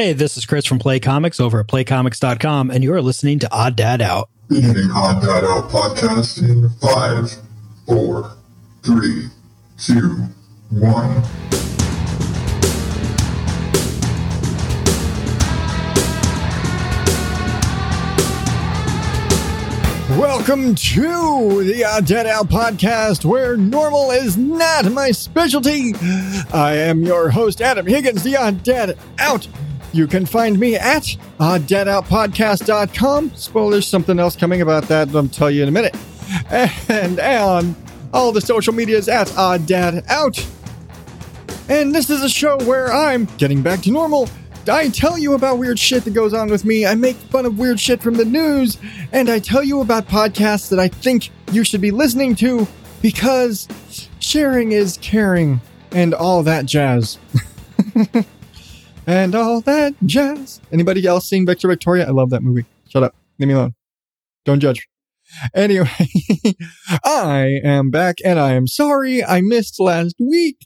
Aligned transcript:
Hey, 0.00 0.14
this 0.14 0.38
is 0.38 0.46
Chris 0.46 0.64
from 0.64 0.78
Play 0.78 0.98
Comics 0.98 1.40
over 1.40 1.60
at 1.60 1.66
playcomics.com, 1.66 2.70
and 2.70 2.82
you're 2.82 3.02
listening 3.02 3.38
to 3.40 3.52
Odd 3.52 3.76
Dad 3.76 4.00
Out. 4.00 4.30
Beginning 4.48 4.90
Odd 4.94 5.20
Dad 5.20 5.44
Out 5.44 5.68
podcast 5.68 6.42
in 6.42 6.70
five, 6.80 7.30
four, 7.84 8.34
three, 8.82 9.26
two, 9.76 10.24
one. 10.70 11.22
Welcome 20.18 20.76
to 20.76 21.62
the 21.62 21.84
Odd 21.86 22.06
Dad 22.06 22.26
Out 22.26 22.48
podcast, 22.48 23.26
where 23.26 23.58
normal 23.58 24.12
is 24.12 24.38
not 24.38 24.90
my 24.90 25.10
specialty. 25.10 25.92
I 26.54 26.76
am 26.76 27.02
your 27.02 27.28
host, 27.28 27.60
Adam 27.60 27.84
Higgins, 27.84 28.22
the 28.22 28.38
Odd 28.38 28.62
Dad 28.62 28.96
Out. 29.18 29.46
You 29.92 30.06
can 30.06 30.24
find 30.24 30.58
me 30.58 30.76
at 30.76 31.02
odddadoutpodcast.com. 31.38 33.32
Spoilers, 33.34 33.86
something 33.86 34.18
else 34.18 34.36
coming 34.36 34.62
about 34.62 34.84
that, 34.84 35.14
I'll 35.14 35.28
tell 35.28 35.50
you 35.50 35.62
in 35.62 35.68
a 35.68 35.72
minute. 35.72 35.96
And 36.88 37.18
on 37.18 37.74
all 38.12 38.32
the 38.32 38.40
social 38.40 38.72
medias 38.72 39.08
at 39.08 39.36
Odd 39.36 39.66
Dad 39.66 40.04
Out. 40.08 40.44
And 41.68 41.94
this 41.94 42.10
is 42.10 42.22
a 42.22 42.28
show 42.28 42.58
where 42.64 42.92
I'm 42.92 43.26
getting 43.36 43.62
back 43.62 43.80
to 43.82 43.90
normal. 43.90 44.28
I 44.68 44.88
tell 44.88 45.18
you 45.18 45.34
about 45.34 45.58
weird 45.58 45.78
shit 45.78 46.04
that 46.04 46.14
goes 46.14 46.34
on 46.34 46.48
with 46.50 46.64
me. 46.64 46.86
I 46.86 46.94
make 46.94 47.16
fun 47.16 47.46
of 47.46 47.58
weird 47.58 47.80
shit 47.80 48.02
from 48.02 48.14
the 48.14 48.24
news. 48.24 48.78
And 49.12 49.28
I 49.30 49.38
tell 49.38 49.62
you 49.62 49.80
about 49.80 50.06
podcasts 50.06 50.68
that 50.70 50.78
I 50.78 50.88
think 50.88 51.30
you 51.52 51.64
should 51.64 51.80
be 51.80 51.90
listening 51.90 52.34
to 52.36 52.66
because 53.02 53.66
sharing 54.18 54.72
is 54.72 54.98
caring 55.00 55.60
and 55.92 56.14
all 56.14 56.42
that 56.42 56.66
jazz. 56.66 57.18
and 59.10 59.34
all 59.34 59.60
that 59.62 59.92
jazz. 60.06 60.60
Anybody 60.70 61.04
else 61.04 61.28
seen 61.28 61.44
Victor 61.44 61.66
Victoria? 61.66 62.06
I 62.06 62.10
love 62.10 62.30
that 62.30 62.44
movie. 62.44 62.64
Shut 62.88 63.02
up. 63.02 63.16
Leave 63.40 63.48
me 63.48 63.54
alone. 63.54 63.74
Don't 64.44 64.60
judge. 64.60 64.86
Anyway, 65.52 65.90
I 67.04 67.60
am 67.64 67.90
back 67.90 68.18
and 68.24 68.38
I 68.38 68.52
am 68.52 68.68
sorry 68.68 69.24
I 69.24 69.40
missed 69.40 69.80
last 69.80 70.14
week. 70.20 70.64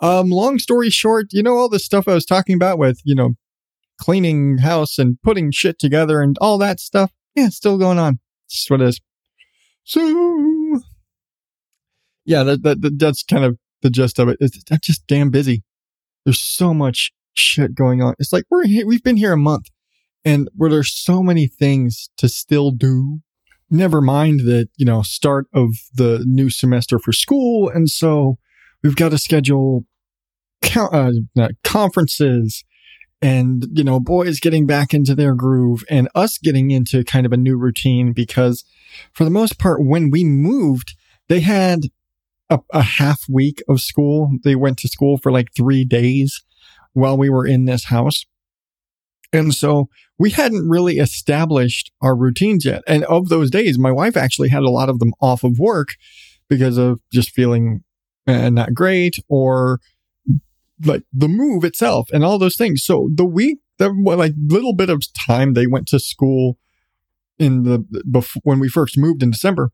Um, 0.00 0.30
long 0.30 0.58
story 0.58 0.90
short, 0.90 1.26
you 1.30 1.42
know, 1.42 1.56
all 1.56 1.68
the 1.68 1.78
stuff 1.78 2.08
I 2.08 2.14
was 2.14 2.26
talking 2.26 2.56
about 2.56 2.78
with, 2.78 3.00
you 3.04 3.14
know, 3.14 3.34
cleaning 4.00 4.58
house 4.58 4.98
and 4.98 5.16
putting 5.22 5.52
shit 5.52 5.78
together 5.78 6.20
and 6.20 6.36
all 6.40 6.58
that 6.58 6.80
stuff. 6.80 7.12
Yeah, 7.36 7.48
still 7.48 7.78
going 7.78 8.00
on. 8.00 8.18
That's 8.48 8.68
what 8.68 8.80
it 8.80 8.88
is. 8.88 9.00
So, 9.84 10.80
yeah, 12.24 12.42
that, 12.42 12.64
that, 12.64 12.80
that 12.82 12.98
that's 12.98 13.22
kind 13.22 13.44
of 13.44 13.56
the 13.82 13.90
gist 13.90 14.18
of 14.18 14.28
it. 14.28 14.38
It's, 14.40 14.58
I'm 14.68 14.78
just 14.82 15.06
damn 15.06 15.30
busy. 15.30 15.62
There's 16.24 16.40
so 16.40 16.74
much 16.74 17.12
shit 17.34 17.74
going 17.74 18.02
on. 18.02 18.14
It's 18.18 18.32
like 18.32 18.44
we're 18.50 18.66
here, 18.66 18.86
we've 18.86 19.02
been 19.02 19.16
here 19.16 19.32
a 19.32 19.38
month 19.38 19.70
and 20.24 20.48
where 20.54 20.70
there's 20.70 20.94
so 20.94 21.22
many 21.22 21.46
things 21.46 22.10
to 22.16 22.28
still 22.28 22.70
do. 22.70 23.20
Never 23.70 24.00
mind 24.00 24.40
the, 24.40 24.68
you 24.76 24.86
know, 24.86 25.02
start 25.02 25.46
of 25.52 25.74
the 25.94 26.24
new 26.26 26.50
semester 26.50 26.98
for 26.98 27.12
school. 27.12 27.68
And 27.68 27.90
so 27.90 28.38
we've 28.82 28.96
got 28.96 29.10
to 29.10 29.18
schedule 29.18 29.84
uh, 30.76 31.12
conferences 31.62 32.64
and, 33.20 33.66
you 33.72 33.84
know, 33.84 34.00
boys 34.00 34.38
getting 34.38 34.66
back 34.66 34.92
into 34.92 35.14
their 35.14 35.34
groove 35.34 35.82
and 35.88 36.08
us 36.14 36.38
getting 36.38 36.70
into 36.70 37.04
kind 37.04 37.26
of 37.26 37.32
a 37.32 37.38
new 37.38 37.56
routine 37.56 38.12
because 38.12 38.64
for 39.12 39.24
the 39.24 39.30
most 39.30 39.58
part, 39.58 39.84
when 39.84 40.10
we 40.10 40.24
moved, 40.24 40.94
they 41.28 41.40
had 41.40 41.80
a, 42.50 42.60
a 42.72 42.82
half 42.82 43.22
week 43.28 43.62
of 43.68 43.80
school. 43.80 44.30
They 44.44 44.54
went 44.54 44.78
to 44.78 44.88
school 44.88 45.16
for 45.16 45.32
like 45.32 45.48
three 45.56 45.84
days 45.84 46.42
while 46.94 47.16
we 47.16 47.28
were 47.28 47.46
in 47.46 47.66
this 47.66 47.86
house. 47.86 48.24
And 49.32 49.52
so 49.52 49.88
we 50.18 50.30
hadn't 50.30 50.68
really 50.68 50.98
established 50.98 51.92
our 52.00 52.16
routines 52.16 52.64
yet. 52.64 52.82
And 52.86 53.04
of 53.04 53.28
those 53.28 53.50
days, 53.50 53.78
my 53.78 53.90
wife 53.90 54.16
actually 54.16 54.48
had 54.48 54.62
a 54.62 54.70
lot 54.70 54.88
of 54.88 55.00
them 55.00 55.12
off 55.20 55.44
of 55.44 55.58
work 55.58 55.88
because 56.48 56.78
of 56.78 57.00
just 57.12 57.30
feeling 57.30 57.82
uh, 58.26 58.48
not 58.50 58.74
great 58.74 59.16
or 59.28 59.80
like 60.84 61.02
the 61.12 61.28
move 61.28 61.64
itself 61.64 62.08
and 62.12 62.24
all 62.24 62.38
those 62.38 62.56
things. 62.56 62.84
So 62.84 63.10
the 63.12 63.24
week, 63.24 63.58
the 63.78 63.90
like 63.90 64.34
little 64.38 64.74
bit 64.74 64.90
of 64.90 65.02
time 65.26 65.54
they 65.54 65.66
went 65.66 65.88
to 65.88 65.98
school 65.98 66.58
in 67.38 67.64
the 67.64 67.84
before 68.08 68.40
when 68.44 68.60
we 68.60 68.68
first 68.68 68.96
moved 68.96 69.22
in 69.22 69.32
December, 69.32 69.70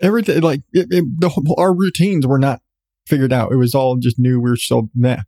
everything 0.00 0.40
like 0.40 0.62
it, 0.72 0.88
it, 0.90 1.04
the, 1.18 1.54
our 1.58 1.74
routines 1.74 2.26
were 2.26 2.38
not 2.38 2.60
figured 3.06 3.32
out. 3.32 3.52
It 3.52 3.56
was 3.56 3.74
all 3.74 3.96
just 3.96 4.18
new. 4.18 4.40
We 4.40 4.50
were 4.50 4.56
so 4.56 4.88
meh. 4.94 5.22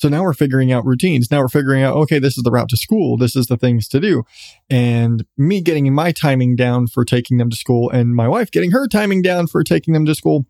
So 0.00 0.08
now 0.08 0.22
we're 0.22 0.32
figuring 0.32 0.72
out 0.72 0.86
routines. 0.86 1.30
Now 1.30 1.40
we're 1.40 1.48
figuring 1.48 1.82
out, 1.82 1.94
okay, 1.94 2.18
this 2.18 2.38
is 2.38 2.42
the 2.42 2.50
route 2.50 2.70
to 2.70 2.76
school. 2.78 3.18
This 3.18 3.36
is 3.36 3.48
the 3.48 3.58
things 3.58 3.86
to 3.88 4.00
do. 4.00 4.24
And 4.70 5.26
me 5.36 5.60
getting 5.60 5.92
my 5.92 6.10
timing 6.10 6.56
down 6.56 6.86
for 6.86 7.04
taking 7.04 7.36
them 7.36 7.50
to 7.50 7.56
school 7.56 7.90
and 7.90 8.14
my 8.14 8.26
wife 8.26 8.50
getting 8.50 8.70
her 8.70 8.88
timing 8.88 9.20
down 9.20 9.46
for 9.46 9.62
taking 9.62 9.92
them 9.92 10.06
to 10.06 10.14
school 10.14 10.46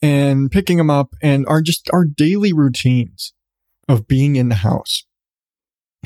and 0.00 0.50
picking 0.50 0.78
them 0.78 0.88
up 0.88 1.16
and 1.20 1.46
are 1.48 1.60
just 1.60 1.90
our 1.92 2.06
daily 2.06 2.50
routines 2.50 3.34
of 3.90 4.08
being 4.08 4.36
in 4.36 4.48
the 4.48 4.54
house. 4.54 5.04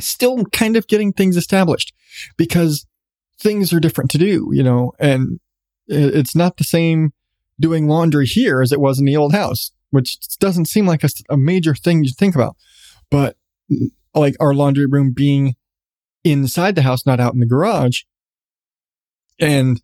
Still 0.01 0.45
kind 0.47 0.77
of 0.77 0.89
getting 0.89 1.13
things 1.13 1.37
established 1.37 1.95
because 2.37 2.85
things 3.39 3.73
are 3.73 3.79
different 3.79 4.11
to 4.11 4.19
do, 4.19 4.49
you 4.53 4.65
know, 4.65 4.91
and 4.99 5.39
it's 5.87 6.35
not 6.35 6.57
the 6.57 6.65
same 6.65 7.13
doing 7.61 7.87
laundry 7.87 8.27
here 8.27 8.61
as 8.61 8.73
it 8.73 8.81
was 8.81 8.99
in 8.99 9.05
the 9.05 9.17
old 9.17 9.33
house 9.33 9.71
which 9.93 10.19
doesn't 10.41 10.67
seem 10.67 10.87
like 10.87 11.05
a, 11.05 11.09
a 11.29 11.37
major 11.37 11.75
thing 11.75 12.03
to 12.03 12.13
think 12.13 12.35
about. 12.35 12.57
But 13.11 13.37
like 14.15 14.35
our 14.41 14.55
laundry 14.55 14.87
room 14.87 15.13
being 15.15 15.55
inside 16.25 16.75
the 16.75 16.83
house, 16.83 17.07
not 17.07 17.21
out 17.21 17.35
in 17.35 17.41
the 17.41 17.47
garage, 17.47 18.01
and 19.39 19.81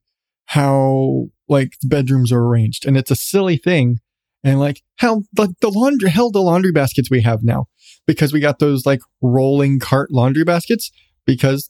how 0.47 1.27
like 1.49 1.75
the 1.83 1.89
bedrooms 1.89 2.33
are 2.33 2.41
arranged. 2.41 2.87
And 2.87 2.97
it's 2.97 3.11
a 3.11 3.17
silly 3.17 3.57
thing. 3.57 3.99
And 4.43 4.59
like 4.59 4.83
how 4.97 5.23
the, 5.33 5.55
the 5.61 5.71
laundry, 5.71 6.11
hell, 6.11 6.31
the 6.31 6.41
laundry 6.41 6.73
baskets 6.73 7.11
we 7.11 7.23
have 7.23 7.43
now, 7.43 7.67
because 8.07 8.33
we 8.33 8.41
got 8.41 8.59
those 8.59 8.87
like 8.87 9.01
rolling 9.21 9.79
cart 9.79 10.11
laundry 10.11 10.45
baskets 10.45 10.91
because 11.27 11.69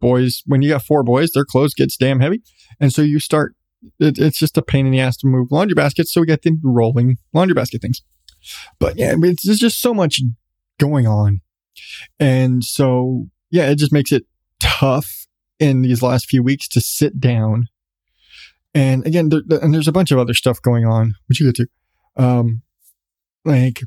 boys, 0.00 0.42
when 0.46 0.62
you 0.62 0.70
got 0.70 0.84
four 0.84 1.02
boys, 1.02 1.32
their 1.32 1.44
clothes 1.44 1.74
gets 1.74 1.96
damn 1.96 2.20
heavy. 2.20 2.42
And 2.78 2.92
so 2.92 3.02
you 3.02 3.18
start 3.18 3.54
it, 3.98 4.18
it's 4.18 4.38
just 4.38 4.58
a 4.58 4.62
pain 4.62 4.86
in 4.86 4.92
the 4.92 5.00
ass 5.00 5.16
to 5.18 5.26
move 5.26 5.50
laundry 5.50 5.74
baskets. 5.74 6.12
So 6.12 6.20
we 6.20 6.26
get 6.26 6.42
the 6.42 6.58
rolling 6.62 7.18
laundry 7.32 7.54
basket 7.54 7.82
things. 7.82 8.02
But 8.78 8.96
yeah, 8.96 9.14
it's, 9.16 9.44
there's 9.44 9.58
just 9.58 9.80
so 9.80 9.92
much 9.92 10.20
going 10.78 11.06
on. 11.06 11.40
And 12.18 12.64
so, 12.64 13.28
yeah, 13.50 13.70
it 13.70 13.76
just 13.76 13.92
makes 13.92 14.12
it 14.12 14.24
tough 14.60 15.26
in 15.58 15.82
these 15.82 16.02
last 16.02 16.26
few 16.26 16.42
weeks 16.42 16.66
to 16.68 16.80
sit 16.80 17.20
down. 17.20 17.66
And 18.74 19.06
again, 19.06 19.28
there, 19.28 19.42
and 19.60 19.74
there's 19.74 19.88
a 19.88 19.92
bunch 19.92 20.10
of 20.10 20.18
other 20.18 20.34
stuff 20.34 20.62
going 20.62 20.86
on, 20.86 21.14
which 21.26 21.40
you 21.40 21.46
get 21.46 21.56
to. 21.56 21.66
Um, 22.16 22.62
like, 23.44 23.80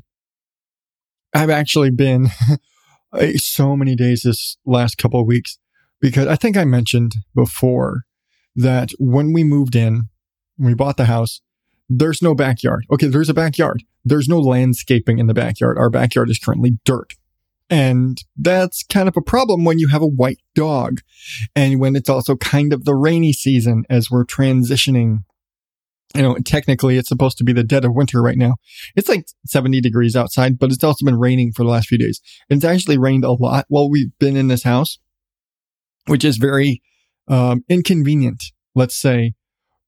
I've 1.32 1.50
actually 1.50 1.90
been 1.90 2.28
so 3.36 3.76
many 3.76 3.96
days 3.96 4.22
this 4.22 4.56
last 4.64 4.98
couple 4.98 5.20
of 5.20 5.26
weeks 5.26 5.58
because 6.00 6.26
I 6.26 6.36
think 6.36 6.56
I 6.56 6.64
mentioned 6.64 7.12
before 7.34 8.04
that 8.56 8.90
when 8.98 9.32
we 9.32 9.44
moved 9.44 9.74
in, 9.74 10.04
we 10.58 10.74
bought 10.74 10.96
the 10.96 11.06
house, 11.06 11.40
there's 11.88 12.22
no 12.22 12.34
backyard. 12.34 12.86
Okay, 12.92 13.06
there's 13.06 13.28
a 13.28 13.34
backyard. 13.34 13.82
There's 14.04 14.28
no 14.28 14.38
landscaping 14.38 15.18
in 15.18 15.26
the 15.26 15.34
backyard. 15.34 15.78
Our 15.78 15.90
backyard 15.90 16.30
is 16.30 16.38
currently 16.38 16.78
dirt. 16.84 17.14
And 17.70 18.22
that's 18.36 18.82
kind 18.82 19.08
of 19.08 19.16
a 19.16 19.22
problem 19.22 19.64
when 19.64 19.78
you 19.78 19.88
have 19.88 20.02
a 20.02 20.06
white 20.06 20.40
dog 20.54 21.00
and 21.56 21.80
when 21.80 21.96
it's 21.96 22.10
also 22.10 22.36
kind 22.36 22.72
of 22.72 22.84
the 22.84 22.94
rainy 22.94 23.32
season 23.32 23.84
as 23.88 24.10
we're 24.10 24.24
transitioning. 24.24 25.24
You 26.14 26.22
know, 26.22 26.36
technically 26.44 26.96
it's 26.96 27.08
supposed 27.08 27.38
to 27.38 27.44
be 27.44 27.52
the 27.52 27.64
dead 27.64 27.84
of 27.84 27.94
winter 27.94 28.22
right 28.22 28.36
now. 28.36 28.54
It's 28.94 29.08
like 29.08 29.26
70 29.46 29.80
degrees 29.80 30.14
outside, 30.14 30.58
but 30.58 30.70
it's 30.70 30.84
also 30.84 31.04
been 31.04 31.18
raining 31.18 31.52
for 31.52 31.64
the 31.64 31.70
last 31.70 31.88
few 31.88 31.98
days. 31.98 32.20
It's 32.48 32.64
actually 32.64 32.98
rained 32.98 33.24
a 33.24 33.32
lot 33.32 33.64
while 33.68 33.90
we've 33.90 34.16
been 34.20 34.36
in 34.36 34.48
this 34.48 34.62
house, 34.62 34.98
which 36.06 36.24
is 36.24 36.36
very 36.36 36.82
um, 37.26 37.64
inconvenient, 37.68 38.44
let's 38.74 38.96
say, 38.96 39.34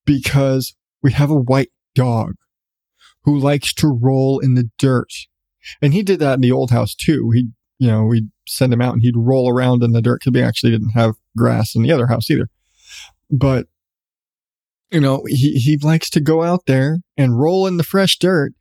because 0.05 0.75
we 1.03 1.13
have 1.13 1.31
a 1.31 1.37
white 1.37 1.71
dog 1.95 2.35
who 3.25 3.37
likes 3.37 3.75
to 3.75 3.89
roll 3.89 4.39
in 4.39 4.55
the 4.55 4.71
dirt. 4.79 5.13
And 5.83 5.93
he 5.93 6.03
did 6.03 6.21
that 6.21 6.35
in 6.35 6.41
the 6.41 6.53
old 6.53 6.71
house 6.71 6.95
too. 6.95 7.31
He, 7.33 7.49
you 7.79 7.89
know, 7.89 8.05
we'd 8.05 8.31
send 8.47 8.73
him 8.73 8.81
out 8.81 8.95
and 8.95 9.03
he'd 9.03 9.17
roll 9.17 9.51
around 9.51 9.83
in 9.83 9.93
the 9.93 10.01
dirt 10.01 10.21
because 10.21 10.33
we 10.33 10.43
actually 10.43 10.71
didn't 10.71 10.91
have 10.91 11.17
grass 11.37 11.75
in 11.75 11.83
the 11.83 11.93
other 11.93 12.07
house 12.07 12.31
either. 12.31 12.49
But, 13.31 13.67
you 14.91 15.01
know, 15.01 15.25
he, 15.27 15.55
he 15.55 15.77
likes 15.83 16.09
to 16.11 16.21
go 16.21 16.43
out 16.45 16.67
there 16.67 16.99
and 17.17 17.39
roll 17.39 17.67
in 17.67 17.77
the 17.77 17.83
fresh 17.83 18.19
dirt. 18.19 18.53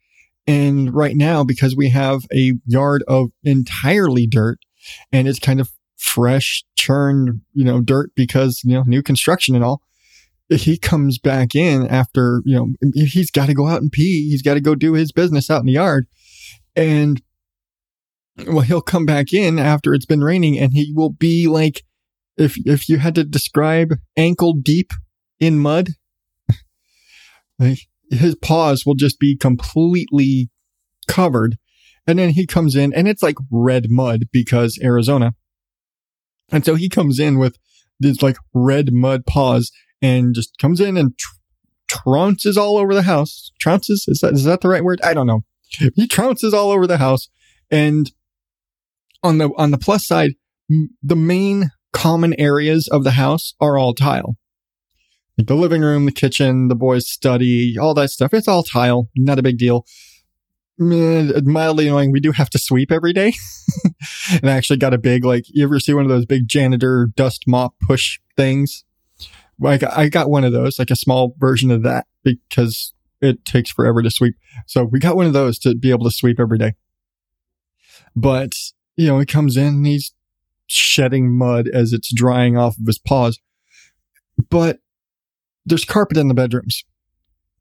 And 0.48 0.94
right 0.94 1.16
now, 1.16 1.44
because 1.44 1.76
we 1.76 1.90
have 1.90 2.26
a 2.34 2.54
yard 2.66 3.04
of 3.08 3.30
entirely 3.44 4.28
dirt 4.28 4.60
and 5.12 5.28
it's 5.28 5.40
kind 5.40 5.60
of 5.60 5.72
fresh 5.98 6.64
churned, 6.76 7.42
you 7.54 7.64
know, 7.64 7.82
dirt 7.82 8.12
because, 8.16 8.62
you 8.64 8.74
know, 8.74 8.84
new 8.86 9.04
construction 9.04 9.56
and 9.56 9.64
all. 9.64 9.82
He 10.50 10.78
comes 10.78 11.18
back 11.18 11.56
in 11.56 11.88
after, 11.88 12.42
you 12.46 12.56
know, 12.56 12.90
he's 12.94 13.32
got 13.32 13.48
to 13.48 13.56
go 13.56 13.68
out 13.68 13.82
and 13.82 13.92
pee. 13.92 14.30
He's 14.30 14.44
got 14.44 14.54
to 14.54 14.62
go 14.62 14.76
do 14.76 14.94
his 14.94 15.12
business 15.12 15.50
out 15.50 15.62
in 15.62 15.66
the 15.66 15.74
yard. 15.74 16.08
And 16.76 17.22
well, 18.46 18.62
he'll 18.62 18.82
come 18.82 19.06
back 19.06 19.34
in 19.34 19.58
after 19.58 19.94
it's 19.94 20.06
been 20.06 20.24
raining 20.24 20.60
and 20.60 20.74
he 20.74 20.94
will 20.96 21.10
be 21.10 21.48
like, 21.48 21.84
if, 22.38 22.58
if 22.66 22.90
you 22.90 22.98
had 22.98 23.16
to 23.16 23.24
describe 23.24 23.96
ankle 24.18 24.54
deep 24.54 24.92
in 25.40 25.58
mud, 25.58 25.90
like 27.60 27.80
his 28.12 28.36
paws 28.36 28.86
will 28.86 28.96
just 28.96 29.20
be 29.20 29.36
completely 29.36 30.50
covered. 31.08 31.58
And 32.06 32.20
then 32.20 32.32
he 32.32 32.46
comes 32.46 32.76
in 32.76 32.94
and 32.94 33.08
it's 33.08 33.24
like 33.24 33.38
red 33.52 33.90
mud 33.90 34.26
because 34.32 34.78
Arizona. 34.84 35.34
And 36.52 36.64
so 36.64 36.76
he 36.76 36.90
comes 36.90 37.20
in 37.20 37.40
with 37.40 37.58
these 38.00 38.22
like 38.22 38.38
red 38.54 38.94
mud 38.94 39.26
paws 39.26 39.72
and 40.06 40.36
just 40.36 40.58
comes 40.60 40.80
in 40.80 40.98
and 40.98 41.18
tr- 41.18 41.36
trounces 41.90 42.58
all 42.58 42.78
over 42.78 42.94
the 42.94 43.02
house. 43.02 43.52
Trounces? 43.64 44.08
Is 44.08 44.20
that, 44.22 44.34
is 44.34 44.44
that 44.44 44.62
the 44.62 44.70
right 44.70 44.84
word? 44.84 45.00
I 45.04 45.14
don't 45.14 45.28
know. 45.28 45.44
He 45.96 46.08
trounces 46.08 46.54
all 46.54 46.70
over 46.72 46.86
the 46.86 46.98
house. 46.98 47.28
And 47.72 48.12
on 49.24 49.40
the, 49.40 49.50
on 49.58 49.72
the 49.72 49.78
plus 49.78 50.06
side, 50.06 50.32
the 51.02 51.16
main 51.16 51.72
common 51.92 52.40
areas 52.40 52.88
of 52.88 53.04
the 53.04 53.12
house 53.12 53.56
are 53.60 53.78
all 53.78 53.94
tile. 53.94 54.38
Like 55.38 55.48
the 55.48 55.56
living 55.56 55.82
room, 55.82 56.06
the 56.06 56.12
kitchen, 56.12 56.68
the 56.68 56.76
boys' 56.76 57.10
study, 57.10 57.78
all 57.78 57.94
that 57.96 58.10
stuff. 58.10 58.34
It's 58.34 58.48
all 58.48 58.64
tile. 58.64 59.10
Not 59.18 59.40
a 59.40 59.44
big 59.44 59.58
deal. 59.58 59.86
Mildly 60.78 61.88
annoying. 61.88 62.12
We 62.12 62.20
do 62.20 62.32
have 62.32 62.50
to 62.52 62.60
sweep 62.60 62.92
every 62.92 63.12
day. 63.12 63.34
and 64.32 64.50
I 64.50 64.54
actually 64.54 64.78
got 64.78 64.94
a 64.94 64.98
big, 64.98 65.26
like, 65.26 65.46
you 65.48 65.64
ever 65.64 65.80
see 65.80 65.94
one 65.94 66.06
of 66.06 66.10
those 66.10 66.26
big 66.26 66.48
janitor 66.48 67.10
dust 67.16 67.46
mop 67.48 67.74
push 67.82 68.20
things? 68.38 68.85
Like, 69.60 69.84
I 69.84 70.10
got 70.10 70.30
one 70.30 70.44
of 70.44 70.52
those, 70.52 70.78
like 70.80 70.92
a 70.92 70.96
small 70.96 71.36
version 71.38 71.72
of 71.72 71.84
that 71.84 72.08
because 72.24 72.94
it 73.22 73.46
takes 73.46 73.72
forever 73.72 74.02
to 74.02 74.12
sweep. 74.12 74.36
So 74.68 74.84
we 74.84 75.00
got 75.00 75.16
one 75.16 75.26
of 75.26 75.34
those 75.34 75.58
to 75.60 75.76
be 75.76 75.92
able 75.92 76.06
to 76.06 76.12
sweep 76.12 76.40
every 76.40 76.58
day. 76.58 76.74
But, 78.16 78.56
you 78.96 79.08
know, 79.08 79.20
he 79.20 79.26
comes 79.26 79.58
in 79.58 79.68
and 79.68 79.88
he's 79.88 80.14
shedding 80.68 81.32
mud 81.32 81.68
as 81.68 81.94
it's 81.94 82.14
drying 82.14 82.58
off 82.58 82.78
of 82.78 82.86
his 82.86 82.98
paws. 82.98 83.40
But 84.50 84.80
there's 85.66 85.86
carpet 85.86 86.18
in 86.18 86.28
the 86.28 86.34
bedrooms. 86.34 86.84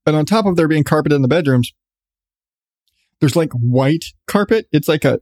And 0.07 0.17
on 0.17 0.27
top 0.27 0.47
of 0.47 0.57
there 0.57 0.69
being 0.69 0.85
carpet 0.85 1.13
in 1.13 1.23
the 1.23 1.29
bedrooms, 1.29 1.73
there's 3.21 3.37
like 3.37 3.53
white 3.53 4.07
carpet. 4.27 4.67
It's 4.73 4.89
like 4.89 5.05
a 5.05 5.21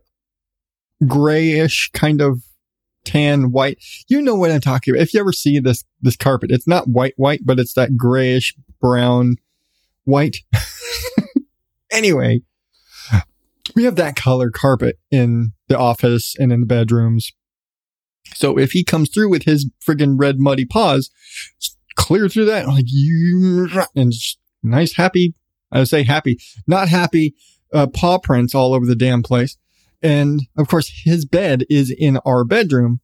grayish 1.07 1.91
kind 1.93 2.21
of 2.21 2.43
tan 3.05 3.53
white. 3.53 3.79
You 4.09 4.23
know 4.23 4.35
what 4.35 4.51
I'm 4.51 4.61
talking 4.61 4.95
about. 4.95 5.03
If 5.03 5.15
you 5.15 5.21
ever 5.21 5.33
see 5.33 5.59
this, 5.59 5.85
this 6.01 6.17
carpet, 6.17 6.51
it's 6.51 6.69
not 6.69 6.89
white, 6.89 7.15
white, 7.17 7.41
but 7.45 7.59
it's 7.59 7.75
that 7.75 7.97
grayish 7.97 8.55
brown 8.81 9.37
white. 10.05 10.39
anyway, 11.93 12.43
we 13.75 13.85
have 13.85 13.97
that 13.97 14.17
color 14.17 14.51
carpet 14.51 14.99
in 15.11 15.53
the 15.69 15.79
office 15.79 16.35
and 16.39 16.53
in 16.53 16.61
the 16.61 16.67
bedrooms. 16.67 17.33
So 18.35 18.59
if 18.59 18.73
he 18.73 18.85
comes 18.85 19.11
through 19.11 19.31
with 19.31 19.45
his 19.45 19.71
friggin' 19.87 20.19
red 20.19 20.39
muddy 20.39 20.65
paws, 20.65 21.11
clear 21.97 22.29
through 22.29 22.47
that, 22.47 22.67
like 22.67 22.87
you, 22.89 23.69
and 23.95 24.13
nice, 24.63 24.95
happy, 24.95 25.35
I 25.71 25.85
say 25.85 26.03
happy, 26.03 26.39
not 26.67 26.89
happy, 26.89 27.35
uh, 27.73 27.87
paw 27.87 28.19
prints 28.19 28.55
all 28.55 28.75
over 28.75 28.87
the 28.87 28.97
damn 28.97 29.23
place. 29.23 29.57
And 30.03 30.43
of 30.57 30.69
course, 30.69 30.91
his 31.05 31.25
bed 31.25 31.65
is 31.71 31.95
in 31.97 32.19
our 32.27 32.45
bedroom 32.45 33.01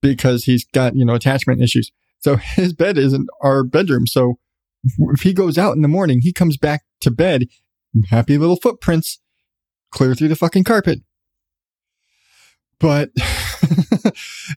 because 0.00 0.44
he's 0.44 0.64
got, 0.64 0.96
you 0.96 1.04
know, 1.04 1.14
attachment 1.14 1.62
issues. 1.62 1.90
So 2.18 2.36
his 2.56 2.72
bed 2.72 2.98
is 2.98 3.12
in 3.12 3.26
our 3.42 3.64
bedroom. 3.64 4.06
So 4.06 4.38
if 4.84 5.22
he 5.22 5.32
goes 5.32 5.58
out 5.58 5.76
in 5.76 5.82
the 5.82 5.88
morning, 5.88 6.20
he 6.22 6.32
comes 6.32 6.56
back 6.56 6.84
to 7.00 7.10
bed, 7.10 7.46
happy 8.08 8.38
little 8.38 8.56
footprints 8.56 9.20
clear 9.90 10.14
through 10.14 10.28
the 10.28 10.36
fucking 10.36 10.64
carpet. 10.64 11.00
But, 12.78 13.10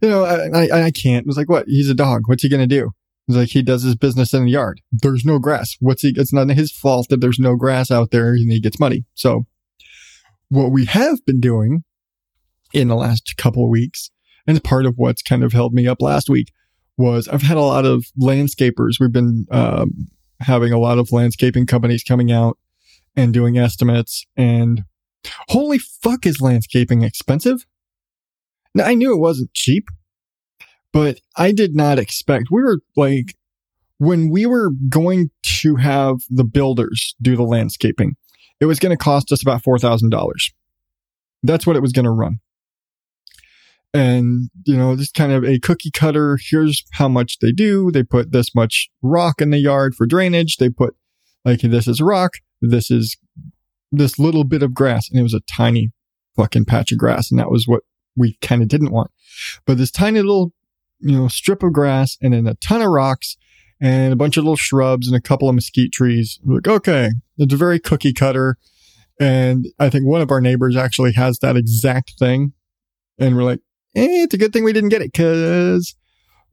you 0.01 0.09
know, 0.09 0.23
I, 0.23 0.67
I, 0.67 0.83
I 0.85 0.91
can't. 0.91 1.25
It 1.25 1.27
was 1.27 1.35
like, 1.35 1.49
what? 1.49 1.65
He's 1.67 1.89
a 1.89 1.95
dog. 1.95 2.21
What's 2.27 2.43
he 2.43 2.49
going 2.49 2.61
to 2.61 2.67
do? 2.67 2.91
It's 3.27 3.37
like 3.37 3.49
he 3.49 3.61
does 3.61 3.83
his 3.83 3.95
business 3.95 4.33
in 4.33 4.45
the 4.45 4.51
yard. 4.51 4.81
There's 4.91 5.25
no 5.25 5.39
grass. 5.39 5.75
What's 5.79 6.01
he? 6.01 6.13
It's 6.15 6.33
not 6.33 6.49
his 6.49 6.71
fault 6.71 7.07
that 7.09 7.21
there's 7.21 7.39
no 7.39 7.55
grass 7.55 7.91
out 7.91 8.11
there 8.11 8.29
and 8.29 8.51
he 8.51 8.59
gets 8.59 8.79
muddy. 8.79 9.05
So 9.13 9.45
what 10.53 10.71
we 10.71 10.85
have 10.85 11.25
been 11.25 11.39
doing 11.39 11.83
in 12.73 12.87
the 12.87 12.95
last 12.95 13.35
couple 13.37 13.63
of 13.63 13.69
weeks 13.69 14.11
and 14.45 14.63
part 14.63 14.85
of 14.85 14.95
what's 14.97 15.21
kind 15.21 15.43
of 15.43 15.53
held 15.53 15.73
me 15.73 15.87
up 15.87 16.01
last 16.01 16.29
week 16.29 16.51
was 16.97 17.27
I've 17.27 17.41
had 17.41 17.57
a 17.57 17.61
lot 17.61 17.85
of 17.85 18.05
landscapers. 18.21 18.99
We've 18.99 19.11
been, 19.11 19.47
um, 19.51 20.07
having 20.39 20.73
a 20.73 20.79
lot 20.79 20.99
of 20.99 21.11
landscaping 21.11 21.65
companies 21.65 22.03
coming 22.03 22.31
out 22.31 22.57
and 23.15 23.33
doing 23.33 23.57
estimates 23.57 24.25
and 24.35 24.83
holy 25.49 25.79
fuck 25.79 26.25
is 26.25 26.41
landscaping 26.41 27.01
expensive? 27.01 27.65
Now 28.75 28.85
I 28.85 28.93
knew 28.93 29.13
it 29.13 29.19
wasn't 29.19 29.53
cheap 29.53 29.89
but 30.93 31.19
I 31.35 31.51
did 31.51 31.75
not 31.75 31.99
expect 31.99 32.49
we 32.51 32.61
were 32.61 32.79
like 32.95 33.35
when 33.97 34.29
we 34.29 34.45
were 34.45 34.71
going 34.89 35.31
to 35.43 35.75
have 35.75 36.17
the 36.29 36.43
builders 36.43 37.15
do 37.21 37.35
the 37.35 37.43
landscaping, 37.43 38.15
it 38.59 38.65
was 38.65 38.79
going 38.79 38.95
to 38.95 39.03
cost 39.03 39.31
us 39.31 39.41
about 39.41 39.63
$4,000. 39.63 40.31
That's 41.43 41.67
what 41.67 41.75
it 41.75 41.81
was 41.81 41.91
going 41.91 42.05
to 42.05 42.11
run. 42.11 42.39
And, 43.93 44.49
you 44.65 44.75
know, 44.75 44.95
this 44.95 45.11
kind 45.11 45.31
of 45.31 45.43
a 45.43 45.59
cookie 45.59 45.91
cutter. 45.91 46.39
Here's 46.41 46.83
how 46.93 47.07
much 47.07 47.39
they 47.39 47.51
do. 47.51 47.91
They 47.91 48.03
put 48.03 48.31
this 48.31 48.55
much 48.55 48.89
rock 49.01 49.41
in 49.41 49.51
the 49.51 49.59
yard 49.59 49.93
for 49.95 50.07
drainage. 50.07 50.57
They 50.57 50.69
put 50.69 50.95
like, 51.45 51.61
this 51.61 51.87
is 51.87 52.01
rock. 52.01 52.33
This 52.61 52.89
is 52.89 53.17
this 53.91 54.17
little 54.17 54.45
bit 54.45 54.63
of 54.63 54.73
grass. 54.73 55.09
And 55.09 55.19
it 55.19 55.23
was 55.23 55.35
a 55.35 55.41
tiny 55.41 55.91
fucking 56.35 56.65
patch 56.65 56.91
of 56.91 56.97
grass. 56.97 57.29
And 57.29 57.39
that 57.39 57.51
was 57.51 57.67
what 57.67 57.83
we 58.15 58.37
kind 58.41 58.63
of 58.63 58.67
didn't 58.67 58.91
want. 58.91 59.11
But 59.65 59.77
this 59.77 59.91
tiny 59.91 60.21
little 60.21 60.53
you 61.03 61.17
know, 61.17 61.27
strip 61.27 61.61
of 61.63 61.73
grass 61.73 62.17
and 62.21 62.33
then 62.33 62.47
a 62.47 62.55
ton 62.55 62.81
of 62.81 62.89
rocks 62.89 63.35
and 63.83 64.13
a 64.13 64.15
bunch 64.15 64.37
of 64.37 64.45
little 64.45 64.55
shrubs 64.55 65.07
and 65.07 65.15
a 65.15 65.21
couple 65.21 65.49
of 65.49 65.55
mesquite 65.55 65.91
trees. 65.91 66.39
We're 66.41 66.55
like, 66.55 66.67
okay, 66.69 67.09
it's 67.37 67.53
a 67.53 67.57
very 67.57 67.79
cookie 67.79 68.13
cutter. 68.13 68.55
And 69.19 69.65
I 69.77 69.89
think 69.89 70.07
one 70.07 70.21
of 70.21 70.31
our 70.31 70.39
neighbors 70.39 70.77
actually 70.77 71.11
has 71.13 71.37
that 71.39 71.57
exact 71.57 72.13
thing. 72.17 72.53
And 73.19 73.35
we're 73.35 73.43
like, 73.43 73.59
eh, 73.93 74.23
it's 74.23 74.33
a 74.33 74.37
good 74.37 74.53
thing 74.53 74.63
we 74.63 74.71
didn't 74.71 74.89
get 74.89 75.01
it 75.01 75.11
because 75.11 75.95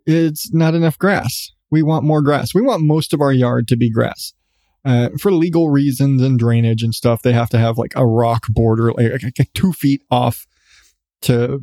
it's 0.07 0.53
not 0.53 0.75
enough 0.75 0.99
grass. 0.99 1.53
We 1.71 1.83
want 1.83 2.05
more 2.05 2.21
grass. 2.21 2.53
We 2.53 2.63
want 2.63 2.83
most 2.83 3.15
of 3.15 3.21
our 3.21 3.33
yard 3.33 3.69
to 3.69 3.77
be 3.77 3.93
grass. 3.93 4.35
Uh, 4.85 5.11
for 5.21 5.31
legal 5.31 5.71
reasons 5.71 6.23
and 6.23 6.37
drainage 6.37 6.83
and 6.83 6.95
stuff, 6.95 7.23
they 7.23 7.33
have 7.33 7.51
to 7.51 7.59
have 7.59 7.79
like 7.79 7.93
a 7.95 8.05
rock 8.05 8.47
border, 8.49 8.93
like, 8.93 9.23
like 9.39 9.53
two 9.55 9.73
feet 9.73 10.03
off 10.11 10.49
to 11.23 11.61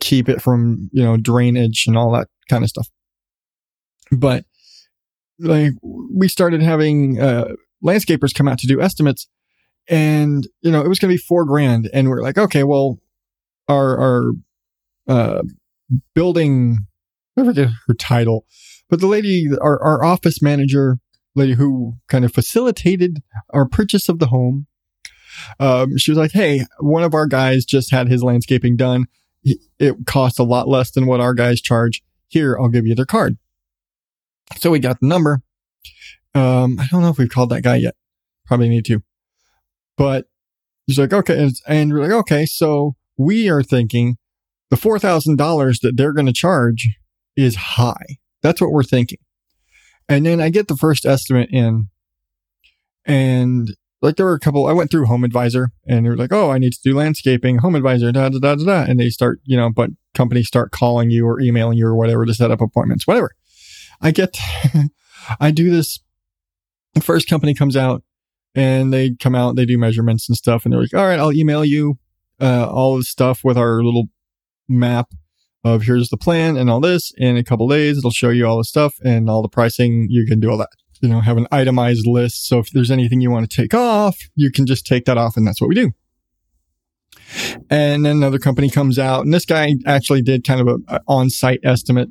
keep 0.00 0.28
it 0.28 0.42
from, 0.42 0.90
you 0.92 1.04
know, 1.04 1.16
drainage 1.16 1.84
and 1.86 1.96
all 1.96 2.10
that 2.10 2.26
kind 2.50 2.64
of 2.64 2.70
stuff. 2.70 2.88
But 4.10 4.44
like 5.38 5.72
we 5.82 6.28
started 6.28 6.62
having, 6.62 7.20
uh, 7.20 7.54
landscapers 7.84 8.34
come 8.34 8.48
out 8.48 8.58
to 8.58 8.66
do 8.66 8.80
estimates 8.80 9.28
and, 9.88 10.46
you 10.60 10.70
know, 10.70 10.82
it 10.82 10.88
was 10.88 10.98
going 10.98 11.10
to 11.10 11.14
be 11.14 11.22
four 11.22 11.44
grand. 11.44 11.88
And 11.92 12.08
we're 12.08 12.22
like, 12.22 12.38
okay, 12.38 12.64
well, 12.64 12.98
our, 13.68 13.98
our, 13.98 14.32
uh, 15.06 15.42
building, 16.14 16.80
I 17.36 17.44
forget 17.44 17.68
her 17.86 17.94
title, 17.94 18.44
but 18.90 19.00
the 19.00 19.06
lady, 19.06 19.48
our, 19.60 19.82
our 19.82 20.04
office 20.04 20.42
manager, 20.42 20.98
lady 21.34 21.54
who 21.54 21.94
kind 22.08 22.24
of 22.24 22.32
facilitated 22.32 23.22
our 23.50 23.66
purchase 23.66 24.08
of 24.08 24.18
the 24.18 24.26
home, 24.26 24.66
um, 25.60 25.96
she 25.96 26.10
was 26.10 26.18
like, 26.18 26.32
Hey, 26.32 26.64
one 26.80 27.04
of 27.04 27.14
our 27.14 27.26
guys 27.26 27.64
just 27.64 27.92
had 27.92 28.08
his 28.08 28.24
landscaping 28.24 28.76
done 28.76 29.06
it 29.78 30.06
costs 30.06 30.38
a 30.38 30.44
lot 30.44 30.68
less 30.68 30.90
than 30.90 31.06
what 31.06 31.20
our 31.20 31.34
guys 31.34 31.60
charge. 31.60 32.02
Here, 32.28 32.58
I'll 32.58 32.68
give 32.68 32.86
you 32.86 32.94
their 32.94 33.06
card. 33.06 33.38
So 34.56 34.70
we 34.70 34.78
got 34.78 35.00
the 35.00 35.06
number. 35.06 35.42
Um, 36.34 36.78
I 36.80 36.86
don't 36.90 37.02
know 37.02 37.10
if 37.10 37.18
we've 37.18 37.28
called 37.28 37.50
that 37.50 37.62
guy 37.62 37.76
yet. 37.76 37.94
Probably 38.46 38.68
need 38.68 38.84
to. 38.86 39.02
But 39.96 40.26
he's 40.86 40.98
like, 40.98 41.12
okay. 41.12 41.50
And 41.66 41.92
we're 41.92 42.02
like, 42.02 42.12
okay. 42.12 42.46
So 42.46 42.96
we 43.16 43.48
are 43.48 43.62
thinking 43.62 44.16
the 44.70 44.76
$4,000 44.76 45.80
that 45.80 45.96
they're 45.96 46.12
going 46.12 46.26
to 46.26 46.32
charge 46.32 46.88
is 47.36 47.56
high. 47.56 48.18
That's 48.42 48.60
what 48.60 48.70
we're 48.70 48.82
thinking. 48.82 49.18
And 50.08 50.24
then 50.24 50.40
I 50.40 50.48
get 50.48 50.68
the 50.68 50.76
first 50.76 51.04
estimate 51.04 51.50
in 51.52 51.88
and 53.04 53.70
like 54.00 54.16
there 54.16 54.26
were 54.26 54.34
a 54.34 54.40
couple, 54.40 54.66
I 54.66 54.72
went 54.72 54.90
through 54.90 55.06
Home 55.06 55.24
Advisor 55.24 55.70
and 55.86 56.04
they 56.04 56.10
were 56.10 56.16
like, 56.16 56.32
oh, 56.32 56.50
I 56.50 56.58
need 56.58 56.72
to 56.72 56.80
do 56.84 56.94
landscaping, 56.94 57.58
Home 57.58 57.74
Advisor, 57.74 58.12
da, 58.12 58.28
da, 58.28 58.38
da, 58.38 58.54
da, 58.54 58.64
da. 58.64 58.82
And 58.82 59.00
they 59.00 59.08
start, 59.08 59.40
you 59.44 59.56
know, 59.56 59.70
but 59.70 59.90
companies 60.14 60.46
start 60.46 60.70
calling 60.70 61.10
you 61.10 61.26
or 61.26 61.40
emailing 61.40 61.78
you 61.78 61.86
or 61.86 61.96
whatever 61.96 62.24
to 62.24 62.34
set 62.34 62.50
up 62.50 62.60
appointments, 62.60 63.06
whatever. 63.06 63.32
I 64.00 64.10
get, 64.10 64.38
I 65.40 65.50
do 65.50 65.70
this. 65.70 66.00
The 66.94 67.00
first 67.00 67.28
company 67.28 67.54
comes 67.54 67.76
out 67.76 68.02
and 68.54 68.92
they 68.92 69.14
come 69.14 69.34
out, 69.34 69.56
they 69.56 69.66
do 69.66 69.78
measurements 69.78 70.28
and 70.28 70.36
stuff. 70.36 70.64
And 70.64 70.72
they're 70.72 70.80
like, 70.80 70.94
all 70.94 71.06
right, 71.06 71.18
I'll 71.18 71.32
email 71.32 71.64
you, 71.64 71.98
uh, 72.40 72.68
all 72.70 72.96
the 72.96 73.02
stuff 73.02 73.44
with 73.44 73.58
our 73.58 73.82
little 73.82 74.06
map 74.68 75.12
of 75.64 75.82
here's 75.82 76.08
the 76.08 76.16
plan 76.16 76.56
and 76.56 76.70
all 76.70 76.80
this. 76.80 77.12
In 77.16 77.36
a 77.36 77.44
couple 77.44 77.68
days, 77.68 77.98
it'll 77.98 78.10
show 78.10 78.30
you 78.30 78.46
all 78.46 78.58
the 78.58 78.64
stuff 78.64 78.94
and 79.04 79.28
all 79.28 79.42
the 79.42 79.48
pricing. 79.48 80.06
You 80.08 80.26
can 80.26 80.40
do 80.40 80.50
all 80.50 80.58
that 80.58 80.70
you 81.00 81.08
know, 81.08 81.20
have 81.20 81.36
an 81.36 81.46
itemized 81.50 82.06
list. 82.06 82.46
So 82.46 82.58
if 82.58 82.70
there's 82.70 82.90
anything 82.90 83.20
you 83.20 83.30
want 83.30 83.48
to 83.48 83.62
take 83.62 83.74
off, 83.74 84.18
you 84.34 84.50
can 84.50 84.66
just 84.66 84.86
take 84.86 85.04
that 85.04 85.18
off 85.18 85.36
and 85.36 85.46
that's 85.46 85.60
what 85.60 85.68
we 85.68 85.74
do. 85.74 85.92
And 87.68 88.04
then 88.04 88.16
another 88.16 88.38
company 88.38 88.70
comes 88.70 88.98
out, 88.98 89.24
and 89.24 89.34
this 89.34 89.44
guy 89.44 89.74
actually 89.84 90.22
did 90.22 90.46
kind 90.46 90.62
of 90.62 90.68
a, 90.68 90.96
a 90.96 91.00
on-site 91.06 91.60
estimate, 91.62 92.08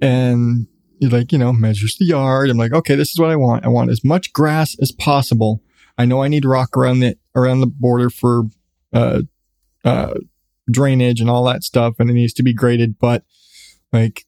and 0.00 0.68
he 1.04 1.10
like 1.10 1.32
you 1.32 1.38
know 1.38 1.52
measures 1.52 1.96
the 1.98 2.06
yard. 2.06 2.50
I'm 2.50 2.56
like, 2.56 2.72
okay, 2.72 2.94
this 2.94 3.10
is 3.10 3.18
what 3.18 3.30
I 3.30 3.36
want. 3.36 3.64
I 3.64 3.68
want 3.68 3.90
as 3.90 4.04
much 4.04 4.32
grass 4.32 4.76
as 4.80 4.90
possible. 4.90 5.62
I 5.98 6.04
know 6.06 6.22
I 6.22 6.28
need 6.28 6.44
rock 6.44 6.76
around 6.76 7.00
the 7.00 7.16
around 7.34 7.60
the 7.60 7.66
border 7.66 8.10
for 8.10 8.44
uh, 8.92 9.22
uh, 9.84 10.14
drainage 10.70 11.20
and 11.20 11.28
all 11.28 11.44
that 11.44 11.62
stuff, 11.62 11.96
and 11.98 12.10
it 12.10 12.14
needs 12.14 12.32
to 12.34 12.42
be 12.42 12.54
graded. 12.54 12.98
But 12.98 13.24
like, 13.92 14.24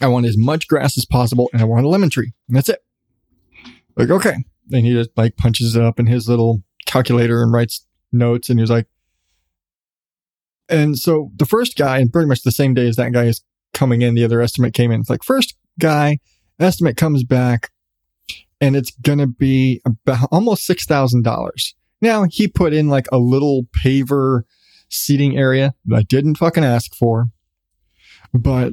I 0.00 0.06
want 0.06 0.26
as 0.26 0.38
much 0.38 0.68
grass 0.68 0.96
as 0.96 1.04
possible, 1.04 1.50
and 1.52 1.60
I 1.60 1.66
want 1.66 1.84
a 1.84 1.88
lemon 1.88 2.10
tree, 2.10 2.32
and 2.48 2.56
that's 2.56 2.68
it. 2.68 2.82
Like, 3.96 4.10
okay. 4.10 4.36
Then 4.66 4.84
he 4.84 4.92
just 4.92 5.10
like 5.16 5.36
punches 5.36 5.76
it 5.76 5.82
up 5.82 6.00
in 6.00 6.06
his 6.06 6.28
little 6.28 6.62
calculator 6.86 7.42
and 7.42 7.52
writes 7.52 7.86
notes, 8.10 8.48
and 8.48 8.58
he's 8.58 8.70
like, 8.70 8.86
and 10.68 10.98
so 10.98 11.30
the 11.36 11.44
first 11.44 11.76
guy, 11.76 11.98
and 11.98 12.10
pretty 12.10 12.28
much 12.28 12.42
the 12.42 12.52
same 12.52 12.72
day 12.72 12.88
as 12.88 12.96
that 12.96 13.12
guy 13.12 13.24
is 13.24 13.42
coming 13.72 14.02
in, 14.02 14.14
the 14.14 14.24
other 14.24 14.40
estimate 14.40 14.74
came 14.74 14.90
in. 14.90 15.00
It's 15.00 15.10
like 15.10 15.24
first 15.24 15.56
guy 15.78 16.18
estimate 16.58 16.96
comes 16.96 17.24
back, 17.24 17.70
and 18.60 18.76
it's 18.76 18.92
gonna 19.02 19.26
be 19.26 19.80
about 19.84 20.28
almost 20.30 20.64
six 20.64 20.84
thousand 20.84 21.22
dollars. 21.22 21.74
Now 22.00 22.26
he 22.28 22.48
put 22.48 22.72
in 22.72 22.88
like 22.88 23.06
a 23.12 23.18
little 23.18 23.66
paver 23.84 24.42
seating 24.88 25.36
area 25.36 25.74
that 25.86 25.96
I 25.96 26.02
didn't 26.02 26.36
fucking 26.36 26.64
ask 26.64 26.94
for, 26.94 27.28
but 28.34 28.72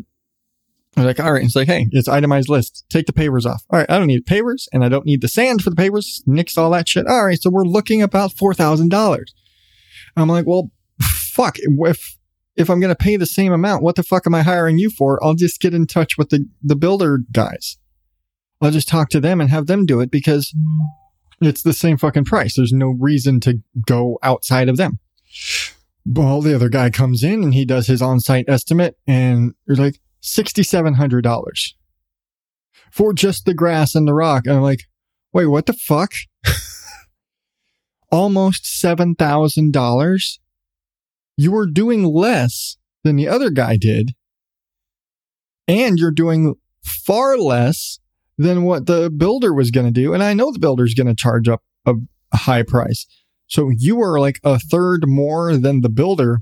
I 0.99 1.01
was 1.01 1.05
like, 1.05 1.25
all 1.25 1.31
right. 1.31 1.43
It's 1.43 1.55
like, 1.55 1.67
hey, 1.67 1.87
it's 1.91 2.07
itemized 2.07 2.49
list. 2.49 2.83
Take 2.89 3.05
the 3.05 3.13
pavers 3.13 3.45
off. 3.45 3.63
All 3.69 3.79
right. 3.79 3.89
I 3.89 3.97
don't 3.97 4.07
need 4.07 4.25
pavers 4.25 4.67
and 4.73 4.83
I 4.83 4.89
don't 4.89 5.05
need 5.05 5.21
the 5.21 5.27
sand 5.27 5.61
for 5.61 5.69
the 5.69 5.75
pavers. 5.75 6.21
Nix 6.25 6.57
all 6.57 6.71
that 6.71 6.89
shit. 6.89 7.07
All 7.07 7.25
right. 7.25 7.41
So 7.41 7.49
we're 7.49 7.63
looking 7.63 8.01
about 8.01 8.31
$4,000. 8.33 9.23
I'm 10.17 10.27
like, 10.27 10.45
well, 10.45 10.71
fuck. 11.01 11.55
If, 11.57 12.17
if 12.59 12.69
I'm 12.69 12.81
going 12.81 12.93
to 12.93 13.03
pay 13.03 13.15
the 13.15 13.25
same 13.25 13.53
amount, 13.53 13.81
what 13.81 13.95
the 13.95 14.03
fuck 14.03 14.27
am 14.27 14.35
I 14.35 14.41
hiring 14.41 14.77
you 14.77 14.89
for? 14.89 15.23
I'll 15.23 15.33
just 15.33 15.61
get 15.61 15.73
in 15.73 15.87
touch 15.87 16.17
with 16.17 16.29
the, 16.29 16.45
the 16.61 16.75
builder 16.75 17.21
guys. 17.31 17.77
I'll 18.61 18.69
just 18.69 18.89
talk 18.89 19.09
to 19.11 19.21
them 19.21 19.39
and 19.39 19.49
have 19.49 19.67
them 19.67 19.85
do 19.85 20.01
it 20.01 20.11
because 20.11 20.53
it's 21.39 21.63
the 21.63 21.71
same 21.71 21.97
fucking 21.97 22.25
price. 22.25 22.55
There's 22.57 22.73
no 22.73 22.89
reason 22.99 23.39
to 23.41 23.61
go 23.87 24.19
outside 24.21 24.67
of 24.67 24.75
them. 24.75 24.99
Well, 26.05 26.41
the 26.41 26.53
other 26.53 26.67
guy 26.67 26.89
comes 26.89 27.23
in 27.23 27.43
and 27.43 27.53
he 27.53 27.63
does 27.63 27.87
his 27.87 28.01
on 28.01 28.19
site 28.19 28.49
estimate 28.49 28.97
and 29.07 29.53
you're 29.65 29.77
like, 29.77 30.01
$6,700 30.21 31.73
for 32.91 33.13
just 33.13 33.45
the 33.45 33.53
grass 33.53 33.95
and 33.95 34.05
the 34.05 34.13
rock. 34.13 34.45
And 34.45 34.55
I'm 34.55 34.61
like, 34.61 34.81
wait, 35.31 35.45
what 35.45 35.65
the 35.65 35.73
fuck? 35.73 36.11
Almost 38.11 38.65
$7,000. 38.65 40.39
You 41.39 41.53
were 41.53 41.67
doing 41.67 42.03
less 42.03 42.75
than 43.05 43.15
the 43.15 43.29
other 43.29 43.49
guy 43.49 43.77
did. 43.77 44.11
And 45.69 45.97
you're 45.97 46.11
doing 46.11 46.55
far 46.83 47.37
less 47.37 47.99
than 48.37 48.63
what 48.63 48.87
the 48.87 49.09
builder 49.09 49.53
was 49.53 49.71
going 49.71 49.85
to 49.85 50.01
do. 50.01 50.13
And 50.13 50.21
I 50.21 50.33
know 50.33 50.51
the 50.51 50.59
builder's 50.59 50.93
going 50.93 51.07
to 51.07 51.15
charge 51.15 51.47
up 51.47 51.61
a, 51.85 51.93
a 52.33 52.37
high 52.37 52.63
price. 52.63 53.05
So 53.47 53.69
you 53.69 54.01
are 54.01 54.19
like 54.19 54.41
a 54.43 54.59
third 54.59 55.07
more 55.07 55.55
than 55.55 55.79
the 55.79 55.87
builder 55.87 56.39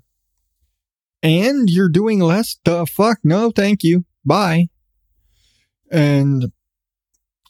and 1.21 1.69
you're 1.69 1.89
doing 1.89 2.19
less. 2.19 2.57
The 2.65 2.87
fuck? 2.87 3.19
No, 3.23 3.51
thank 3.51 3.83
you. 3.83 4.03
Bye. 4.25 4.69
And 5.91 6.47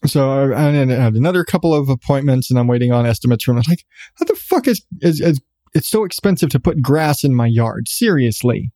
so 0.06 0.52
I, 0.52 0.68
I 0.68 0.72
had 0.74 1.16
another 1.16 1.46
couple 1.46 1.74
of 1.74 1.88
appointments 1.88 2.50
and 2.50 2.60
I'm 2.60 2.68
waiting 2.68 2.92
on 2.92 3.06
estimates 3.06 3.46
from 3.46 3.56
like, 3.56 3.86
how 4.16 4.26
the 4.26 4.36
fuck 4.36 4.68
is, 4.68 4.86
is, 5.00 5.22
is 5.22 5.40
it's 5.74 5.88
so 5.88 6.04
expensive 6.04 6.50
to 6.50 6.60
put 6.60 6.82
grass 6.82 7.24
in 7.24 7.36
my 7.36 7.48
yard? 7.48 7.88
Seriously. 7.88 8.72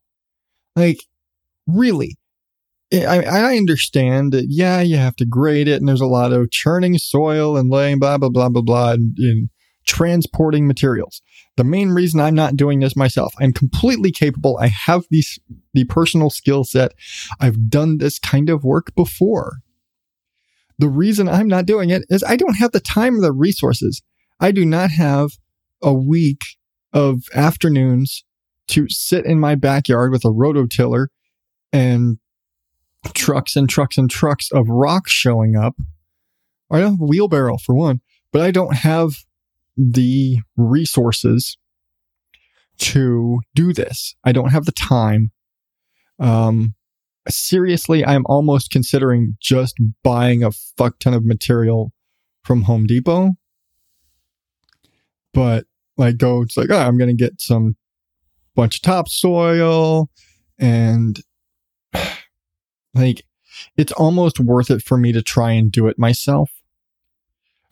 Like, 0.76 1.04
really? 1.68 2.18
I, 2.94 3.24
I 3.24 3.58
understand 3.58 4.34
that, 4.34 4.48
yeah, 4.50 4.82
you 4.82 4.98
have 4.98 5.16
to 5.18 5.26
grade 5.26 5.68
it 5.68 5.80
and 5.80 5.88
there's 5.88 6.02
a 6.02 6.06
lot 6.06 6.34
of 6.34 6.52
churning 6.52 6.98
soil 6.98 7.56
and 7.56 7.70
laying 7.70 8.00
blah, 8.00 8.18
blah, 8.18 8.30
blah, 8.30 8.50
blah, 8.50 8.62
blah, 8.62 8.92
and, 8.92 9.18
and 9.18 9.50
transporting 9.86 10.68
materials. 10.68 11.22
The 11.58 11.64
main 11.64 11.90
reason 11.90 12.20
I'm 12.20 12.36
not 12.36 12.58
doing 12.58 12.80
this 12.80 12.96
myself, 12.96 13.34
I'm 13.40 13.54
completely 13.54 14.12
capable. 14.12 14.58
I 14.58 14.68
have 14.68 15.06
these, 15.10 15.40
the 15.74 15.86
personal 15.86 16.30
skill 16.30 16.64
set. 16.64 16.94
I've 17.40 17.70
done 17.70 17.98
this 17.98 18.20
kind 18.20 18.50
of 18.50 18.64
work 18.64 18.94
before. 18.96 19.60
The 20.78 20.90
reason 20.90 21.30
I'm 21.30 21.48
not 21.48 21.66
doing 21.66 21.92
it 21.92 22.04
is 22.10 22.24
I 22.24 22.36
don't 22.36 22.56
have 22.58 22.72
the 22.72 22.80
time 22.80 23.18
or 23.18 23.22
the 23.22 23.32
resources. 23.32 24.02
I 24.40 24.52
do 24.52 24.66
not 24.66 24.92
have 24.92 25.32
a 25.82 25.94
week 25.94 26.42
of 26.94 27.24
afternoons 27.34 28.24
to 28.68 28.88
sit 28.90 29.26
in 29.26 29.40
my 29.40 29.56
backyard 29.56 30.12
with 30.12 30.26
a 30.26 30.30
rototiller 30.30 31.08
and 31.74 32.18
trucks 33.14 33.56
and 33.56 33.70
trucks 33.70 33.98
and 33.98 34.10
trucks 34.10 34.50
of 34.52 34.68
rock 34.70 35.08
showing 35.08 35.56
up. 35.56 35.76
I 36.70 36.80
don't 36.80 36.92
have 36.92 37.02
a 37.02 37.06
wheelbarrow 37.06 37.58
for 37.58 37.76
one, 37.76 38.02
but 38.32 38.42
I 38.42 38.52
don't 38.52 38.76
have 38.76 39.16
the 39.76 40.40
resources 40.56 41.58
to 42.78 43.40
do 43.56 43.74
this. 43.74 44.16
I 44.24 44.32
don't 44.32 44.50
have 44.50 44.66
the 44.66 44.72
time. 44.72 45.32
Um, 46.20 46.76
seriously, 47.30 48.06
I'm 48.06 48.26
almost 48.26 48.72
considering 48.72 49.38
just 49.42 49.76
buying 50.04 50.44
a 50.44 50.52
fuck 50.52 51.00
ton 51.00 51.14
of 51.14 51.26
material 51.26 51.92
from 52.44 52.64
Home 52.64 52.86
Depot. 52.86 53.32
But 55.34 55.66
like, 56.02 56.18
go, 56.18 56.42
it's 56.42 56.58
like, 56.58 56.70
oh, 56.72 56.80
I'm 56.80 56.98
going 56.98 57.16
to 57.16 57.24
get 57.24 57.40
some 57.40 57.76
bunch 58.56 58.78
of 58.78 58.82
topsoil 58.82 60.10
and 60.60 61.20
like, 62.94 63.24
it's 63.78 63.92
almost 63.94 64.40
worth 64.40 64.72
it 64.72 64.82
for 64.82 64.98
me 64.98 65.12
to 65.12 65.22
try 65.22 65.52
and 65.52 65.72
do 65.72 65.88
it 65.88 66.00
myself. 66.00 66.50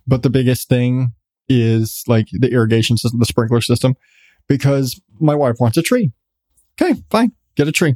But 0.05 0.23
the 0.23 0.29
biggest 0.29 0.69
thing 0.69 1.09
is 1.47 2.03
like 2.07 2.27
the 2.31 2.51
irrigation 2.51 2.97
system, 2.97 3.19
the 3.19 3.25
sprinkler 3.25 3.61
system, 3.61 3.95
because 4.47 5.01
my 5.19 5.35
wife 5.35 5.55
wants 5.59 5.77
a 5.77 5.81
tree. 5.81 6.11
Okay, 6.79 7.01
fine. 7.09 7.31
Get 7.55 7.67
a 7.67 7.71
tree. 7.71 7.95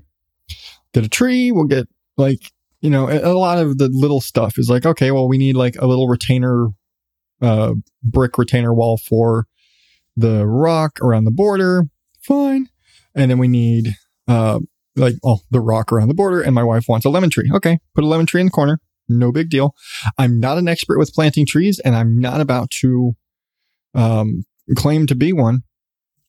Get 0.93 1.05
a 1.05 1.09
tree. 1.09 1.51
We'll 1.51 1.65
get 1.65 1.87
like, 2.17 2.51
you 2.81 2.89
know, 2.89 3.09
a, 3.09 3.37
lot 3.37 3.59
of 3.59 3.77
the 3.77 3.89
little 3.89 4.21
stuff 4.21 4.57
is 4.57 4.69
like, 4.69 4.85
okay, 4.85 5.11
well, 5.11 5.27
we 5.27 5.37
need 5.37 5.55
like 5.55 5.75
a 5.77 5.85
little 5.85 6.07
retainer, 6.07 6.67
uh, 7.41 7.73
brick 8.03 8.37
retainer 8.37 8.73
wall 8.73 8.97
for 8.97 9.45
the 10.15 10.45
rock 10.45 10.99
around 11.01 11.25
the 11.25 11.31
border. 11.31 11.85
Fine. 12.21 12.69
And 13.15 13.29
then 13.29 13.37
we 13.37 13.47
need, 13.47 13.95
uh, 14.27 14.59
like, 14.95 15.15
oh, 15.23 15.39
the 15.51 15.59
rock 15.59 15.91
around 15.91 16.07
the 16.07 16.13
border. 16.13 16.41
And 16.41 16.55
my 16.55 16.63
wife 16.63 16.85
wants 16.87 17.05
a 17.05 17.09
lemon 17.09 17.29
tree. 17.29 17.51
Okay. 17.53 17.79
Put 17.95 18.03
a 18.03 18.07
lemon 18.07 18.25
tree 18.25 18.41
in 18.41 18.47
the 18.47 18.51
corner. 18.51 18.79
No 19.09 19.31
big 19.31 19.49
deal. 19.49 19.75
I'm 20.17 20.39
not 20.39 20.57
an 20.57 20.67
expert 20.67 20.97
with 20.97 21.13
planting 21.13 21.45
trees 21.45 21.79
and 21.79 21.95
I'm 21.95 22.19
not 22.19 22.41
about 22.41 22.69
to 22.81 23.13
um, 23.93 24.45
claim 24.75 25.07
to 25.07 25.15
be 25.15 25.33
one. 25.33 25.63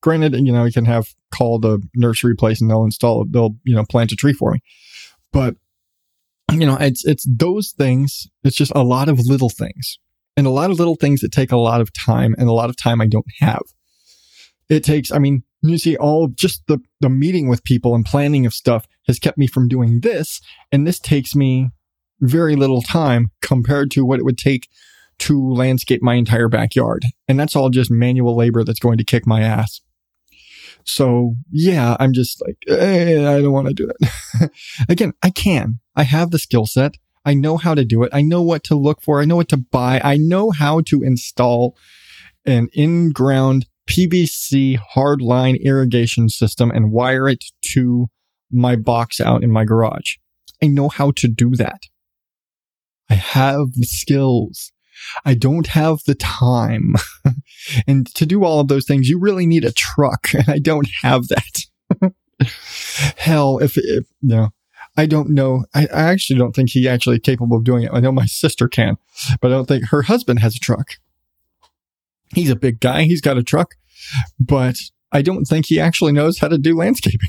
Granted, 0.03 0.35
you 0.35 0.53
know, 0.53 0.65
you 0.65 0.73
can 0.73 0.85
have 0.85 1.09
call 1.33 1.59
the 1.59 1.81
nursery 1.95 2.35
place 2.35 2.61
and 2.61 2.71
they'll 2.71 2.85
install, 2.85 3.25
they'll, 3.29 3.57
you 3.65 3.75
know, 3.75 3.85
plant 3.85 4.13
a 4.13 4.17
tree 4.17 4.33
for 4.33 4.53
me. 4.53 4.61
But, 5.33 5.57
you 6.53 6.67
know, 6.67 6.77
it's, 6.79 7.07
it's 7.07 7.27
those 7.29 7.73
things. 7.77 8.27
It's 8.43 8.57
just 8.57 8.73
a 8.75 8.83
lot 8.83 9.09
of 9.09 9.21
little 9.21 9.49
things 9.49 9.99
and 10.37 10.47
a 10.47 10.51
lot 10.51 10.71
of 10.71 10.79
little 10.79 10.97
things 10.97 11.21
that 11.21 11.33
take 11.33 11.53
a 11.53 11.57
lot 11.57 11.81
of 11.81 11.93
time 11.93 12.35
and 12.39 12.49
a 12.49 12.53
lot 12.53 12.71
of 12.71 12.77
time 12.77 13.01
I 13.01 13.07
don't 13.07 13.27
have. 13.41 13.63
It 14.69 14.83
takes, 14.83 15.13
I 15.13 15.19
mean, 15.19 15.43
you 15.63 15.79
see 15.79 15.97
all 15.97 16.29
just 16.29 16.67
the, 16.67 16.79
the 17.01 17.09
meeting 17.09 17.49
with 17.49 17.65
people 17.65 17.95
and 17.95 18.05
planning 18.05 18.47
of 18.47 18.55
stuff 18.55 18.87
has 19.07 19.19
kept 19.19 19.39
me 19.39 19.47
from 19.47 19.69
doing 19.69 20.01
this. 20.01 20.41
And 20.73 20.87
this 20.87 20.99
takes 20.99 21.35
me 21.35 21.71
very 22.21 22.57
little 22.57 22.83
time 22.83 23.31
compared 23.43 23.91
to 23.93 24.05
what 24.05 24.19
it 24.19 24.25
would 24.25 24.39
take 24.39 24.69
to 25.21 25.53
landscape 25.53 26.03
my 26.03 26.15
entire 26.15 26.49
backyard. 26.49 27.05
And 27.29 27.39
that's 27.39 27.55
all 27.55 27.71
just 27.71 27.91
manual 27.91 28.37
labor 28.37 28.65
that's 28.65 28.81
going 28.81 28.99
to 28.99 29.05
kick 29.05 29.27
my 29.27 29.43
ass. 29.43 29.81
So 30.85 31.35
yeah, 31.51 31.97
I'm 31.99 32.13
just 32.13 32.43
like, 32.43 32.59
eh, 32.69 33.21
I 33.21 33.41
don't 33.41 33.53
want 33.53 33.69
to 33.69 33.75
do 33.75 33.87
that. 33.87 34.51
Again, 34.89 35.13
I 35.23 35.31
can. 35.31 35.81
I 35.97 36.03
have 36.03 36.31
the 36.31 36.39
skill 36.39 36.67
set. 36.67 36.97
I 37.25 37.35
know 37.35 37.57
how 37.57 37.75
to 37.75 37.85
do 37.85 38.03
it. 38.03 38.11
I 38.13 38.23
know 38.23 38.43
what 38.43 38.65
to 38.65 38.75
look 38.75 39.03
for. 39.03 39.21
I 39.21 39.25
know 39.25 39.37
what 39.37 39.49
to 39.49 39.57
buy. 39.57 40.01
I 40.05 40.17
know 40.17 40.51
how 40.51 40.81
to 40.83 41.03
install 41.03 41.77
an 42.45 42.69
in-ground 42.73 43.67
PVC 43.89 44.79
hardline 44.95 45.63
irrigation 45.63 46.29
system 46.29 46.71
and 46.71 46.93
wire 46.93 47.29
it 47.29 47.45
to 47.73 48.09
my 48.51 48.77
box 48.77 49.21
out 49.21 49.43
in 49.43 49.51
my 49.51 49.65
garage. 49.65 50.17
I 50.63 50.67
know 50.67 50.89
how 50.89 51.11
to 51.13 51.29
do 51.29 51.57
that. 51.57 51.83
I 53.11 53.15
have 53.15 53.73
the 53.75 53.87
skills. 53.87 54.73
I 55.25 55.35
don't 55.35 55.69
have 55.69 55.99
the 56.07 56.15
time. 56.15 56.95
and 57.87 58.07
to 58.15 58.25
do 58.25 58.45
all 58.45 58.61
of 58.61 58.69
those 58.69 58.87
things, 58.87 59.09
you 59.09 59.19
really 59.19 59.47
need 59.47 59.65
a 59.65 59.73
truck. 59.73 60.29
And 60.35 60.49
I 60.49 60.59
don't 60.59 60.89
have 61.03 61.29
that. 61.29 62.13
Hell, 63.17 63.59
if, 63.59 63.77
if, 63.77 64.07
you 64.21 64.37
know, 64.37 64.49
I 64.97 65.07
don't 65.07 65.31
know. 65.31 65.65
I, 65.75 65.87
I 65.87 66.03
actually 66.05 66.39
don't 66.39 66.53
think 66.53 66.71
he 66.71 66.89
actually 66.89 67.19
capable 67.19 67.57
of 67.57 67.65
doing 67.65 67.85
it. 67.85 67.91
I 67.93 68.01
know 68.01 68.13
my 68.13 68.27
sister 68.27 68.69
can, 68.69 68.97
but 69.41 69.51
I 69.51 69.55
don't 69.55 69.67
think 69.67 69.89
her 69.89 70.03
husband 70.03 70.41
has 70.41 70.57
a 70.57 70.61
truck. 70.61 70.95
He's 72.35 72.51
a 72.51 72.57
big 72.57 72.81
guy. 72.81 73.03
He's 73.03 73.21
got 73.21 73.39
a 73.39 73.43
truck, 73.43 73.75
but 74.41 74.77
I 75.13 75.23
don't 75.23 75.45
think 75.45 75.67
he 75.67 75.79
actually 75.79 76.13
knows 76.13 76.39
how 76.39 76.49
to 76.49 76.59
do 76.59 76.77
landscaping. 76.77 77.29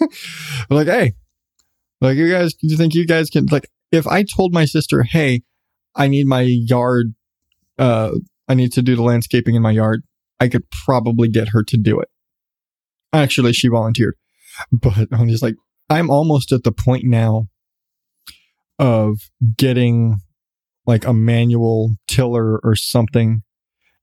like, 0.70 0.86
hey, 0.86 1.14
like 2.00 2.16
you 2.16 2.30
guys, 2.30 2.52
do 2.54 2.68
you 2.68 2.76
think 2.76 2.94
you 2.94 3.06
guys 3.06 3.30
can 3.30 3.46
like 3.46 3.68
if 3.92 4.06
I 4.06 4.24
told 4.24 4.52
my 4.52 4.64
sister, 4.64 5.02
hey, 5.02 5.42
I 5.94 6.08
need 6.08 6.26
my 6.26 6.42
yard, 6.42 7.14
uh, 7.78 8.10
I 8.48 8.54
need 8.54 8.72
to 8.72 8.82
do 8.82 8.96
the 8.96 9.02
landscaping 9.02 9.54
in 9.54 9.62
my 9.62 9.70
yard, 9.70 10.02
I 10.40 10.48
could 10.48 10.68
probably 10.70 11.28
get 11.28 11.48
her 11.50 11.62
to 11.62 11.76
do 11.76 12.00
it. 12.00 12.08
Actually, 13.12 13.52
she 13.52 13.68
volunteered, 13.68 14.16
but 14.72 15.08
I'm 15.12 15.28
just 15.28 15.42
like, 15.42 15.54
I'm 15.88 16.10
almost 16.10 16.52
at 16.52 16.64
the 16.64 16.72
point 16.72 17.04
now 17.04 17.48
of 18.78 19.18
getting 19.56 20.16
like 20.86 21.06
a 21.06 21.12
manual 21.12 21.94
tiller 22.08 22.58
or 22.62 22.74
something 22.74 23.42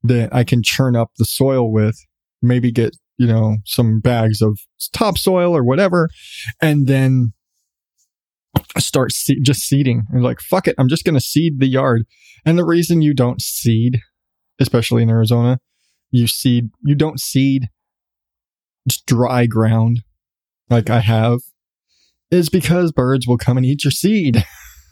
that 0.04 0.34
I 0.34 0.44
can 0.44 0.64
churn 0.64 0.96
up 0.96 1.12
the 1.18 1.26
soil 1.26 1.72
with, 1.72 1.96
maybe 2.42 2.72
get, 2.72 2.96
you 3.18 3.28
know, 3.28 3.58
some 3.66 4.00
bags 4.00 4.42
of 4.42 4.60
topsoil 4.94 5.56
or 5.56 5.64
whatever, 5.64 6.10
and 6.62 6.88
then 6.88 7.34
start 8.80 9.12
se- 9.12 9.42
just 9.44 9.62
seeding. 9.62 10.04
And 10.10 10.24
like, 10.24 10.40
fuck 10.40 10.68
it, 10.68 10.76
I'm 10.80 10.90
just 10.90 11.04
going 11.04 11.16
to 11.16 11.22
seed 11.22 11.60
the 11.60 11.68
yard. 11.68 12.06
And 12.46 12.58
the 12.58 12.66
reason 12.66 13.02
you 13.02 13.14
don't 13.14 13.42
seed, 13.42 14.00
especially 14.60 15.04
in 15.04 15.10
Arizona, 15.10 15.60
you 16.10 16.26
seed, 16.28 16.70
you 16.84 16.96
don't 16.96 17.20
seed 17.20 17.70
dry 19.06 19.46
ground 19.46 20.02
like 20.70 20.90
I 20.90 21.02
have, 21.02 21.40
is 22.32 22.50
because 22.50 22.92
birds 22.92 23.28
will 23.28 23.38
come 23.38 23.58
and 23.58 23.66
eat 23.66 23.84
your 23.84 23.92
seed. 23.92 24.44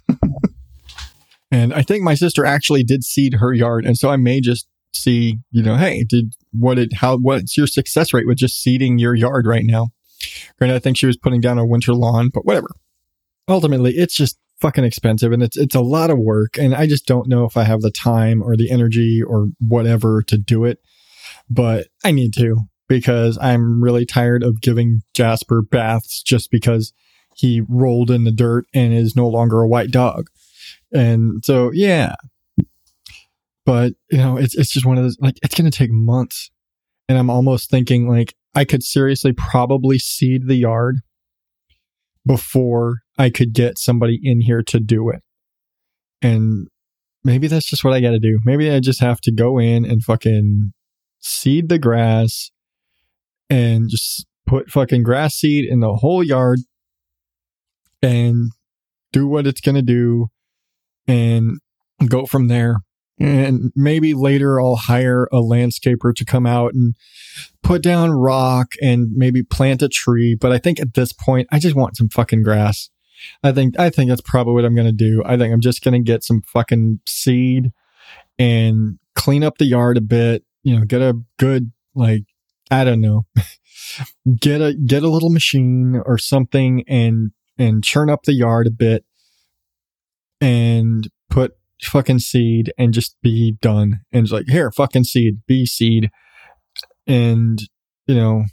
and 1.52 1.74
I 1.74 1.82
think 1.82 2.04
my 2.04 2.14
sister 2.14 2.46
actually 2.46 2.84
did 2.84 3.04
seed 3.04 3.36
her 3.36 3.54
yard. 3.54 3.86
And 3.86 3.98
so 3.98 4.10
I 4.10 4.18
may 4.18 4.42
just 4.42 4.68
see, 4.94 5.38
you 5.52 5.64
know, 5.64 5.78
hey, 5.78 6.04
did 6.04 6.34
what 6.52 6.78
it, 6.78 6.94
how, 6.94 7.18
what's 7.18 7.58
your 7.58 7.68
success 7.68 8.14
rate 8.14 8.28
with 8.28 8.38
just 8.38 8.62
seeding 8.62 9.00
your 9.00 9.16
yard 9.16 9.48
right 9.48 9.66
now? 9.66 9.88
Granted, 10.58 10.76
I 10.76 10.80
think 10.80 10.98
she 10.98 11.06
was 11.06 11.18
putting 11.18 11.40
down 11.40 11.58
a 11.58 11.66
winter 11.66 11.94
lawn, 11.94 12.30
but 12.34 12.46
whatever 12.46 12.70
ultimately 13.50 13.94
it's 13.98 14.16
just 14.16 14.38
fucking 14.62 14.84
expensive 14.84 15.32
and 15.32 15.42
it's 15.42 15.58
it's 15.58 15.76
a 15.76 15.82
lot 15.82 16.10
of 16.10 16.18
work 16.18 16.58
and 16.58 16.76
I 16.76 16.86
just 16.86 17.06
don't 17.06 17.28
know 17.28 17.46
if 17.46 17.56
I 17.58 17.64
have 17.64 17.82
the 17.82 17.92
time 17.92 18.44
or 18.44 18.56
the 18.56 18.70
energy 18.70 19.22
or 19.26 19.48
whatever 19.60 20.22
to 20.24 20.38
do 20.38 20.66
it 20.66 20.80
but 21.50 21.88
I 22.04 22.12
need 22.12 22.34
to 22.36 22.58
because 22.88 23.38
I'm 23.42 23.82
really 23.82 24.06
tired 24.06 24.44
of 24.44 24.62
giving 24.62 25.02
Jasper 25.14 25.62
baths 25.62 26.22
just 26.22 26.52
because 26.52 26.94
he 27.40 27.62
rolled 27.70 28.12
in 28.12 28.26
the 28.26 28.34
dirt 28.34 28.66
and 28.74 28.94
is 28.94 29.16
no 29.16 29.28
longer 29.28 29.62
a 29.62 29.68
white 29.68 29.92
dog. 29.92 30.28
And 30.92 31.44
so 31.46 31.72
yeah. 31.74 32.16
But 33.66 33.94
you 34.12 34.18
know, 34.18 34.36
it's 34.36 34.56
it's 34.56 34.72
just 34.72 34.86
one 34.86 34.98
of 34.98 35.04
those 35.04 35.18
like 35.22 35.40
it's 35.42 35.56
going 35.56 35.70
to 35.70 35.78
take 35.78 35.92
months. 35.92 36.52
And 37.08 37.18
I'm 37.18 37.30
almost 37.30 37.70
thinking 37.70 38.10
like 38.10 38.36
I 38.56 38.66
could 38.66 38.84
seriously 38.84 39.32
probably 39.32 40.00
seed 40.00 40.48
the 40.48 40.56
yard 40.56 40.98
before 42.26 43.00
I 43.18 43.30
could 43.30 43.54
get 43.54 43.78
somebody 43.78 44.20
in 44.22 44.42
here 44.42 44.62
to 44.64 44.80
do 44.80 45.10
it. 45.10 45.22
And 46.22 46.68
maybe 47.24 47.48
that's 47.48 47.70
just 47.70 47.86
what 47.86 47.94
I 47.94 48.02
got 48.02 48.12
to 48.12 48.20
do. 48.20 48.40
Maybe 48.44 48.70
I 48.70 48.82
just 48.82 49.00
have 49.00 49.22
to 49.22 49.32
go 49.32 49.60
in 49.60 49.86
and 49.86 50.04
fucking 50.04 50.74
seed 51.20 51.70
the 51.70 51.80
grass 51.80 52.52
and 53.50 53.90
just 53.90 54.26
put 54.46 54.70
fucking 54.70 55.04
grass 55.04 55.36
seed 55.36 55.66
in 55.66 55.80
the 55.80 55.96
whole 55.96 56.24
yard 56.24 56.60
and 58.02 58.52
do 59.12 59.28
what 59.28 59.48
it's 59.48 59.62
going 59.62 59.76
to 59.76 59.82
do 59.82 60.30
and 61.08 61.60
go 62.08 62.26
from 62.26 62.48
there. 62.48 62.78
And 63.20 63.74
maybe 63.76 64.14
later 64.14 64.62
I'll 64.62 64.78
hire 64.78 65.26
a 65.26 65.38
landscaper 65.38 66.16
to 66.16 66.24
come 66.24 66.46
out 66.46 66.74
and 66.74 66.96
put 67.64 67.84
down 67.84 68.12
rock 68.12 68.72
and 68.82 69.10
maybe 69.14 69.44
plant 69.44 69.82
a 69.82 69.90
tree. 69.90 70.36
But 70.40 70.54
I 70.54 70.58
think 70.58 70.80
at 70.80 70.94
this 70.94 71.12
point, 71.12 71.48
I 71.52 71.60
just 71.60 71.76
want 71.76 71.98
some 71.98 72.08
fucking 72.08 72.44
grass. 72.44 72.90
I 73.44 73.52
think 73.52 73.78
I 73.78 73.90
think 73.90 74.10
that's 74.10 74.22
probably 74.22 74.54
what 74.54 74.64
I'm 74.64 74.76
gonna 74.76 74.94
do. 74.94 75.22
I 75.26 75.38
think 75.38 75.54
I'm 75.54 75.60
just 75.60 75.84
gonna 75.84 76.00
get 76.00 76.24
some 76.24 76.42
fucking 76.42 77.02
seed 77.06 77.72
and 78.38 78.98
clean 79.16 79.44
up 79.44 79.58
the 79.58 79.66
yard 79.66 79.98
a 79.98 80.02
bit. 80.02 80.46
You 80.64 80.80
know, 80.80 80.86
get 80.86 81.02
a 81.02 81.20
good 81.38 81.74
like 81.96 82.24
I 82.72 82.86
don't 82.86 83.02
know, 83.02 83.26
get 84.40 84.62
a 84.62 84.74
get 84.74 85.04
a 85.04 85.10
little 85.10 85.30
machine 85.30 86.02
or 86.06 86.18
something 86.18 86.86
and 86.88 87.32
and 87.60 87.84
churn 87.84 88.10
up 88.10 88.24
the 88.24 88.34
yard 88.34 88.66
a 88.66 88.72
bit 88.72 89.06
and 90.42 91.10
put 91.30 91.52
fucking 91.84 92.20
seed 92.20 92.74
and 92.78 92.94
just 92.94 93.16
be 93.22 93.58
done. 93.62 94.00
And 94.12 94.24
it's 94.24 94.32
like 94.32 94.48
here, 94.48 94.72
fucking 94.72 95.04
seed, 95.04 95.42
be 95.46 95.68
seed, 95.68 96.10
and 97.06 97.60
you 98.08 98.16
know 98.16 98.46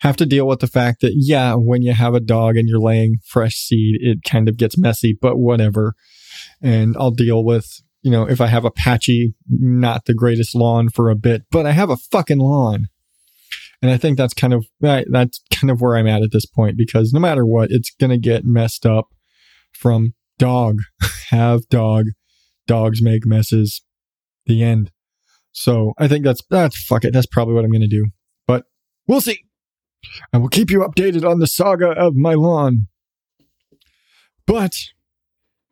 have 0.00 0.16
to 0.16 0.26
deal 0.26 0.46
with 0.46 0.60
the 0.60 0.66
fact 0.66 1.00
that, 1.00 1.12
yeah, 1.16 1.54
when 1.54 1.82
you 1.82 1.92
have 1.92 2.14
a 2.14 2.20
dog 2.20 2.56
and 2.56 2.68
you're 2.68 2.78
laying 2.78 3.16
fresh 3.24 3.54
seed, 3.54 3.96
it 4.00 4.18
kind 4.28 4.48
of 4.48 4.56
gets 4.56 4.76
messy, 4.76 5.16
but 5.20 5.38
whatever. 5.38 5.94
And 6.60 6.96
I'll 6.98 7.10
deal 7.10 7.44
with, 7.44 7.80
you 8.02 8.10
know, 8.10 8.28
if 8.28 8.40
I 8.40 8.46
have 8.46 8.64
a 8.64 8.70
patchy, 8.70 9.34
not 9.48 10.04
the 10.04 10.14
greatest 10.14 10.54
lawn 10.54 10.90
for 10.90 11.08
a 11.08 11.16
bit, 11.16 11.44
but 11.50 11.66
I 11.66 11.72
have 11.72 11.90
a 11.90 11.96
fucking 11.96 12.38
lawn. 12.38 12.88
And 13.82 13.90
I 13.90 13.96
think 13.96 14.16
that's 14.16 14.34
kind 14.34 14.54
of, 14.54 14.66
that's 14.80 15.42
kind 15.54 15.70
of 15.70 15.80
where 15.80 15.96
I'm 15.96 16.06
at 16.06 16.22
at 16.22 16.32
this 16.32 16.46
point 16.46 16.76
because 16.76 17.12
no 17.12 17.20
matter 17.20 17.44
what, 17.44 17.70
it's 17.70 17.90
going 17.90 18.10
to 18.10 18.18
get 18.18 18.44
messed 18.44 18.86
up 18.86 19.08
from 19.72 20.14
dog, 20.38 20.78
have 21.30 21.68
dog, 21.68 22.06
dogs 22.66 23.02
make 23.02 23.26
messes, 23.26 23.82
the 24.46 24.62
end. 24.62 24.90
So 25.52 25.92
I 25.98 26.08
think 26.08 26.24
that's, 26.24 26.42
that's 26.50 26.82
fuck 26.82 27.04
it. 27.04 27.12
That's 27.12 27.26
probably 27.26 27.54
what 27.54 27.64
I'm 27.64 27.70
going 27.70 27.80
to 27.80 27.88
do, 27.88 28.06
but 28.46 28.64
we'll 29.06 29.20
see. 29.20 29.40
I 30.32 30.38
will 30.38 30.48
keep 30.48 30.70
you 30.70 30.80
updated 30.80 31.28
on 31.28 31.38
the 31.38 31.46
saga 31.46 31.90
of 31.90 32.14
my 32.14 32.34
lawn. 32.34 32.86
But 34.46 34.76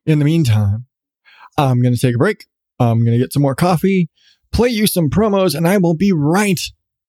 in 0.07 0.19
the 0.19 0.25
meantime, 0.25 0.87
I'm 1.57 1.81
going 1.81 1.95
to 1.95 2.01
take 2.01 2.17
a 2.17 2.19
break. 2.19 2.47
I'm 2.79 3.05
going 3.05 3.13
to 3.13 3.23
get 3.23 3.33
some 3.33 3.43
more 3.43 3.55
coffee, 3.55 4.11
play 4.53 4.69
you 4.69 4.87
some 4.87 5.09
promos, 5.09 5.55
and 5.55 5.69
I 5.69 5.79
will 5.79 5.95
be 5.95 6.13
right 6.13 6.61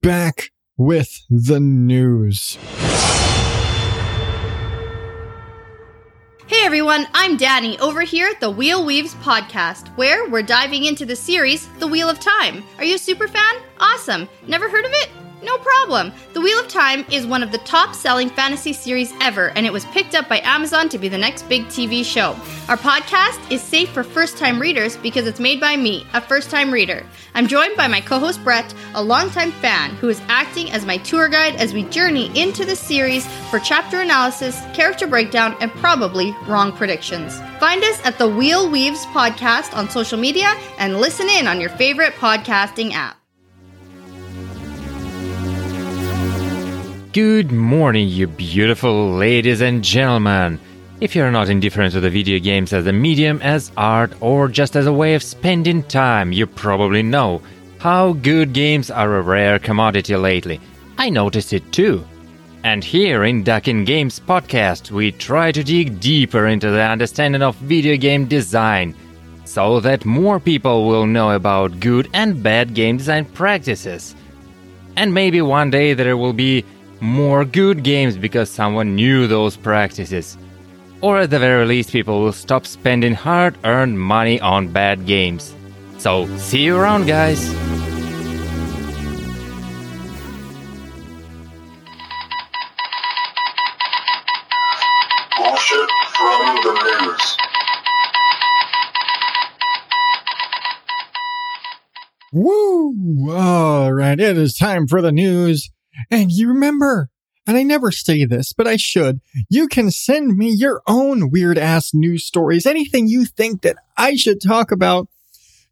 back 0.01 0.49
with 0.77 1.25
the 1.29 1.59
news. 1.59 2.57
Hey 6.47 6.63
everyone, 6.63 7.07
I'm 7.13 7.37
Danny 7.37 7.79
over 7.79 8.01
here 8.01 8.27
at 8.27 8.39
the 8.39 8.49
Wheel 8.49 8.85
Weaves 8.85 9.15
podcast, 9.15 9.87
where 9.97 10.29
we're 10.29 10.43
diving 10.43 10.85
into 10.85 11.05
the 11.05 11.15
series 11.15 11.67
The 11.79 11.87
Wheel 11.87 12.09
of 12.09 12.19
Time. 12.19 12.63
Are 12.77 12.83
you 12.83 12.95
a 12.95 12.99
super 12.99 13.27
fan? 13.27 13.55
Awesome. 13.79 14.29
Never 14.47 14.69
heard 14.69 14.85
of 14.85 14.91
it? 14.91 15.09
No 15.45 15.59
problem. 15.59 16.11
The 16.33 16.41
Wheel 16.41 16.59
of 16.59 16.67
Time 16.67 17.05
is 17.11 17.27
one 17.27 17.43
of 17.43 17.51
the 17.51 17.59
top 17.59 17.93
selling 17.93 18.31
fantasy 18.31 18.73
series 18.73 19.13
ever, 19.21 19.49
and 19.49 19.63
it 19.63 19.71
was 19.71 19.85
picked 19.85 20.15
up 20.15 20.27
by 20.27 20.39
Amazon 20.39 20.89
to 20.89 20.97
be 20.97 21.07
the 21.07 21.19
next 21.19 21.47
big 21.47 21.67
TV 21.67 22.03
show. 22.03 22.31
Our 22.67 22.77
podcast 22.77 23.51
is 23.51 23.61
safe 23.61 23.89
for 23.89 24.03
first 24.03 24.39
time 24.39 24.59
readers 24.59 24.97
because 24.97 25.27
it's 25.27 25.39
made 25.39 25.61
by 25.61 25.75
me, 25.75 26.07
a 26.15 26.21
first 26.21 26.49
time 26.49 26.71
reader. 26.71 27.05
I'm 27.35 27.45
joined 27.45 27.77
by 27.77 27.87
my 27.87 28.01
co 28.01 28.17
host 28.17 28.43
Brett, 28.43 28.73
a 28.95 29.03
longtime 29.03 29.51
fan 29.51 29.91
who 29.97 30.09
is 30.09 30.19
acting 30.29 30.71
as 30.71 30.83
my 30.83 30.97
tour 30.97 31.29
guide 31.29 31.57
as 31.57 31.75
we 31.75 31.83
journey 31.83 32.31
into 32.35 32.65
the 32.65 32.75
series 32.75 33.27
for 33.51 33.59
chapter 33.59 34.01
analysis, 34.01 34.59
character 34.73 35.05
breakdown, 35.05 35.55
and 35.61 35.69
probably 35.73 36.35
wrong 36.47 36.71
predictions. 36.71 37.39
Find 37.59 37.83
us 37.83 38.03
at 38.03 38.17
the 38.17 38.27
Wheel 38.27 38.67
Weaves 38.67 39.05
podcast 39.07 39.77
on 39.77 39.91
social 39.91 40.17
media 40.17 40.57
and 40.79 40.99
listen 40.99 41.29
in 41.29 41.45
on 41.45 41.61
your 41.61 41.69
favorite 41.69 42.13
podcasting 42.13 42.93
app. 42.93 43.15
Good 47.15 47.49
morning, 47.49 48.09
you 48.09 48.27
beautiful 48.27 49.11
ladies 49.11 49.61
and 49.61 49.81
gentlemen. 49.81 50.59
If 50.99 51.15
you're 51.15 51.31
not 51.31 51.47
indifferent 51.47 51.93
to 51.93 52.01
the 52.01 52.09
video 52.09 52.39
games 52.39 52.73
as 52.73 52.87
a 52.87 52.91
medium, 52.91 53.41
as 53.41 53.71
art, 53.77 54.11
or 54.19 54.49
just 54.49 54.75
as 54.75 54.85
a 54.85 54.91
way 54.91 55.15
of 55.15 55.23
spending 55.23 55.81
time, 55.83 56.33
you 56.33 56.45
probably 56.45 57.01
know 57.01 57.41
how 57.77 58.11
good 58.11 58.51
games 58.51 58.91
are 58.91 59.15
a 59.15 59.21
rare 59.21 59.59
commodity 59.59 60.17
lately. 60.17 60.59
I 60.97 61.09
noticed 61.09 61.53
it 61.53 61.71
too. 61.71 62.03
And 62.65 62.83
here 62.83 63.23
in 63.23 63.45
Duckin 63.45 63.85
Games 63.85 64.19
podcast, 64.19 64.91
we 64.91 65.13
try 65.13 65.53
to 65.53 65.63
dig 65.63 66.01
deeper 66.01 66.47
into 66.47 66.69
the 66.69 66.81
understanding 66.81 67.43
of 67.43 67.55
video 67.55 67.95
game 67.95 68.25
design 68.25 68.93
so 69.45 69.79
that 69.79 70.03
more 70.03 70.41
people 70.41 70.85
will 70.85 71.05
know 71.07 71.31
about 71.31 71.79
good 71.79 72.09
and 72.11 72.43
bad 72.43 72.73
game 72.73 72.97
design 72.97 73.23
practices. 73.23 74.17
And 74.97 75.13
maybe 75.13 75.41
one 75.41 75.69
day 75.69 75.93
there 75.93 76.17
will 76.17 76.33
be 76.33 76.65
more 77.01 77.45
good 77.45 77.83
games 77.83 78.17
because 78.17 78.49
someone 78.49 78.95
knew 78.95 79.27
those 79.27 79.57
practices. 79.57 80.37
Or 81.01 81.19
at 81.19 81.29
the 81.29 81.39
very 81.39 81.65
least, 81.65 81.91
people 81.91 82.21
will 82.21 82.31
stop 82.31 82.65
spending 82.65 83.13
hard 83.13 83.57
earned 83.63 83.99
money 83.99 84.39
on 84.39 84.69
bad 84.69 85.05
games. 85.05 85.53
So, 85.97 86.25
see 86.37 86.63
you 86.63 86.77
around, 86.77 87.05
guys! 87.05 87.53
Bullshit 95.37 95.89
from 96.15 96.55
the 96.63 96.73
news. 96.83 97.37
Woo! 102.33 103.31
All 103.31 103.93
right. 103.93 104.19
It 104.19 104.37
is 104.37 104.55
time 104.57 104.87
for 104.87 105.01
the 105.01 105.11
news. 105.11 105.69
And 106.11 106.31
you 106.31 106.49
remember, 106.49 107.09
and 107.47 107.57
I 107.57 107.63
never 107.63 107.91
say 107.91 108.25
this, 108.25 108.53
but 108.53 108.67
I 108.67 108.75
should, 108.75 109.21
you 109.49 109.67
can 109.67 109.91
send 109.91 110.37
me 110.37 110.49
your 110.49 110.81
own 110.87 111.29
weird 111.29 111.57
ass 111.57 111.93
news 111.93 112.25
stories, 112.25 112.65
anything 112.65 113.07
you 113.07 113.25
think 113.25 113.61
that 113.61 113.77
I 113.97 114.15
should 114.15 114.41
talk 114.41 114.71
about. 114.71 115.07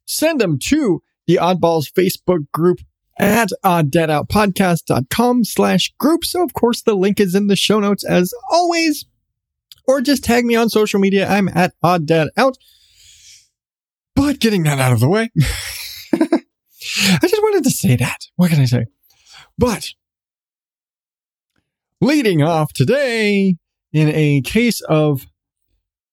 Send 0.06 0.42
them 0.42 0.60
to 0.60 1.02
the 1.28 1.40
Oddballs 1.42 1.92
Facebook 1.92 2.52
group 2.52 2.80
at 3.20 3.50
odddadoutpodcast.com 3.64 5.46
slash 5.46 5.94
group. 5.98 6.26
So 6.26 6.44
of 6.44 6.54
course 6.54 6.82
the 6.82 6.96
link 6.96 7.20
is 7.20 7.36
in 7.36 7.48
the 7.48 7.56
show 7.56 7.80
notes 7.80 8.04
as 8.04 8.34
always, 8.52 9.06
or 9.88 10.02
just 10.02 10.24
tag 10.24 10.46
me 10.46 10.56
on 10.56 10.70
social 10.70 11.00
media. 11.00 11.28
I'm 11.28 11.48
at 11.50 11.74
odddadout. 11.84 12.56
But 14.16 14.40
getting 14.40 14.64
that 14.64 14.80
out 14.80 14.94
of 14.94 15.00
the 15.00 15.10
way, 15.10 15.32
I 16.14 17.18
just 17.22 17.42
wanted 17.42 17.64
to 17.64 17.72
say 17.72 17.96
that. 17.96 18.28
What 18.36 18.52
can 18.52 18.62
I 18.62 18.66
say? 18.66 18.86
But 19.58 19.90
leading 22.04 22.44
off 22.44 22.74
today 22.74 23.56
in 23.94 24.10
a 24.10 24.42
case 24.42 24.82
of 24.82 25.26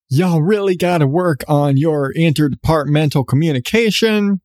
y'all 0.09 0.41
really 0.41 0.77
got 0.77 0.99
to 0.99 1.07
work 1.07 1.43
on 1.49 1.77
your 1.77 2.13
interdepartmental 2.15 3.27
communication. 3.27 4.41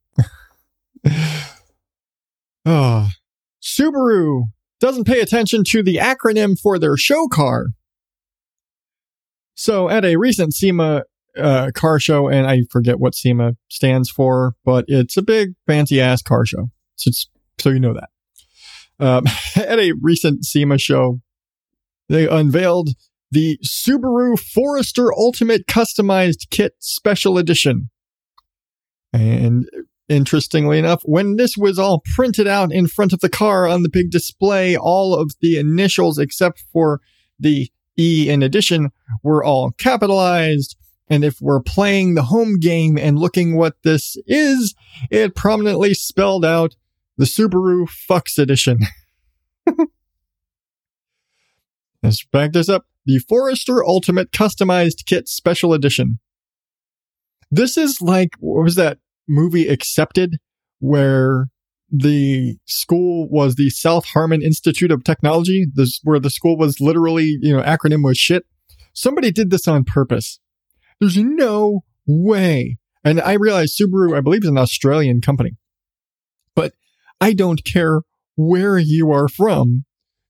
oh, 2.65 3.10
Subaru 3.62 4.43
doesn't 4.79 5.05
pay 5.05 5.21
attention 5.21 5.63
to 5.65 5.84
the 5.84 5.97
acronym 5.97 6.60
for 6.60 6.79
their 6.79 6.97
show 6.97 7.27
car. 7.27 7.67
So 9.53 9.89
at 9.89 10.03
a 10.03 10.17
recent 10.17 10.53
SEMA 10.53 11.03
uh, 11.38 11.71
car 11.73 11.99
show, 11.99 12.27
and 12.27 12.47
I 12.47 12.62
forget 12.71 12.99
what 12.99 13.15
SEMA 13.15 13.53
stands 13.69 14.10
for, 14.10 14.55
but 14.65 14.86
it's 14.88 15.17
a 15.17 15.21
big 15.21 15.53
fancy 15.67 16.01
ass 16.01 16.21
car 16.21 16.45
show. 16.45 16.69
So, 16.95 17.12
so 17.60 17.69
you 17.69 17.79
know 17.79 17.93
that. 17.93 18.10
Um, 18.99 19.25
at 19.55 19.79
a 19.79 19.93
recent 20.01 20.45
SEMA 20.45 20.77
show, 20.77 21.21
they 22.10 22.28
unveiled 22.28 22.89
the 23.32 23.60
Subaru 23.63 24.39
Forester 24.39 25.12
Ultimate 25.13 25.68
Customized 25.68 26.50
Kit 26.52 26.74
Special 26.80 27.38
Edition. 27.38 27.89
And 29.12 29.68
interestingly 30.08 30.78
enough, 30.78 31.02
when 31.06 31.36
this 31.36 31.58
was 31.58 31.80
all 31.80 32.02
printed 32.15 32.48
out 32.48 32.72
in 32.72 32.88
front 32.88 33.13
of 33.13 33.20
the 33.22 33.30
car 33.30 33.68
on 33.68 33.84
the 33.84 33.89
big 33.89 34.12
display, 34.12 34.78
all 34.78 35.15
of 35.15 35.32
the 35.41 35.58
initials 35.58 36.18
except 36.18 36.63
for 36.72 37.02
the 37.39 37.70
E 37.98 38.30
in 38.30 38.44
addition 38.44 38.89
were 39.24 39.44
all 39.44 39.72
capitalized. 39.72 40.76
And 41.08 41.24
if 41.24 41.39
we're 41.39 41.62
playing 41.62 42.15
the 42.15 42.24
home 42.24 42.60
game 42.60 42.98
and 42.98 43.20
looking 43.20 43.56
what 43.56 43.76
this 43.84 44.18
is, 44.26 44.76
it 45.12 45.36
prominently 45.36 45.94
spelled 45.94 46.44
out 46.44 46.76
the 47.18 47.26
Subaru 47.26 47.88
Fucks 48.10 48.38
Edition. 48.38 48.80
Let's 52.06 52.24
back 52.24 52.52
this 52.52 52.70
up. 52.70 52.86
The 53.08 53.18
Forester 53.18 53.84
Ultimate 53.84 54.32
Customized 54.32 55.06
Kit 55.08 55.28
Special 55.28 55.74
Edition. 55.74 56.20
This 57.50 57.80
is 57.80 58.00
like, 58.00 58.30
what 58.39 58.63
was 58.63 58.76
that 58.76 59.00
movie 59.28 59.68
Accepted, 59.68 60.38
where 60.78 61.48
the 61.89 62.58
school 62.65 63.28
was 63.32 63.56
the 63.56 63.72
South 63.72 64.06
Harmon 64.06 64.44
Institute 64.44 64.91
of 64.91 65.04
Technology, 65.04 65.65
this, 65.74 66.00
where 66.04 66.20
the 66.20 66.30
school 66.30 66.58
was 66.58 66.80
literally, 66.80 67.39
you 67.41 67.58
know, 67.58 67.63
acronym 67.63 68.04
was 68.04 68.20
shit. 68.20 68.46
Somebody 68.94 69.32
did 69.32 69.50
this 69.50 69.68
on 69.68 69.84
purpose. 69.84 70.39
There's 71.00 71.18
no 71.18 71.86
way. 72.06 72.78
And 73.04 73.20
I 73.20 73.34
realize 73.34 73.76
Subaru, 73.76 74.15
I 74.15 74.22
believe, 74.22 74.44
is 74.44 74.50
an 74.50 74.60
Australian 74.60 75.22
company, 75.22 75.58
but 76.56 76.74
I 77.20 77.34
don't 77.34 77.63
care 77.65 78.02
where 78.36 78.78
you 78.78 79.12
are 79.12 79.28
from. 79.28 79.86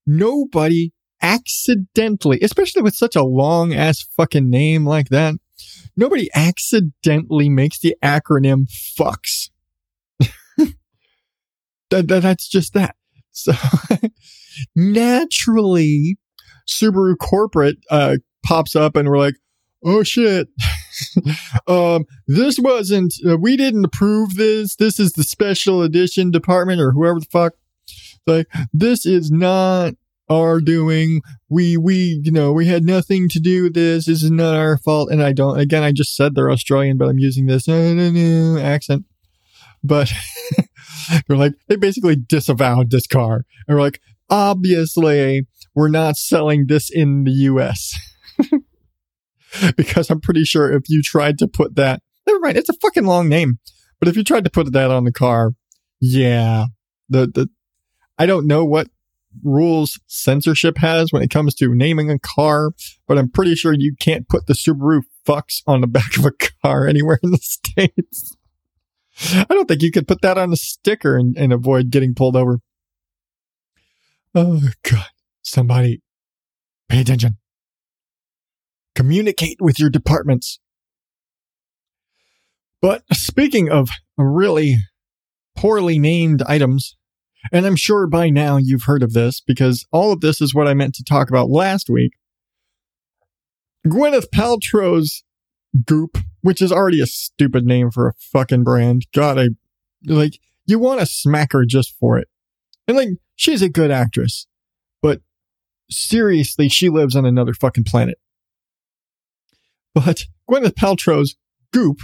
Nobody 0.08 0.94
accidentally, 1.22 2.40
especially 2.42 2.82
with 2.82 2.96
such 2.96 3.16
a 3.16 3.24
long 3.24 3.74
ass 3.74 4.02
fucking 4.16 4.50
name 4.50 4.86
like 4.86 5.10
that, 5.10 5.36
nobody 5.96 6.30
accidentally 6.36 7.50
makes 7.50 7.80
the 7.80 7.96
acronym 8.04 8.68
fucks. 8.98 9.50
that, 11.90 12.08
that, 12.08 12.22
that's 12.22 12.48
just 12.48 12.74
that. 12.74 12.96
So 13.32 13.54
naturally, 14.76 16.18
Subaru 16.68 17.16
corporate 17.18 17.78
uh, 17.90 18.18
pops 18.46 18.76
up 18.76 18.96
and 18.96 19.10
we're 19.10 19.18
like, 19.18 19.36
oh 19.84 20.04
shit. 20.04 20.48
um, 21.68 22.06
this 22.28 22.58
wasn't, 22.58 23.14
uh, 23.28 23.38
we 23.38 23.58
didn't 23.58 23.86
approve 23.86 24.36
this. 24.36 24.76
This 24.76 25.00
is 25.00 25.14
the 25.14 25.24
special 25.24 25.82
edition 25.82 26.32
department 26.32 26.82
or 26.82 26.92
whoever 26.92 27.20
the 27.20 27.28
fuck. 27.30 27.54
Like, 28.26 28.48
this 28.74 29.06
is 29.06 29.30
not 29.30 29.94
our 30.30 30.60
doing. 30.60 31.22
We, 31.50 31.78
we, 31.78 32.22
you 32.24 32.32
know, 32.32 32.52
we 32.52 32.68
had 32.68 32.84
nothing 32.84 33.30
to 33.30 33.40
do 33.40 33.64
with 33.64 33.74
this. 33.74 34.06
This 34.06 34.24
is 34.24 34.32
not 34.32 34.56
our 34.56 34.78
fault. 34.78 35.12
And 35.12 35.22
I 35.22 35.34
don't, 35.34 35.60
again, 35.60 35.84
I 35.84 35.92
just 35.92 36.16
said 36.16 36.36
they're 36.36 36.52
Australian, 36.52 36.98
but 36.98 37.10
I'm 37.10 37.20
using 37.20 37.46
this 37.46 37.68
accent. 37.68 39.06
But 39.84 40.12
they're 41.28 41.38
like, 41.38 41.54
they 41.68 41.76
basically 41.76 42.16
disavowed 42.16 42.90
this 42.90 43.08
car. 43.08 43.46
And 43.68 43.78
we're 43.78 43.84
like, 43.84 44.02
obviously, 44.30 45.48
we're 45.76 45.90
not 45.90 46.18
selling 46.18 46.66
this 46.68 46.90
in 46.90 47.24
the 47.24 47.32
US. 47.32 47.98
because 49.78 50.10
I'm 50.10 50.22
pretty 50.22 50.44
sure 50.44 50.72
if 50.72 50.84
you 50.90 51.02
tried 51.02 51.38
to 51.40 51.48
put 51.48 51.76
that, 51.76 52.02
never 52.26 52.40
mind, 52.40 52.58
it's 52.58 52.70
a 52.70 52.74
fucking 52.74 53.06
long 53.06 53.30
name. 53.30 53.60
But 54.00 54.10
if 54.10 54.18
you 54.18 54.24
tried 54.24 54.44
to 54.46 54.50
put 54.50 54.72
that 54.74 54.92
on 54.92 55.04
the 55.04 55.12
car, 55.12 55.52
yeah, 56.02 56.66
the, 57.10 57.28
the, 57.28 57.50
I 58.18 58.26
don't 58.26 58.48
know 58.48 58.66
what 58.66 58.88
rules 59.44 60.00
censorship 60.08 60.78
has 60.78 61.12
when 61.12 61.22
it 61.22 61.30
comes 61.30 61.56
to 61.56 61.74
naming 61.74 62.10
a 62.10 62.20
car, 62.20 62.72
but 63.08 63.18
I'm 63.18 63.30
pretty 63.30 63.56
sure 63.56 63.74
you 63.74 63.96
can't 64.00 64.28
put 64.28 64.48
the 64.48 64.54
Subaru 64.54 65.02
fucks 65.28 65.62
on 65.68 65.82
the 65.82 65.88
back 65.88 66.18
of 66.18 66.26
a 66.26 66.32
car 66.64 66.88
anywhere 66.88 67.20
in 67.24 67.32
the 67.32 67.38
States. 67.38 68.36
I 69.34 69.46
don't 69.50 69.68
think 69.68 69.82
you 69.82 69.92
could 69.92 70.08
put 70.08 70.22
that 70.22 70.38
on 70.38 70.52
a 70.52 70.58
sticker 70.58 71.18
and, 71.18 71.38
and 71.38 71.54
avoid 71.54 71.90
getting 71.90 72.14
pulled 72.14 72.36
over. 72.36 72.60
Oh, 74.34 74.62
God. 74.84 75.06
Somebody 75.42 76.02
pay 76.90 77.02
attention. 77.02 77.38
Communicate 78.94 79.58
with 79.62 79.80
your 79.80 79.90
departments. 79.90 80.60
But 82.82 83.04
speaking 83.14 83.70
of 83.70 83.90
really 84.18 84.78
poorly 85.56 85.98
named 85.98 86.44
items, 86.44 86.98
and 87.52 87.66
I'm 87.66 87.76
sure 87.76 88.08
by 88.08 88.30
now 88.30 88.58
you've 88.58 88.84
heard 88.84 89.04
of 89.04 89.14
this 89.14 89.42
because 89.42 89.86
all 89.92 90.12
of 90.12 90.22
this 90.22 90.42
is 90.42 90.54
what 90.54 90.68
I 90.68 90.74
meant 90.74 90.96
to 90.96 91.04
talk 91.04 91.30
about 91.30 91.50
last 91.50 91.90
week. 91.90 92.14
Gwyneth 93.88 94.30
Paltrow's 94.34 95.24
Goop, 95.86 96.18
which 96.42 96.62
is 96.62 96.72
already 96.72 97.02
a 97.02 97.06
stupid 97.06 97.66
name 97.66 97.92
for 97.92 98.08
a 98.08 98.14
fucking 98.14 98.64
brand. 98.64 99.06
God, 99.14 99.38
I 99.38 99.50
like 100.06 100.40
you 100.66 100.80
want 100.80 101.00
to 101.00 101.06
smack 101.06 101.54
her 101.54 101.66
just 101.66 101.96
for 102.00 102.18
it. 102.18 102.28
And 102.88 102.98
like 102.98 103.10
she's 103.36 103.62
a 103.62 103.70
good 103.70 103.92
actress, 103.92 104.48
but 105.02 105.22
seriously, 105.90 106.70
she 106.70 106.90
lives 106.90 107.16
on 107.16 107.26
another 107.26 107.54
fucking 107.54 107.84
planet. 107.84 108.18
But 109.94 110.26
Gwyneth 110.50 110.74
Paltrow's 110.74 111.36
Goop 111.72 112.00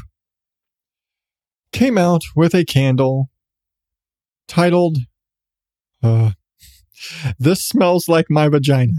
came 1.71 1.97
out 1.97 2.21
with 2.35 2.53
a 2.53 2.65
candle 2.65 3.29
titled 4.47 4.97
uh, 6.03 6.31
This 7.39 7.63
Smells 7.63 8.07
Like 8.07 8.27
My 8.29 8.47
Vagina, 8.47 8.93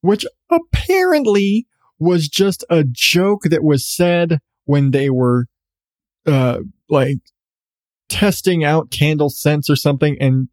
which 0.00 0.24
apparently 0.50 1.66
was 1.98 2.28
just 2.28 2.64
a 2.68 2.84
joke 2.84 3.42
that 3.44 3.64
was 3.64 3.88
said 3.88 4.40
when 4.64 4.90
they 4.90 5.10
were 5.10 5.46
uh, 6.26 6.60
like 6.88 7.18
testing 8.08 8.64
out 8.64 8.90
candle 8.90 9.30
scents 9.30 9.70
or 9.70 9.76
something. 9.76 10.16
And 10.20 10.48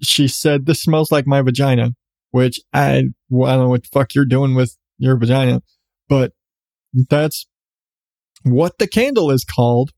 she 0.00 0.28
said, 0.28 0.66
This 0.66 0.82
smells 0.82 1.12
like 1.12 1.26
my 1.26 1.42
vagina, 1.42 1.90
which 2.30 2.60
I, 2.72 2.96
I 2.96 3.04
don't 3.30 3.40
know 3.58 3.68
what 3.68 3.82
the 3.82 3.88
fuck 3.92 4.14
you're 4.14 4.24
doing 4.24 4.54
with 4.54 4.76
your 4.98 5.16
vagina 5.16 5.62
but 6.12 6.32
that's 7.08 7.46
what 8.42 8.76
the 8.78 8.86
candle 8.86 9.30
is 9.30 9.46
called. 9.46 9.92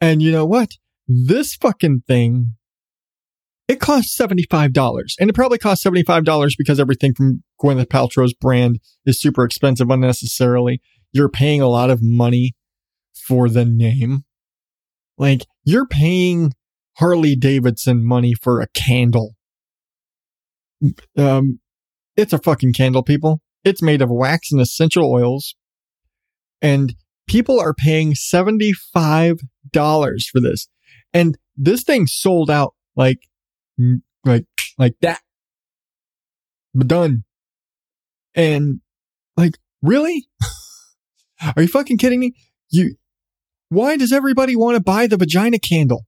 And 0.00 0.22
you 0.22 0.30
know 0.30 0.46
what? 0.46 0.68
This 1.08 1.56
fucking 1.56 2.04
thing, 2.06 2.52
it 3.66 3.80
costs 3.80 4.16
$75 4.18 5.14
and 5.18 5.30
it 5.30 5.32
probably 5.32 5.58
costs 5.58 5.84
$75 5.84 6.52
because 6.58 6.78
everything 6.78 7.14
from 7.14 7.42
Gwyneth 7.60 7.86
Paltrow's 7.86 8.34
brand 8.34 8.78
is 9.06 9.20
super 9.20 9.44
expensive 9.44 9.90
unnecessarily. 9.90 10.82
You're 11.12 11.30
paying 11.30 11.60
a 11.60 11.68
lot 11.68 11.90
of 11.90 12.00
money 12.02 12.54
for 13.14 13.48
the 13.48 13.64
name. 13.64 14.24
Like 15.16 15.46
you're 15.64 15.86
paying 15.86 16.52
Harley 16.98 17.36
Davidson 17.36 18.04
money 18.04 18.34
for 18.34 18.60
a 18.60 18.68
candle. 18.74 19.34
Um, 21.16 21.60
it's 22.16 22.32
a 22.32 22.38
fucking 22.38 22.74
candle, 22.74 23.02
people. 23.02 23.40
It's 23.64 23.82
made 23.82 24.02
of 24.02 24.10
wax 24.10 24.52
and 24.52 24.60
essential 24.60 25.10
oils. 25.10 25.54
And 26.60 26.94
people 27.26 27.58
are 27.60 27.74
paying 27.74 28.12
$75 28.12 28.74
for 29.74 30.40
this. 30.40 30.68
And 31.12 31.38
this 31.56 31.82
thing 31.82 32.06
sold 32.06 32.50
out 32.50 32.74
like 32.96 33.20
like 34.24 34.46
like 34.78 34.94
that. 35.00 35.20
But 36.74 36.88
done. 36.88 37.24
And 38.34 38.80
like, 39.36 39.58
really? 39.82 40.26
Are 41.56 41.62
you 41.62 41.68
fucking 41.68 41.98
kidding 41.98 42.20
me? 42.20 42.34
You 42.70 42.96
why 43.68 43.96
does 43.96 44.12
everybody 44.12 44.54
want 44.56 44.76
to 44.76 44.82
buy 44.82 45.06
the 45.06 45.16
vagina 45.16 45.58
candle? 45.58 46.06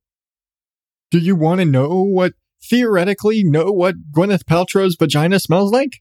Do 1.10 1.18
you 1.18 1.34
want 1.36 1.60
to 1.60 1.64
know 1.64 2.02
what 2.02 2.34
theoretically 2.62 3.42
know 3.44 3.72
what 3.72 4.12
Gwyneth 4.12 4.44
Paltrow's 4.44 4.96
vagina 4.96 5.40
smells 5.40 5.72
like? 5.72 6.00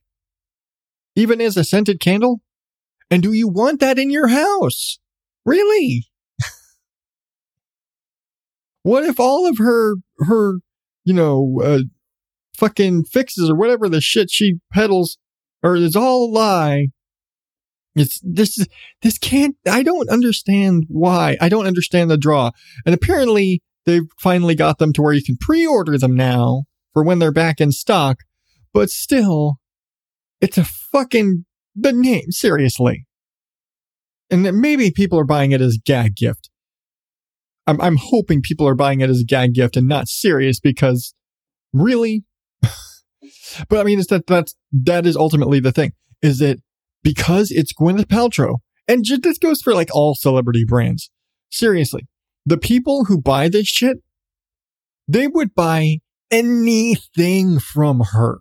Even 1.15 1.39
as 1.41 1.58
a 1.58 1.63
scented 1.63 1.99
candle? 1.99 2.41
And 3.10 3.23
do 3.23 3.34
you 3.34 3.47
want 3.47 3.80
that 3.80 3.99
in 3.99 4.10
your 4.10 4.28
house? 4.28 4.99
Really? 5.45 6.08
what 8.84 9.04
if 9.04 9.19
all 9.19 9.47
of 9.47 9.58
her 9.58 9.95
her 10.19 10.60
you 11.05 11.13
know 11.13 11.61
uh, 11.63 11.79
fucking 12.57 13.05
fixes 13.05 13.49
or 13.49 13.55
whatever 13.55 13.87
the 13.87 14.01
shit 14.01 14.29
she 14.29 14.59
peddles 14.73 15.17
or 15.63 15.75
is 15.75 15.95
all 15.95 16.25
a 16.25 16.31
lie? 16.31 16.87
It's 17.95 18.19
this 18.21 18.65
this 19.01 19.17
can't 19.17 19.55
I 19.69 19.81
don't 19.81 20.09
understand 20.09 20.85
why. 20.89 21.37
I 21.39 21.47
don't 21.47 21.67
understand 21.67 22.11
the 22.11 22.17
draw. 22.17 22.51
And 22.85 22.93
apparently 22.93 23.61
they've 23.85 24.07
finally 24.19 24.55
got 24.55 24.79
them 24.79 24.91
to 24.93 25.01
where 25.01 25.13
you 25.13 25.23
can 25.23 25.37
pre-order 25.37 25.97
them 25.97 26.15
now 26.15 26.63
for 26.93 27.03
when 27.03 27.19
they're 27.19 27.31
back 27.31 27.61
in 27.61 27.71
stock. 27.71 28.17
But 28.73 28.89
still, 28.89 29.59
it's 30.41 30.57
a 30.57 30.65
fucking 30.65 31.45
the 31.75 31.93
name, 31.93 32.31
seriously. 32.31 33.05
And 34.29 34.43
maybe 34.59 34.91
people 34.91 35.19
are 35.19 35.25
buying 35.25 35.51
it 35.51 35.61
as 35.61 35.77
gag 35.77 36.15
gift. 36.15 36.49
I'm 37.67 37.82
I'm 37.82 37.97
hoping 37.99 38.41
people 38.41 38.67
are 38.67 38.75
buying 38.75 39.01
it 39.01 39.10
as 39.10 39.21
a 39.21 39.25
gag 39.25 39.54
gift 39.54 39.75
and 39.78 39.88
not 39.88 40.08
serious 40.08 40.60
because 40.60 41.13
really 41.73 42.23
but 43.69 43.80
I 43.80 43.84
mean 43.84 43.99
it's 43.99 44.10
that 44.10 44.28
that's 44.28 44.56
that 44.71 45.06
is 45.06 45.15
ultimately 45.15 45.60
the 45.60 45.71
thing. 45.71 45.93
Is 46.21 46.39
that 46.39 46.60
because 47.04 47.51
it's 47.51 47.73
Gwyneth 47.73 48.06
Paltrow, 48.06 48.58
and 48.88 49.04
just, 49.04 49.21
this 49.21 49.38
goes 49.38 49.62
for 49.62 49.73
like 49.73 49.89
all 49.93 50.15
celebrity 50.15 50.65
brands. 50.67 51.10
Seriously, 51.51 52.08
the 52.45 52.58
people 52.58 53.06
who 53.06 53.21
buy 53.21 53.47
this 53.47 53.67
shit, 53.67 53.97
they 55.08 55.28
would 55.28 55.54
buy 55.56 55.99
anything 56.32 57.60
from 57.60 58.01
her. 58.12 58.39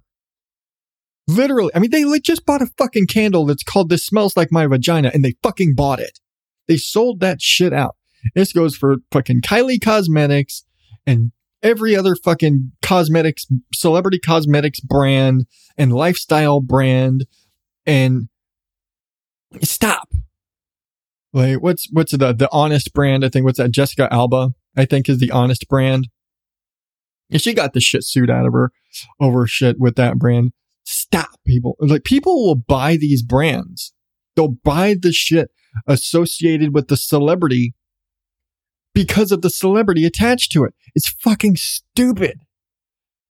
Literally, 1.28 1.70
I 1.74 1.78
mean, 1.78 1.90
they 1.90 2.20
just 2.20 2.44
bought 2.44 2.62
a 2.62 2.70
fucking 2.78 3.06
candle 3.06 3.46
that's 3.46 3.62
called 3.62 3.88
"This 3.88 4.04
Smells 4.04 4.36
Like 4.36 4.48
My 4.50 4.66
Vagina," 4.66 5.10
and 5.12 5.24
they 5.24 5.34
fucking 5.42 5.74
bought 5.74 6.00
it. 6.00 6.18
They 6.66 6.76
sold 6.76 7.20
that 7.20 7.40
shit 7.40 7.72
out. 7.72 7.96
This 8.34 8.52
goes 8.52 8.76
for 8.76 8.96
fucking 9.10 9.42
Kylie 9.42 9.82
Cosmetics 9.82 10.64
and 11.06 11.32
every 11.62 11.96
other 11.96 12.14
fucking 12.14 12.72
cosmetics, 12.82 13.46
celebrity 13.74 14.18
cosmetics 14.18 14.80
brand 14.80 15.46
and 15.76 15.92
lifestyle 15.92 16.60
brand. 16.60 17.26
And 17.86 18.28
stop. 19.62 20.08
Like, 21.32 21.62
what's, 21.62 21.88
what's 21.90 22.12
the, 22.12 22.32
the 22.32 22.48
honest 22.52 22.92
brand? 22.94 23.24
I 23.24 23.28
think 23.28 23.44
what's 23.44 23.58
that? 23.58 23.72
Jessica 23.72 24.08
Alba, 24.12 24.50
I 24.76 24.84
think 24.84 25.08
is 25.08 25.18
the 25.18 25.30
honest 25.30 25.68
brand. 25.68 26.08
And 27.30 27.40
she 27.42 27.54
got 27.54 27.72
the 27.72 27.80
shit 27.80 28.04
suit 28.04 28.30
out 28.30 28.46
of 28.46 28.52
her 28.52 28.70
over 29.20 29.46
shit 29.46 29.78
with 29.78 29.96
that 29.96 30.18
brand. 30.18 30.52
Stop 30.84 31.40
people. 31.46 31.76
Like 31.80 32.04
people 32.04 32.46
will 32.46 32.54
buy 32.54 32.96
these 32.96 33.22
brands. 33.22 33.92
They'll 34.36 34.56
buy 34.62 34.94
the 35.00 35.12
shit 35.12 35.50
associated 35.86 36.74
with 36.74 36.88
the 36.88 36.96
celebrity 36.96 37.74
because 38.94 39.32
of 39.32 39.42
the 39.42 39.50
celebrity 39.50 40.04
attached 40.04 40.52
to 40.52 40.64
it. 40.64 40.74
It's 40.94 41.08
fucking 41.08 41.56
stupid. 41.56 42.40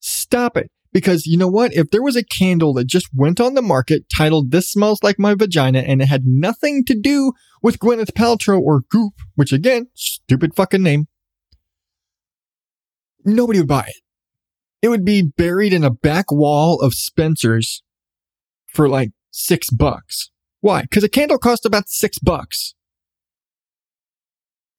Stop 0.01 0.57
it. 0.57 0.71
Because 0.93 1.27
you 1.27 1.37
know 1.37 1.49
what? 1.49 1.75
If 1.75 1.91
there 1.91 2.03
was 2.03 2.15
a 2.15 2.23
candle 2.23 2.73
that 2.75 2.87
just 2.87 3.09
went 3.13 3.41
on 3.41 3.55
the 3.55 3.63
market 3.63 4.05
titled 4.15 4.53
This 4.53 4.71
Smells 4.71 5.03
Like 5.03 5.19
My 5.19 5.35
Vagina 5.35 5.81
and 5.81 6.01
it 6.01 6.07
had 6.07 6.25
nothing 6.25 6.85
to 6.85 6.95
do 6.95 7.33
with 7.61 7.81
Gwyneth 7.81 8.13
Paltrow 8.13 8.61
or 8.61 8.83
Goop, 8.91 9.15
which 9.35 9.53
again, 9.53 9.89
stupid 9.95 10.55
fucking 10.55 10.83
name, 10.83 11.09
nobody 13.25 13.59
would 13.59 13.67
buy 13.67 13.87
it. 13.89 13.97
It 14.83 14.89
would 14.89 15.05
be 15.05 15.23
buried 15.23 15.73
in 15.73 15.83
a 15.83 15.91
back 15.91 16.31
wall 16.31 16.81
of 16.81 16.95
Spencer's 16.95 17.83
for 18.69 18.89
like 18.89 19.11
six 19.33 19.71
bucks. 19.71 20.31
Why? 20.61 20.83
Because 20.83 21.03
a 21.03 21.09
candle 21.09 21.39
costs 21.39 21.65
about 21.65 21.89
six 21.89 22.19
bucks. 22.19 22.75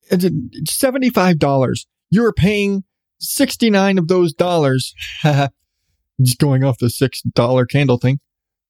It's 0.10 0.78
$75. 0.78 1.86
You're 2.10 2.34
paying 2.34 2.84
69 3.20 3.98
of 3.98 4.08
those 4.08 4.34
dollars. 4.34 4.94
Just 5.24 6.40
going 6.40 6.64
off 6.64 6.78
the 6.78 6.88
$6 6.88 7.70
candle 7.70 7.98
thing. 7.98 8.20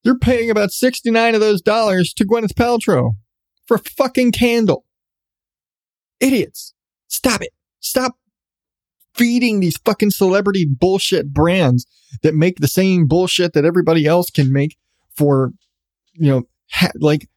You're 0.03 0.17
paying 0.19 0.49
about 0.49 0.71
69 0.71 1.35
of 1.35 1.41
those 1.41 1.61
dollars 1.61 2.13
to 2.13 2.25
Gwyneth 2.25 2.53
Paltrow 2.53 3.13
for 3.65 3.75
a 3.75 3.89
fucking 3.97 4.31
candle. 4.31 4.85
Idiots. 6.19 6.73
Stop 7.07 7.41
it. 7.41 7.51
Stop 7.79 8.17
feeding 9.15 9.59
these 9.59 9.77
fucking 9.77 10.11
celebrity 10.11 10.65
bullshit 10.69 11.33
brands 11.33 11.85
that 12.21 12.35
make 12.35 12.59
the 12.59 12.67
same 12.67 13.07
bullshit 13.07 13.53
that 13.53 13.65
everybody 13.65 14.05
else 14.05 14.29
can 14.29 14.51
make 14.51 14.77
for, 15.15 15.51
you 16.13 16.29
know, 16.29 16.43
ha- 16.71 16.91
like 16.99 17.29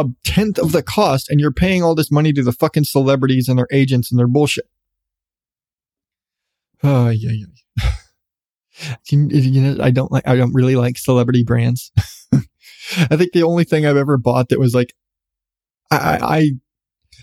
a 0.00 0.04
tenth 0.24 0.58
of 0.58 0.72
the 0.72 0.82
cost 0.82 1.28
and 1.28 1.40
you're 1.40 1.52
paying 1.52 1.82
all 1.82 1.94
this 1.94 2.10
money 2.10 2.32
to 2.32 2.42
the 2.42 2.52
fucking 2.52 2.84
celebrities 2.84 3.48
and 3.48 3.58
their 3.58 3.68
agents 3.70 4.10
and 4.10 4.18
their 4.18 4.26
bullshit. 4.26 4.66
Oh, 6.82 7.08
yeah, 7.08 7.30
yeah. 7.32 7.90
you, 9.10 9.28
you 9.28 9.60
know, 9.60 9.82
I 9.82 9.90
don't 9.90 10.12
like, 10.12 10.26
I 10.26 10.36
don't 10.36 10.54
really 10.54 10.76
like 10.76 10.98
celebrity 10.98 11.42
brands. 11.44 11.90
I 12.32 13.16
think 13.16 13.32
the 13.32 13.42
only 13.42 13.64
thing 13.64 13.86
I've 13.86 13.96
ever 13.96 14.16
bought 14.16 14.48
that 14.50 14.60
was 14.60 14.74
like, 14.74 14.94
I, 15.90 15.96
I, 15.96 16.36
I, 16.36 16.50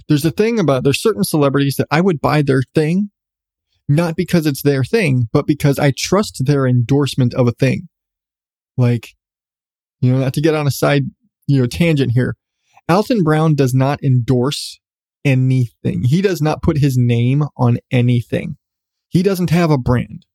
there's 0.08 0.26
a 0.26 0.32
thing 0.32 0.60
about, 0.60 0.84
there's 0.84 1.02
certain 1.02 1.24
celebrities 1.24 1.76
that 1.78 1.88
I 1.92 2.02
would 2.02 2.20
buy 2.20 2.42
their 2.42 2.64
thing, 2.74 3.12
not 3.88 4.16
because 4.16 4.46
it's 4.46 4.62
their 4.62 4.84
thing, 4.84 5.30
but 5.32 5.48
because 5.48 5.80
I 5.80 5.94
trust 5.96 6.46
their 6.46 6.68
endorsement 6.68 7.34
of 7.34 7.48
a 7.48 7.52
thing. 7.52 7.88
Like, 8.76 9.10
you 10.02 10.12
know, 10.12 10.20
not 10.20 10.34
to 10.34 10.42
get 10.42 10.56
on 10.56 10.68
a 10.68 10.72
side, 10.72 11.04
you 11.48 11.62
know, 11.62 11.68
tangent 11.68 12.12
here. 12.14 12.36
Alton 12.90 13.24
Brown 13.24 13.56
does 13.56 13.74
not 13.74 14.04
endorse 14.04 14.80
anything. 15.26 16.04
He 16.04 16.22
does 16.22 16.42
not 16.42 16.62
put 16.62 16.80
his 16.80 16.98
name 16.98 17.44
on 17.56 17.78
anything. 17.92 18.58
He 19.10 19.24
doesn't 19.24 19.52
have 19.52 19.72
a 19.72 19.78
brand. 19.78 20.26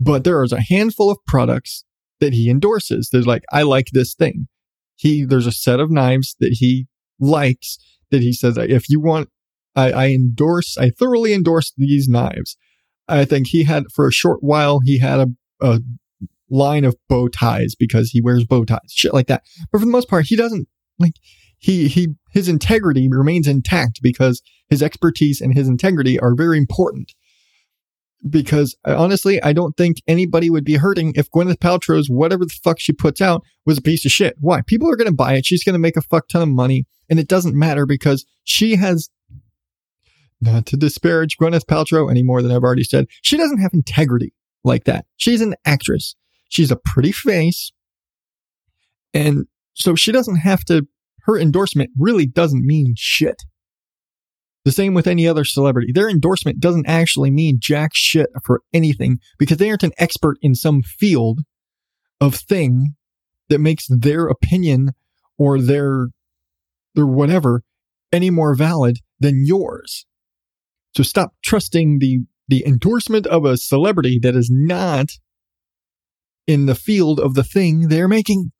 But 0.00 0.24
there 0.24 0.42
is 0.42 0.52
a 0.52 0.62
handful 0.62 1.10
of 1.10 1.18
products 1.26 1.84
that 2.20 2.32
he 2.32 2.48
endorses. 2.48 3.10
There's 3.10 3.26
like, 3.26 3.44
I 3.52 3.62
like 3.62 3.88
this 3.92 4.14
thing. 4.14 4.48
He, 4.96 5.24
there's 5.24 5.46
a 5.46 5.52
set 5.52 5.80
of 5.80 5.90
knives 5.90 6.36
that 6.40 6.56
he 6.60 6.86
likes 7.18 7.78
that 8.10 8.22
he 8.22 8.32
says, 8.32 8.56
if 8.56 8.88
you 8.88 9.00
want, 9.00 9.28
I, 9.76 9.92
I 9.92 10.06
endorse, 10.08 10.78
I 10.78 10.90
thoroughly 10.90 11.34
endorse 11.34 11.72
these 11.76 12.08
knives. 12.08 12.56
I 13.08 13.24
think 13.24 13.48
he 13.48 13.64
had, 13.64 13.84
for 13.92 14.06
a 14.06 14.12
short 14.12 14.38
while, 14.42 14.80
he 14.80 14.98
had 14.98 15.20
a, 15.20 15.26
a 15.60 15.80
line 16.48 16.84
of 16.84 16.96
bow 17.08 17.28
ties 17.28 17.74
because 17.74 18.10
he 18.10 18.20
wears 18.20 18.44
bow 18.44 18.64
ties, 18.64 18.92
shit 18.92 19.12
like 19.12 19.26
that. 19.26 19.42
But 19.70 19.80
for 19.80 19.84
the 19.84 19.90
most 19.90 20.08
part, 20.08 20.26
he 20.26 20.36
doesn't 20.36 20.68
like 20.98 21.14
he 21.58 21.88
he 21.88 22.08
his 22.30 22.48
integrity 22.48 23.08
remains 23.10 23.48
intact 23.48 24.00
because 24.02 24.42
his 24.68 24.82
expertise 24.82 25.40
and 25.40 25.56
his 25.56 25.68
integrity 25.68 26.18
are 26.18 26.34
very 26.34 26.58
important. 26.58 27.12
Because 28.28 28.76
uh, 28.86 28.96
honestly, 28.96 29.42
I 29.42 29.52
don't 29.52 29.76
think 29.76 29.98
anybody 30.06 30.48
would 30.48 30.64
be 30.64 30.76
hurting 30.76 31.12
if 31.14 31.30
Gwyneth 31.30 31.58
Paltrow's 31.58 32.08
whatever 32.08 32.44
the 32.44 32.54
fuck 32.62 32.80
she 32.80 32.92
puts 32.92 33.20
out 33.20 33.42
was 33.66 33.78
a 33.78 33.82
piece 33.82 34.04
of 34.04 34.10
shit. 34.10 34.36
Why? 34.40 34.62
People 34.62 34.90
are 34.90 34.96
going 34.96 35.10
to 35.10 35.14
buy 35.14 35.34
it. 35.34 35.44
She's 35.44 35.62
going 35.62 35.74
to 35.74 35.78
make 35.78 35.96
a 35.96 36.02
fuck 36.02 36.28
ton 36.28 36.42
of 36.42 36.48
money, 36.48 36.86
and 37.10 37.18
it 37.18 37.28
doesn't 37.28 37.58
matter 37.58 37.86
because 37.86 38.24
she 38.44 38.76
has. 38.76 39.10
Not 40.40 40.66
to 40.66 40.76
disparage 40.76 41.38
Gwyneth 41.38 41.64
Paltrow 41.64 42.10
any 42.10 42.22
more 42.22 42.42
than 42.42 42.52
I've 42.52 42.64
already 42.64 42.84
said, 42.84 43.06
she 43.22 43.38
doesn't 43.38 43.62
have 43.62 43.70
integrity 43.72 44.34
like 44.62 44.84
that. 44.84 45.06
She's 45.16 45.40
an 45.40 45.54
actress. 45.64 46.16
She's 46.50 46.70
a 46.70 46.76
pretty 46.76 47.12
face. 47.12 47.72
And 49.14 49.46
so 49.74 49.94
she 49.94 50.12
doesn't 50.12 50.36
have 50.36 50.64
to, 50.64 50.86
her 51.22 51.38
endorsement 51.38 51.90
really 51.98 52.26
doesn't 52.26 52.64
mean 52.64 52.94
shit. 52.96 53.42
The 54.64 54.72
same 54.72 54.94
with 54.94 55.06
any 55.06 55.28
other 55.28 55.44
celebrity. 55.44 55.92
Their 55.92 56.08
endorsement 56.08 56.58
doesn't 56.58 56.88
actually 56.88 57.30
mean 57.30 57.58
jack 57.60 57.90
shit 57.92 58.30
for 58.44 58.62
anything 58.72 59.18
because 59.38 59.58
they 59.58 59.68
aren't 59.68 59.82
an 59.82 59.92
expert 59.98 60.38
in 60.40 60.54
some 60.54 60.82
field 60.82 61.40
of 62.20 62.34
thing 62.34 62.94
that 63.50 63.58
makes 63.58 63.86
their 63.88 64.26
opinion 64.26 64.92
or 65.36 65.60
their, 65.60 66.08
their 66.94 67.06
whatever 67.06 67.62
any 68.10 68.30
more 68.30 68.54
valid 68.54 69.00
than 69.20 69.44
yours. 69.44 70.06
So 70.96 71.02
stop 71.02 71.32
trusting 71.42 71.98
the, 71.98 72.20
the 72.48 72.64
endorsement 72.66 73.26
of 73.26 73.44
a 73.44 73.58
celebrity 73.58 74.18
that 74.22 74.34
is 74.34 74.48
not 74.50 75.08
in 76.46 76.66
the 76.66 76.74
field 76.74 77.20
of 77.20 77.34
the 77.34 77.44
thing 77.44 77.88
they're 77.88 78.08
making 78.08 78.52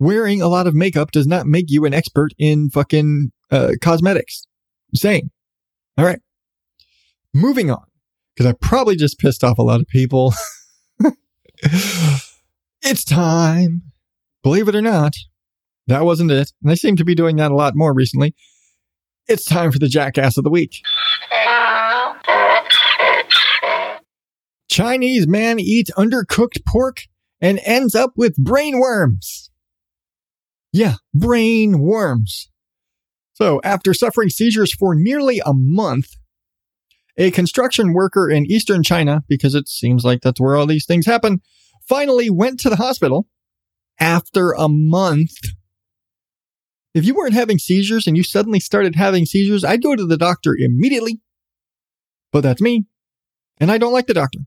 wearing 0.00 0.42
a 0.42 0.48
lot 0.48 0.66
of 0.66 0.74
makeup 0.74 1.12
does 1.12 1.28
not 1.28 1.46
make 1.46 1.66
you 1.68 1.84
an 1.84 1.94
expert 1.94 2.32
in 2.38 2.70
fucking 2.70 3.30
uh, 3.50 3.72
cosmetics. 3.80 4.42
Same. 4.94 5.30
All 5.96 6.04
right. 6.04 6.20
Moving 7.32 7.70
on, 7.70 7.84
because 8.34 8.46
I 8.46 8.54
probably 8.60 8.96
just 8.96 9.20
pissed 9.20 9.44
off 9.44 9.58
a 9.58 9.62
lot 9.62 9.80
of 9.80 9.86
people. 9.86 10.34
it's 12.82 13.04
time. 13.04 13.82
Believe 14.42 14.66
it 14.66 14.74
or 14.74 14.82
not, 14.82 15.14
that 15.86 16.04
wasn't 16.04 16.32
it. 16.32 16.50
And 16.62 16.70
they 16.70 16.74
seem 16.74 16.96
to 16.96 17.04
be 17.04 17.14
doing 17.14 17.36
that 17.36 17.52
a 17.52 17.54
lot 17.54 17.76
more 17.76 17.94
recently. 17.94 18.34
It's 19.28 19.44
time 19.44 19.70
for 19.70 19.78
the 19.78 19.86
jackass 19.86 20.36
of 20.38 20.44
the 20.44 20.50
week. 20.50 20.80
Chinese 24.68 25.28
man 25.28 25.60
eats 25.60 25.90
undercooked 25.92 26.64
pork 26.66 27.02
and 27.40 27.60
ends 27.64 27.94
up 27.94 28.12
with 28.16 28.34
brain 28.36 28.80
worms. 28.80 29.49
Yeah, 30.72 30.94
brain 31.12 31.80
worms. 31.80 32.48
So, 33.32 33.60
after 33.64 33.94
suffering 33.94 34.28
seizures 34.28 34.72
for 34.72 34.94
nearly 34.94 35.40
a 35.40 35.52
month, 35.52 36.08
a 37.16 37.30
construction 37.30 37.92
worker 37.92 38.28
in 38.28 38.46
eastern 38.46 38.82
China, 38.82 39.22
because 39.28 39.54
it 39.54 39.68
seems 39.68 40.04
like 40.04 40.20
that's 40.20 40.40
where 40.40 40.56
all 40.56 40.66
these 40.66 40.86
things 40.86 41.06
happen, 41.06 41.40
finally 41.88 42.30
went 42.30 42.60
to 42.60 42.70
the 42.70 42.76
hospital 42.76 43.26
after 43.98 44.52
a 44.52 44.68
month. 44.68 45.32
If 46.94 47.04
you 47.04 47.14
weren't 47.14 47.34
having 47.34 47.58
seizures 47.58 48.06
and 48.06 48.16
you 48.16 48.22
suddenly 48.22 48.60
started 48.60 48.96
having 48.96 49.24
seizures, 49.24 49.64
I'd 49.64 49.82
go 49.82 49.96
to 49.96 50.06
the 50.06 50.16
doctor 50.16 50.56
immediately. 50.58 51.20
But 52.32 52.42
that's 52.42 52.60
me. 52.60 52.86
And 53.58 53.70
I 53.70 53.78
don't 53.78 53.92
like 53.92 54.06
the 54.06 54.14
doctor. 54.14 54.40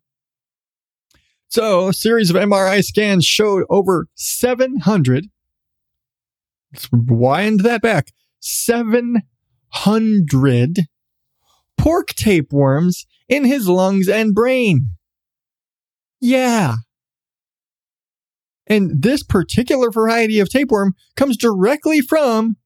So, 1.47 1.89
a 1.89 1.93
series 1.93 2.29
of 2.29 2.36
MRI 2.36 2.83
scans 2.83 3.25
showed 3.25 3.63
over 3.69 4.07
700. 4.15 5.27
Wind 6.91 7.62
that 7.62 7.81
back. 7.81 8.12
700 8.39 10.79
pork 11.77 12.07
tapeworms 12.09 13.05
in 13.27 13.45
his 13.45 13.67
lungs 13.67 14.07
and 14.07 14.33
brain. 14.33 14.89
Yeah. 16.21 16.75
And 18.67 19.01
this 19.01 19.23
particular 19.23 19.91
variety 19.91 20.39
of 20.39 20.49
tapeworm 20.49 20.93
comes 21.15 21.38
directly 21.38 22.01
from 22.01 22.57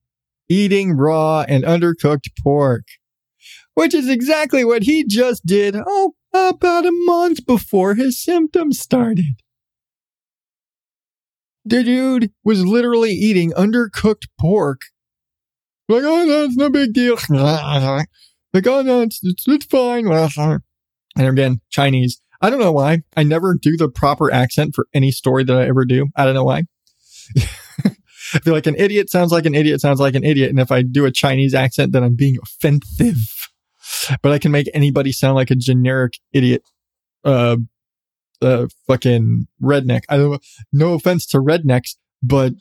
eating 0.48 0.96
raw 0.96 1.44
and 1.48 1.64
undercooked 1.64 2.30
pork, 2.42 2.84
which 3.74 3.94
is 3.94 4.08
exactly 4.08 4.64
what 4.64 4.84
he 4.84 5.04
just 5.04 5.44
did, 5.44 5.76
oh, 5.76 6.14
about 6.32 6.86
a 6.86 6.92
month 6.92 7.44
before 7.46 7.94
his 7.94 8.22
symptoms 8.22 8.78
started. 8.78 9.42
The 11.68 11.84
dude 11.84 12.32
was 12.44 12.64
literally 12.64 13.10
eating 13.10 13.52
undercooked 13.52 14.28
pork. 14.40 14.82
Like, 15.88 16.02
oh, 16.02 16.24
no, 16.24 16.44
it's 16.44 16.56
no 16.56 16.70
big 16.70 16.92
deal. 16.92 17.16
Like, 18.54 18.66
oh, 18.66 18.80
no, 18.80 19.02
it's, 19.02 19.20
it's, 19.22 19.46
it's 19.46 19.66
fine. 19.66 20.06
And 20.08 21.28
again, 21.28 21.60
Chinese. 21.68 22.18
I 22.40 22.48
don't 22.48 22.60
know 22.60 22.72
why. 22.72 23.02
I 23.14 23.22
never 23.22 23.54
do 23.60 23.76
the 23.76 23.90
proper 23.90 24.32
accent 24.32 24.74
for 24.74 24.86
any 24.94 25.10
story 25.10 25.44
that 25.44 25.54
I 25.54 25.68
ever 25.68 25.84
do. 25.84 26.06
I 26.16 26.24
don't 26.24 26.32
know 26.32 26.44
why. 26.44 26.64
I 27.36 28.38
feel 28.38 28.54
like 28.54 28.66
an 28.66 28.76
idiot 28.76 29.10
sounds 29.10 29.32
like 29.32 29.44
an 29.44 29.54
idiot 29.54 29.82
sounds 29.82 30.00
like 30.00 30.14
an 30.14 30.24
idiot. 30.24 30.48
And 30.48 30.58
if 30.58 30.72
I 30.72 30.80
do 30.80 31.04
a 31.04 31.10
Chinese 31.10 31.54
accent, 31.54 31.92
then 31.92 32.02
I'm 32.02 32.16
being 32.16 32.38
offensive. 32.42 33.48
But 34.22 34.32
I 34.32 34.38
can 34.38 34.50
make 34.50 34.70
anybody 34.72 35.12
sound 35.12 35.34
like 35.34 35.50
a 35.50 35.56
generic 35.56 36.14
idiot. 36.32 36.62
Uh, 37.24 37.56
uh, 38.42 38.66
fucking 38.86 39.46
redneck. 39.62 40.02
I 40.08 40.16
don't 40.16 40.42
no 40.72 40.94
offense 40.94 41.26
to 41.26 41.38
rednecks, 41.38 41.96
but 42.22 42.52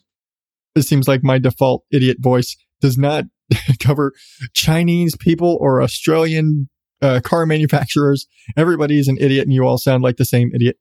it 0.76 0.84
seems 0.84 1.08
like 1.08 1.24
my 1.24 1.38
default 1.38 1.84
idiot 1.92 2.18
voice 2.20 2.56
does 2.82 2.98
not 2.98 3.26
cover 3.80 4.14
Chinese 4.54 5.16
people 5.16 5.58
or 5.60 5.82
Australian 5.82 6.70
uh, 7.02 7.20
car 7.24 7.46
manufacturers. 7.46 8.28
Everybody's 8.56 9.08
an 9.08 9.18
idiot 9.20 9.46
and 9.46 9.54
you 9.54 9.64
all 9.64 9.78
sound 9.78 10.04
like 10.04 10.18
the 10.18 10.26
same 10.26 10.52
idiot 10.54 10.78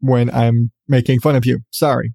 when 0.00 0.30
I'm 0.30 0.70
making 0.86 1.20
fun 1.20 1.36
of 1.36 1.44
you. 1.44 1.60
Sorry. 1.70 2.14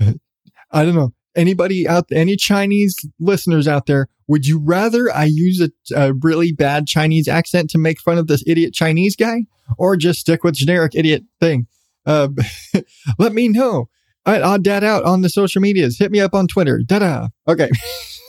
I 0.00 0.84
don't 0.84 0.94
know. 0.94 1.12
Anybody 1.36 1.86
out, 1.86 2.06
any 2.10 2.36
Chinese 2.36 2.96
listeners 3.18 3.68
out 3.68 3.86
there, 3.86 4.08
would 4.26 4.46
you 4.46 4.60
rather 4.62 5.10
I 5.12 5.24
use 5.24 5.60
a, 5.60 5.70
a 5.94 6.12
really 6.14 6.52
bad 6.52 6.86
Chinese 6.86 7.28
accent 7.28 7.70
to 7.70 7.78
make 7.78 8.00
fun 8.00 8.18
of 8.18 8.26
this 8.26 8.42
idiot 8.46 8.74
Chinese 8.74 9.16
guy 9.16 9.46
or 9.78 9.96
just 9.96 10.20
stick 10.20 10.44
with 10.44 10.54
generic 10.54 10.92
idiot 10.94 11.24
thing? 11.40 11.66
Uh, 12.06 12.28
let 13.18 13.32
me 13.32 13.48
know. 13.48 13.88
I, 14.26 14.40
I'll 14.40 14.58
dad 14.58 14.84
out 14.84 15.04
on 15.04 15.22
the 15.22 15.28
social 15.28 15.60
medias. 15.60 15.98
Hit 15.98 16.10
me 16.10 16.20
up 16.20 16.34
on 16.34 16.46
Twitter. 16.46 16.80
Dada. 16.84 17.30
Okay. 17.48 17.70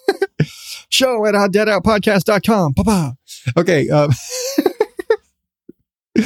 Show 0.89 1.25
at 1.25 1.33
deadoutpodcast.com. 1.33 2.73
Papa. 2.73 3.15
Okay. 3.57 3.89
Um, 3.89 4.11
uh, 6.17 6.23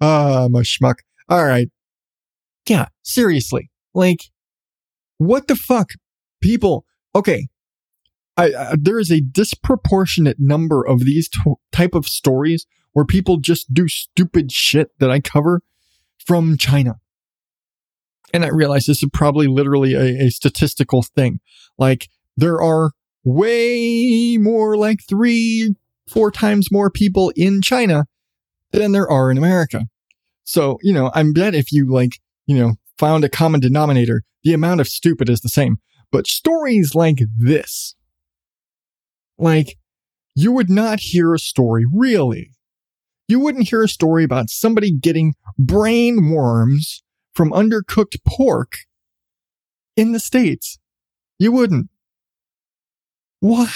I'm 0.46 0.54
a 0.54 0.60
schmuck. 0.60 0.96
All 1.28 1.44
right. 1.44 1.68
Yeah. 2.68 2.86
Seriously. 3.02 3.70
Like, 3.94 4.30
what 5.18 5.46
the 5.46 5.56
fuck? 5.56 5.90
People. 6.42 6.84
Okay. 7.14 7.48
I, 8.36 8.76
there 8.78 8.98
is 8.98 9.10
a 9.10 9.20
disproportionate 9.20 10.38
number 10.38 10.86
of 10.86 11.00
these 11.00 11.28
t- 11.28 11.54
type 11.70 11.94
of 11.94 12.06
stories 12.06 12.66
where 12.92 13.04
people 13.04 13.38
just 13.38 13.72
do 13.72 13.88
stupid 13.88 14.50
shit 14.52 14.90
that 14.98 15.10
I 15.10 15.20
cover 15.20 15.62
from 16.24 16.56
China. 16.56 16.96
And 18.32 18.44
I 18.44 18.48
realize 18.48 18.86
this 18.86 19.02
is 19.02 19.10
probably 19.12 19.46
literally 19.46 19.94
a, 19.94 20.26
a 20.26 20.30
statistical 20.30 21.02
thing. 21.02 21.40
Like 21.78 22.08
there 22.36 22.60
are 22.60 22.92
way 23.24 24.38
more 24.38 24.76
like 24.76 25.00
three, 25.06 25.74
four 26.08 26.30
times 26.30 26.72
more 26.72 26.90
people 26.90 27.32
in 27.36 27.60
China 27.60 28.06
than 28.72 28.92
there 28.92 29.10
are 29.10 29.30
in 29.30 29.36
America. 29.36 29.86
So, 30.44 30.78
you 30.82 30.92
know, 30.92 31.10
I 31.14 31.22
bet 31.34 31.54
if 31.54 31.70
you 31.70 31.90
like, 31.92 32.20
you 32.46 32.56
know, 32.56 32.74
found 32.98 33.24
a 33.24 33.28
common 33.28 33.60
denominator, 33.60 34.22
the 34.42 34.54
amount 34.54 34.80
of 34.80 34.88
stupid 34.88 35.28
is 35.28 35.40
the 35.40 35.48
same. 35.48 35.76
But 36.12 36.26
stories 36.26 36.94
like 36.94 37.20
this, 37.36 37.96
like, 39.38 39.78
you 40.36 40.52
would 40.52 40.70
not 40.70 41.00
hear 41.00 41.34
a 41.34 41.38
story 41.38 41.84
really. 41.92 42.52
You 43.28 43.40
wouldn't 43.40 43.68
hear 43.68 43.82
a 43.82 43.88
story 43.88 44.22
about 44.22 44.50
somebody 44.50 44.92
getting 44.92 45.34
brain 45.58 46.30
worms 46.30 47.02
from 47.34 47.50
undercooked 47.50 48.18
pork 48.26 48.72
in 49.96 50.12
the 50.12 50.20
States. 50.20 50.78
You 51.38 51.50
wouldn't. 51.50 51.88
Why? 53.40 53.72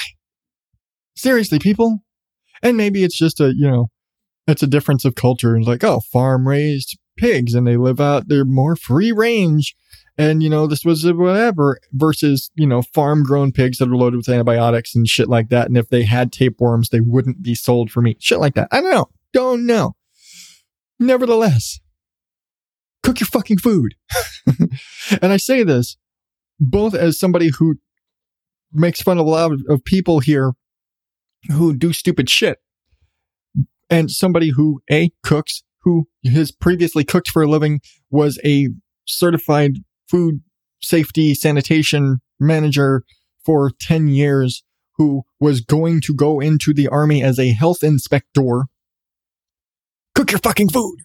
Seriously, 1.16 1.58
people? 1.58 2.04
And 2.62 2.76
maybe 2.76 3.02
it's 3.02 3.16
just 3.16 3.40
a, 3.40 3.54
you 3.56 3.68
know, 3.68 3.88
it's 4.46 4.62
a 4.62 4.66
difference 4.66 5.04
of 5.04 5.14
culture 5.14 5.60
like, 5.60 5.82
oh, 5.82 6.00
farm 6.00 6.46
raised 6.46 6.98
pigs 7.16 7.54
and 7.54 7.66
they 7.66 7.76
live 7.76 8.00
out, 8.00 8.28
they're 8.28 8.44
more 8.44 8.76
free 8.76 9.12
range. 9.12 9.74
And, 10.18 10.42
you 10.42 10.48
know, 10.48 10.66
this 10.66 10.84
was 10.84 11.04
whatever 11.04 11.78
versus, 11.92 12.50
you 12.54 12.66
know, 12.66 12.82
farm 12.82 13.22
grown 13.22 13.52
pigs 13.52 13.78
that 13.78 13.88
are 13.88 13.96
loaded 13.96 14.16
with 14.16 14.28
antibiotics 14.28 14.94
and 14.94 15.06
shit 15.06 15.28
like 15.28 15.50
that. 15.50 15.68
And 15.68 15.76
if 15.76 15.88
they 15.90 16.04
had 16.04 16.32
tapeworms, 16.32 16.88
they 16.88 17.00
wouldn't 17.00 17.42
be 17.42 17.54
sold 17.54 17.90
for 17.90 18.00
meat. 18.00 18.22
Shit 18.22 18.38
like 18.38 18.54
that. 18.54 18.68
I 18.72 18.80
don't 18.80 18.90
know. 18.90 19.10
Don't 19.32 19.66
know. 19.66 19.94
Nevertheless, 20.98 21.80
cook 23.02 23.20
your 23.20 23.26
fucking 23.26 23.58
food. 23.58 23.94
and 25.20 25.32
I 25.32 25.36
say 25.36 25.62
this 25.62 25.98
both 26.58 26.94
as 26.94 27.18
somebody 27.18 27.50
who 27.58 27.76
makes 28.72 29.02
fun 29.02 29.18
of 29.18 29.26
a 29.26 29.30
lot 29.30 29.52
of, 29.68 29.84
people 29.84 30.20
here 30.20 30.52
who 31.48 31.76
do 31.76 31.92
stupid 31.92 32.28
shit 32.28 32.58
and 33.88 34.10
somebody 34.10 34.50
who 34.50 34.80
a 34.90 35.10
cooks 35.22 35.62
who 35.86 36.08
has 36.26 36.50
previously 36.50 37.04
cooked 37.04 37.30
for 37.30 37.42
a 37.42 37.48
living 37.48 37.80
was 38.10 38.40
a 38.44 38.68
certified 39.06 39.76
food 40.10 40.40
safety 40.82 41.32
sanitation 41.32 42.18
manager 42.40 43.04
for 43.44 43.70
10 43.80 44.08
years 44.08 44.64
who 44.96 45.22
was 45.38 45.60
going 45.60 46.00
to 46.00 46.12
go 46.12 46.40
into 46.40 46.74
the 46.74 46.88
army 46.88 47.22
as 47.22 47.38
a 47.38 47.52
health 47.52 47.84
inspector. 47.84 48.64
Cook 50.16 50.32
your 50.32 50.40
fucking 50.40 50.70
food! 50.70 50.96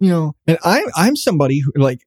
You 0.00 0.10
know 0.10 0.32
and 0.46 0.58
i 0.62 0.84
i'm 0.94 1.16
somebody 1.16 1.60
who 1.60 1.72
like 1.74 2.00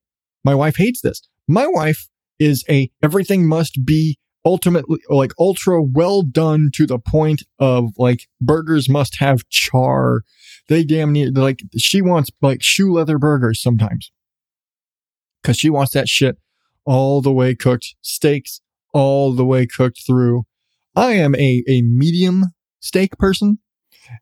my 0.44 0.54
wife 0.54 0.76
hates 0.78 1.02
this. 1.02 1.22
My 1.48 1.66
wife 1.66 2.08
is 2.40 2.64
a 2.70 2.92
everything 3.02 3.48
must 3.48 3.80
be 3.84 4.19
ultimately 4.46 5.00
like 5.10 5.32
ultra 5.40 5.82
well 5.82 6.22
done 6.22 6.70
to 6.74 6.86
the 6.86 7.00
point 7.00 7.44
of 7.60 7.92
like 7.98 8.28
burgers 8.42 8.90
must 8.90 9.18
have 9.20 9.48
char. 9.50 10.22
They 10.68 10.84
damn 10.84 11.12
near 11.12 11.32
like 11.32 11.62
she 11.78 12.02
wants 12.02 12.30
like 12.42 12.64
shoe 12.64 12.94
leather 12.94 13.18
burgers 13.18 13.62
sometimes. 13.62 14.12
Cause 15.44 15.58
she 15.58 15.70
wants 15.70 15.94
that 15.94 16.10
shit 16.10 16.38
all 16.86 17.22
the 17.22 17.32
way 17.32 17.56
cooked, 17.56 17.96
steaks 18.02 18.62
all 18.94 19.34
the 19.34 19.46
way 19.46 19.66
cooked 19.66 20.02
through. 20.06 20.44
I 20.96 21.14
am 21.14 21.34
a, 21.36 21.64
a 21.68 21.82
medium 21.82 22.46
steak 22.80 23.18
person. 23.18 23.60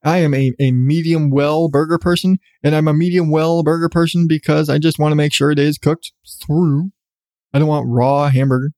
I 0.04 0.18
am 0.18 0.34
a, 0.34 0.52
a 0.60 0.72
medium 0.72 1.30
well 1.30 1.70
burger 1.70 1.98
person 1.98 2.40
and 2.62 2.76
I'm 2.76 2.88
a 2.88 2.94
medium 2.94 3.32
well 3.32 3.64
burger 3.64 3.90
person 3.90 4.28
because 4.28 4.70
I 4.70 4.78
just 4.78 5.00
want 5.00 5.12
to 5.12 5.16
make 5.16 5.34
sure 5.34 5.50
it 5.50 5.60
is 5.60 5.78
cooked 5.78 6.12
through 6.46 6.92
I 7.54 7.60
don't 7.60 7.68
want 7.68 7.88
raw 7.90 8.30
hamburger. 8.30 8.72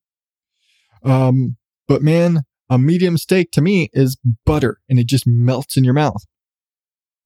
Um, 1.03 1.57
but 1.87 2.01
man, 2.01 2.41
a 2.69 2.77
medium 2.77 3.17
steak 3.17 3.51
to 3.51 3.61
me 3.61 3.89
is 3.93 4.17
butter 4.45 4.79
and 4.89 4.99
it 4.99 5.07
just 5.07 5.25
melts 5.25 5.77
in 5.77 5.83
your 5.83 5.93
mouth. 5.93 6.23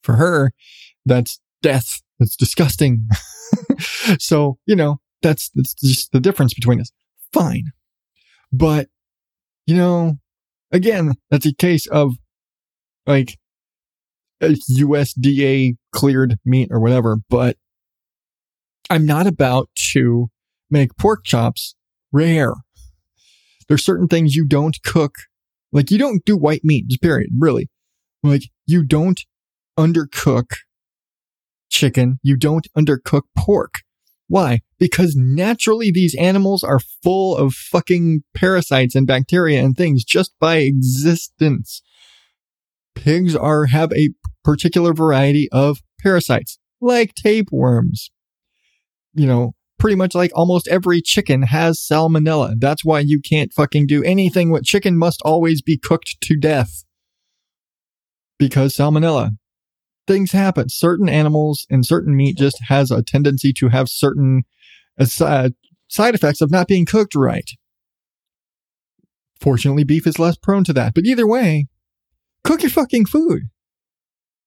For 0.01 0.15
her, 0.15 0.51
that's 1.05 1.39
death. 1.61 2.01
That's 2.19 2.35
disgusting. 2.35 3.07
so, 4.19 4.57
you 4.65 4.75
know, 4.75 4.99
that's, 5.21 5.49
that's 5.55 5.73
just 5.73 6.11
the 6.11 6.19
difference 6.19 6.53
between 6.53 6.79
us. 6.79 6.91
Fine. 7.31 7.71
But, 8.51 8.87
you 9.65 9.75
know, 9.75 10.17
again, 10.71 11.13
that's 11.29 11.45
a 11.45 11.53
case 11.53 11.87
of 11.87 12.15
like 13.05 13.37
USDA 14.41 15.77
cleared 15.91 16.37
meat 16.45 16.69
or 16.71 16.79
whatever, 16.79 17.17
but 17.29 17.57
I'm 18.89 19.05
not 19.05 19.27
about 19.27 19.69
to 19.93 20.29
make 20.69 20.97
pork 20.97 21.23
chops 21.23 21.75
rare. 22.11 22.53
There's 23.67 23.83
certain 23.83 24.07
things 24.07 24.35
you 24.35 24.47
don't 24.47 24.77
cook. 24.83 25.15
Like 25.71 25.91
you 25.91 25.97
don't 25.97 26.23
do 26.25 26.37
white 26.37 26.61
meat, 26.63 26.87
just 26.87 27.01
period, 27.01 27.29
really. 27.37 27.69
Like 28.21 28.43
you 28.65 28.83
don't 28.83 29.19
undercook 29.77 30.51
chicken. 31.69 32.19
You 32.21 32.37
don't 32.37 32.67
undercook 32.77 33.23
pork. 33.37 33.75
Why? 34.27 34.61
Because 34.79 35.15
naturally 35.15 35.91
these 35.91 36.15
animals 36.15 36.63
are 36.63 36.79
full 37.03 37.35
of 37.35 37.53
fucking 37.53 38.23
parasites 38.35 38.95
and 38.95 39.05
bacteria 39.05 39.61
and 39.61 39.75
things 39.75 40.03
just 40.03 40.33
by 40.39 40.57
existence. 40.57 41.81
Pigs 42.95 43.35
are, 43.35 43.65
have 43.65 43.91
a 43.93 44.09
particular 44.43 44.93
variety 44.93 45.49
of 45.51 45.79
parasites, 45.99 46.59
like 46.79 47.15
tapeworms. 47.15 48.11
You 49.13 49.27
know, 49.27 49.51
pretty 49.77 49.95
much 49.95 50.15
like 50.15 50.31
almost 50.33 50.67
every 50.67 51.01
chicken 51.01 51.43
has 51.43 51.79
salmonella. 51.79 52.55
That's 52.57 52.85
why 52.85 52.99
you 52.99 53.19
can't 53.19 53.53
fucking 53.53 53.87
do 53.87 54.03
anything 54.03 54.49
with 54.49 54.63
chicken 54.63 54.97
must 54.97 55.21
always 55.23 55.61
be 55.61 55.77
cooked 55.77 56.17
to 56.21 56.35
death. 56.35 56.83
Because 58.37 58.75
salmonella. 58.75 59.31
Things 60.05 60.31
happen. 60.31 60.67
Certain 60.69 61.07
animals 61.07 61.65
and 61.69 61.85
certain 61.85 62.15
meat 62.15 62.37
just 62.37 62.59
has 62.67 62.91
a 62.91 63.01
tendency 63.01 63.53
to 63.53 63.69
have 63.69 63.87
certain 63.87 64.43
uh, 64.99 65.49
side 65.87 66.15
effects 66.15 66.41
of 66.41 66.51
not 66.51 66.67
being 66.67 66.85
cooked 66.85 67.15
right. 67.15 67.49
Fortunately, 69.39 69.83
beef 69.83 70.07
is 70.07 70.19
less 70.19 70.37
prone 70.37 70.63
to 70.65 70.73
that. 70.73 70.93
But 70.93 71.05
either 71.05 71.27
way, 71.27 71.67
cook 72.43 72.61
your 72.61 72.69
fucking 72.69 73.05
food. 73.05 73.43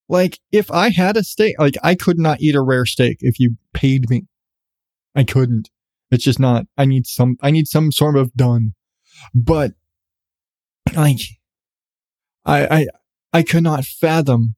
Like, 0.08 0.38
if 0.52 0.70
I 0.70 0.90
had 0.90 1.16
a 1.16 1.24
steak, 1.24 1.56
like, 1.58 1.76
I 1.82 1.94
could 1.94 2.18
not 2.18 2.40
eat 2.40 2.54
a 2.54 2.62
rare 2.62 2.86
steak 2.86 3.18
if 3.20 3.40
you 3.40 3.56
paid 3.74 4.08
me. 4.08 4.26
I 5.16 5.24
couldn't. 5.24 5.70
It's 6.10 6.24
just 6.24 6.38
not, 6.38 6.66
I 6.76 6.84
need 6.84 7.06
some, 7.06 7.36
I 7.40 7.50
need 7.50 7.66
some 7.66 7.90
sort 7.90 8.16
of 8.16 8.32
done. 8.34 8.74
But, 9.34 9.72
like, 10.94 11.20
I, 12.44 12.66
I, 12.66 12.86
I 13.32 13.42
could 13.42 13.64
not 13.64 13.84
fathom 13.84 14.54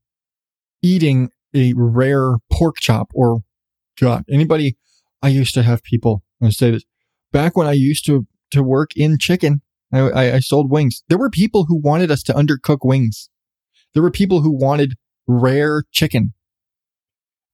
eating 0.82 1.30
a 1.54 1.72
rare 1.74 2.34
pork 2.52 2.76
chop 2.80 3.10
or, 3.14 3.44
God, 3.98 4.24
anybody, 4.30 4.76
I 5.22 5.28
used 5.28 5.54
to 5.54 5.62
have 5.62 5.82
people, 5.82 6.22
I 6.42 6.50
say 6.50 6.72
this, 6.72 6.84
back 7.32 7.56
when 7.56 7.66
I 7.66 7.72
used 7.72 8.04
to, 8.06 8.26
to 8.50 8.62
work 8.62 8.90
in 8.96 9.16
chicken, 9.18 9.62
I, 9.92 10.00
I, 10.00 10.34
I 10.34 10.38
sold 10.40 10.70
wings. 10.70 11.02
There 11.08 11.18
were 11.18 11.30
people 11.30 11.64
who 11.64 11.80
wanted 11.80 12.10
us 12.10 12.22
to 12.24 12.34
undercook 12.34 12.78
wings. 12.82 13.30
There 13.94 14.02
were 14.02 14.10
people 14.10 14.42
who 14.42 14.50
wanted 14.50 14.96
rare 15.26 15.84
chicken. 15.92 16.34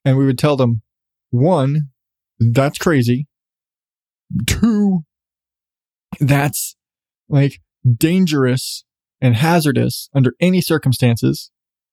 And 0.05 0.17
we 0.19 0.27
would 0.27 0.39
tell 0.39 0.57
them, 0.57 0.83
one, 1.31 1.91
that's 2.39 2.79
crazy. 2.79 3.27
Two, 4.47 5.05
that's 6.21 6.77
like 7.29 7.61
dangerous 7.97 8.85
and 9.21 9.37
hazardous 9.37 10.09
under 10.15 10.33
any 10.41 10.61
circumstances. 10.61 11.51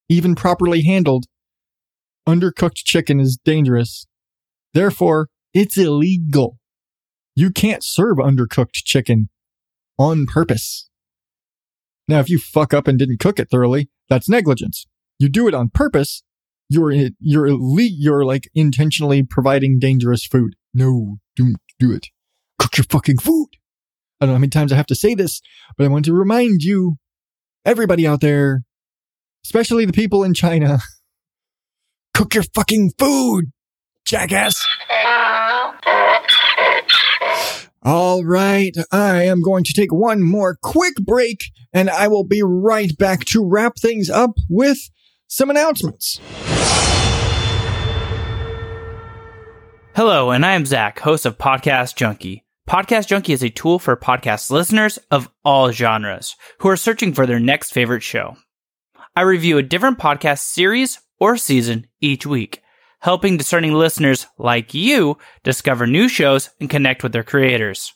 Even 0.09 0.35
properly 0.35 0.83
handled, 0.83 1.25
undercooked 2.27 2.83
chicken 2.83 3.19
is 3.19 3.37
dangerous. 3.43 4.05
Therefore, 4.73 5.29
it's 5.53 5.77
illegal. 5.77 6.57
You 7.35 7.51
can't 7.51 7.83
serve 7.83 8.17
undercooked 8.17 8.83
chicken 8.83 9.29
on 9.97 10.25
purpose. 10.25 10.89
Now, 12.07 12.19
if 12.19 12.29
you 12.29 12.39
fuck 12.39 12.73
up 12.73 12.87
and 12.87 12.99
didn't 12.99 13.19
cook 13.19 13.39
it 13.39 13.49
thoroughly, 13.49 13.89
that's 14.09 14.27
negligence. 14.27 14.85
You 15.17 15.29
do 15.29 15.47
it 15.47 15.53
on 15.53 15.69
purpose, 15.69 16.23
you're 16.71 16.93
you're 17.19 17.47
elite, 17.47 17.95
you're 17.97 18.23
like 18.23 18.49
intentionally 18.55 19.23
providing 19.23 19.77
dangerous 19.77 20.25
food. 20.25 20.55
No, 20.73 21.17
don't 21.35 21.57
do 21.79 21.91
it. 21.91 22.07
Cook 22.59 22.77
your 22.77 22.85
fucking 22.85 23.17
food. 23.17 23.49
I 24.19 24.25
don't 24.25 24.29
know 24.29 24.35
how 24.35 24.39
many 24.39 24.51
times 24.51 24.71
I 24.71 24.77
have 24.77 24.85
to 24.87 24.95
say 24.95 25.13
this, 25.13 25.41
but 25.77 25.83
I 25.83 25.89
want 25.89 26.05
to 26.05 26.13
remind 26.13 26.63
you, 26.63 26.95
everybody 27.65 28.07
out 28.07 28.21
there, 28.21 28.63
especially 29.43 29.83
the 29.83 29.91
people 29.91 30.23
in 30.23 30.33
China, 30.33 30.79
cook 32.13 32.35
your 32.35 32.45
fucking 32.55 32.93
food, 32.97 33.51
jackass. 34.05 34.65
All 37.83 38.23
right, 38.23 38.75
I 38.93 39.23
am 39.23 39.41
going 39.41 39.65
to 39.65 39.73
take 39.73 39.91
one 39.91 40.21
more 40.21 40.57
quick 40.61 40.93
break 41.03 41.39
and 41.73 41.89
I 41.89 42.07
will 42.07 42.23
be 42.23 42.41
right 42.41 42.97
back 42.97 43.25
to 43.25 43.45
wrap 43.45 43.73
things 43.77 44.09
up 44.09 44.31
with 44.49 44.77
some 45.31 45.49
announcements. 45.49 46.19
Hello, 49.95 50.31
and 50.31 50.45
I 50.45 50.55
am 50.55 50.65
Zach, 50.65 50.99
host 50.99 51.25
of 51.25 51.37
Podcast 51.37 51.95
Junkie. 51.95 52.43
Podcast 52.69 53.07
Junkie 53.07 53.31
is 53.31 53.41
a 53.41 53.49
tool 53.49 53.79
for 53.79 53.95
podcast 53.95 54.51
listeners 54.51 54.99
of 55.09 55.29
all 55.45 55.71
genres 55.71 56.35
who 56.59 56.67
are 56.67 56.75
searching 56.75 57.13
for 57.13 57.25
their 57.25 57.39
next 57.39 57.71
favorite 57.71 58.03
show. 58.03 58.35
I 59.15 59.21
review 59.21 59.57
a 59.57 59.63
different 59.63 59.99
podcast 59.99 60.39
series 60.39 60.99
or 61.17 61.37
season 61.37 61.87
each 62.01 62.25
week, 62.25 62.61
helping 62.99 63.37
discerning 63.37 63.71
listeners 63.71 64.27
like 64.37 64.73
you 64.73 65.17
discover 65.45 65.87
new 65.87 66.09
shows 66.09 66.49
and 66.59 66.69
connect 66.69 67.03
with 67.03 67.13
their 67.13 67.23
creators. 67.23 67.93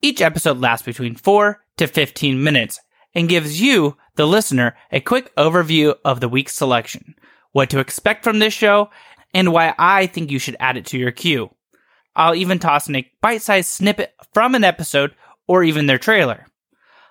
Each 0.00 0.20
episode 0.20 0.58
lasts 0.58 0.84
between 0.84 1.14
4 1.14 1.60
to 1.76 1.86
15 1.86 2.42
minutes 2.42 2.80
and 3.14 3.28
gives 3.28 3.60
you, 3.60 3.96
the 4.16 4.26
listener, 4.26 4.76
a 4.90 5.00
quick 5.00 5.34
overview 5.36 5.94
of 6.04 6.20
the 6.20 6.28
week's 6.28 6.54
selection, 6.54 7.14
what 7.52 7.70
to 7.70 7.78
expect 7.78 8.24
from 8.24 8.38
this 8.38 8.54
show, 8.54 8.90
and 9.34 9.52
why 9.52 9.74
I 9.78 10.06
think 10.06 10.30
you 10.30 10.38
should 10.38 10.56
add 10.60 10.76
it 10.76 10.86
to 10.86 10.98
your 10.98 11.12
queue. 11.12 11.50
I'll 12.14 12.34
even 12.34 12.58
toss 12.58 12.88
in 12.88 12.96
a 12.96 13.10
bite 13.20 13.42
sized 13.42 13.70
snippet 13.70 14.14
from 14.34 14.54
an 14.54 14.64
episode 14.64 15.14
or 15.46 15.64
even 15.64 15.86
their 15.86 15.98
trailer. 15.98 16.46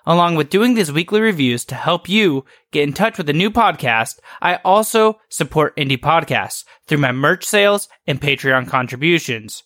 Along 0.04 0.34
with 0.34 0.50
doing 0.50 0.74
these 0.74 0.90
weekly 0.90 1.20
reviews 1.20 1.64
to 1.66 1.76
help 1.76 2.08
you 2.08 2.44
get 2.72 2.82
in 2.82 2.92
touch 2.92 3.18
with 3.18 3.28
a 3.28 3.32
new 3.32 3.50
podcast, 3.50 4.18
I 4.40 4.56
also 4.64 5.20
support 5.28 5.76
indie 5.76 5.98
podcasts 5.98 6.64
through 6.86 6.98
my 6.98 7.12
merch 7.12 7.44
sales 7.44 7.88
and 8.06 8.20
Patreon 8.20 8.68
contributions. 8.68 9.62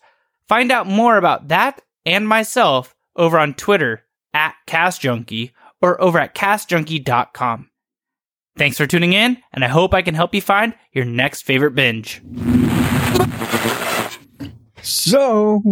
Find 0.46 0.70
out 0.70 0.86
more 0.86 1.16
about 1.16 1.48
that 1.48 1.80
and 2.04 2.28
myself 2.28 2.94
over 3.16 3.38
on 3.38 3.54
Twitter 3.54 4.04
at 4.34 4.54
CastJunkie 4.66 5.52
or 5.80 6.00
over 6.00 6.18
at 6.18 6.34
castjunkie.com. 6.34 7.70
Thanks 8.56 8.78
for 8.78 8.86
tuning 8.86 9.12
in, 9.12 9.38
and 9.52 9.64
I 9.64 9.68
hope 9.68 9.92
I 9.92 10.00
can 10.00 10.14
help 10.14 10.34
you 10.34 10.40
find 10.40 10.74
your 10.92 11.04
next 11.04 11.42
favorite 11.42 11.74
binge. 11.74 12.22
So, 14.82 15.62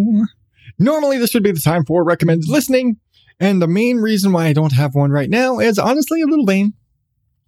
normally 0.78 1.16
this 1.16 1.32
would 1.32 1.42
be 1.42 1.52
the 1.52 1.60
time 1.60 1.84
for 1.86 2.04
recommended 2.04 2.48
listening, 2.48 2.96
and 3.40 3.62
the 3.62 3.66
main 3.66 3.98
reason 3.98 4.32
why 4.32 4.46
I 4.46 4.52
don't 4.52 4.72
have 4.72 4.94
one 4.94 5.10
right 5.10 5.30
now 5.30 5.60
is 5.60 5.78
honestly 5.78 6.20
a 6.20 6.26
little 6.26 6.44
vain. 6.44 6.74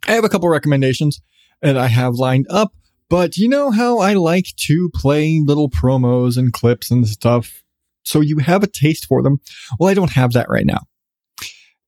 I 0.06 0.12
have 0.12 0.24
a 0.24 0.28
couple 0.30 0.48
recommendations 0.48 1.20
that 1.60 1.76
I 1.76 1.88
have 1.88 2.14
lined 2.14 2.46
up, 2.48 2.72
but 3.10 3.36
you 3.36 3.48
know 3.48 3.70
how 3.70 3.98
I 3.98 4.14
like 4.14 4.46
to 4.68 4.90
play 4.94 5.42
little 5.44 5.68
promos 5.68 6.38
and 6.38 6.52
clips 6.52 6.90
and 6.90 7.06
stuff, 7.06 7.62
so 8.04 8.20
you 8.20 8.38
have 8.38 8.62
a 8.62 8.68
taste 8.68 9.04
for 9.06 9.22
them. 9.22 9.40
Well, 9.78 9.90
I 9.90 9.94
don't 9.94 10.12
have 10.12 10.32
that 10.32 10.48
right 10.48 10.66
now. 10.66 10.80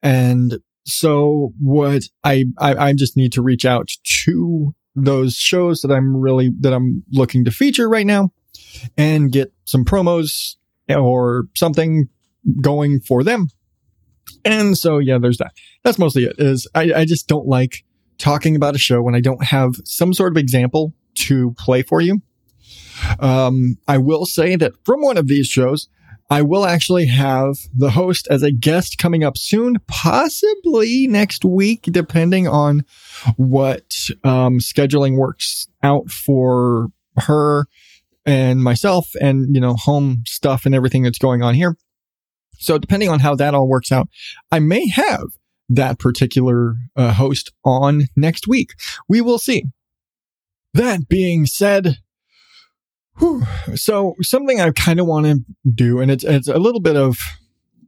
And 0.03 0.59
so 0.85 1.53
what 1.61 2.05
I, 2.25 2.47
I, 2.59 2.89
I 2.89 2.93
just 2.93 3.17
need 3.17 3.33
to 3.33 3.43
reach 3.43 3.65
out 3.65 3.89
to 4.25 4.75
those 4.95 5.35
shows 5.35 5.81
that 5.83 5.93
I'm 5.93 6.17
really, 6.17 6.51
that 6.61 6.73
I'm 6.73 7.05
looking 7.13 7.45
to 7.45 7.51
feature 7.51 7.89
right 7.89 8.07
now 8.07 8.31
and 8.97 9.31
get 9.31 9.53
some 9.65 9.85
promos 9.85 10.57
or 10.89 11.45
something 11.55 12.09
going 12.61 13.01
for 13.01 13.23
them. 13.23 13.49
And 14.45 14.77
so, 14.77 14.99
yeah, 14.99 15.19
there's 15.19 15.39
that. 15.39 15.53
That's 15.85 15.99
mostly 15.99 16.25
it 16.25 16.37
is 16.39 16.67
I, 16.75 16.93
I 16.95 17.05
just 17.05 17.29
don't 17.29 17.47
like 17.47 17.85
talking 18.19 18.57
about 18.57 18.75
a 18.75 18.79
show 18.79 19.03
when 19.03 19.15
I 19.15 19.21
don't 19.21 19.45
have 19.45 19.77
some 19.85 20.13
sort 20.13 20.33
of 20.33 20.37
example 20.37 20.95
to 21.15 21.55
play 21.59 21.83
for 21.83 22.01
you. 22.01 22.21
Um, 23.21 23.79
I 23.87 23.99
will 23.99 24.27
say 24.27 24.57
that 24.57 24.73
from 24.85 25.03
one 25.03 25.17
of 25.17 25.29
these 25.29 25.47
shows, 25.47 25.89
I 26.31 26.43
will 26.43 26.67
actually 26.67 27.07
have 27.07 27.57
the 27.75 27.91
host 27.91 28.29
as 28.31 28.43
a 28.43 28.53
guest 28.53 28.99
coming 28.99 29.25
up 29.25 29.39
soon, 29.39 29.79
possibly 29.87 31.07
next 31.07 31.45
week, 31.45 31.83
depending 31.85 32.47
on 32.47 32.85
what 33.37 33.95
um, 34.25 34.59
scheduling 34.59 35.17
works 35.17 35.69
out 35.83 36.11
for 36.11 36.89
her 37.17 37.67
and 38.27 38.63
myself 38.63 39.13
and, 39.21 39.55
you 39.55 39.61
know, 39.61 39.75
home 39.75 40.23
stuff 40.27 40.67
and 40.67 40.75
everything 40.75 41.03
that's 41.03 41.19
going 41.19 41.43
on 41.43 41.55
here. 41.55 41.77
So 42.59 42.77
depending 42.77 43.09
on 43.09 43.21
how 43.21 43.35
that 43.37 43.55
all 43.55 43.67
works 43.67 43.91
out, 43.91 44.09
I 44.53 44.59
may 44.59 44.87
have 44.89 45.29
that 45.71 45.99
particular 45.99 46.75
uh, 46.95 47.13
host 47.13 47.53
on 47.65 48.05
next 48.17 48.47
week. 48.47 48.73
We 49.09 49.21
will 49.21 49.39
see. 49.39 49.65
That 50.75 51.09
being 51.09 51.47
said, 51.47 51.99
Whew. 53.19 53.43
So 53.75 54.15
something 54.21 54.61
I 54.61 54.71
kind 54.71 55.01
of 55.01 55.07
want 55.07 55.27
to 55.27 55.41
do, 55.73 56.01
and 56.01 56.11
it's 56.11 56.25
it's 56.25 56.49
a 56.49 56.59
little 56.59 56.81
bit 56.81 56.97
of 56.97 57.19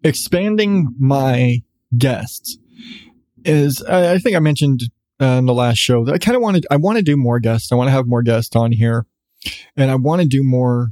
expanding 0.02 0.94
my 0.98 1.62
guests. 1.96 2.58
Is 3.44 3.82
I, 3.82 4.14
I 4.14 4.18
think 4.18 4.36
I 4.36 4.40
mentioned 4.40 4.82
uh, 5.20 5.38
in 5.38 5.46
the 5.46 5.54
last 5.54 5.78
show 5.78 6.04
that 6.04 6.14
I 6.14 6.18
kind 6.18 6.36
of 6.36 6.42
wanted 6.42 6.66
I 6.70 6.76
want 6.76 6.98
to 6.98 7.02
do 7.02 7.16
more 7.16 7.40
guests. 7.40 7.72
I 7.72 7.74
want 7.76 7.88
to 7.88 7.92
have 7.92 8.06
more 8.06 8.22
guests 8.22 8.56
on 8.56 8.72
here, 8.72 9.06
and 9.76 9.90
I 9.90 9.94
want 9.94 10.22
to 10.22 10.28
do 10.28 10.42
more 10.42 10.90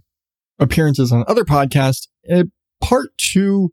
appearances 0.58 1.12
on 1.12 1.24
other 1.26 1.44
podcasts. 1.44 2.08
Uh, 2.30 2.44
part 2.80 3.10
to 3.32 3.72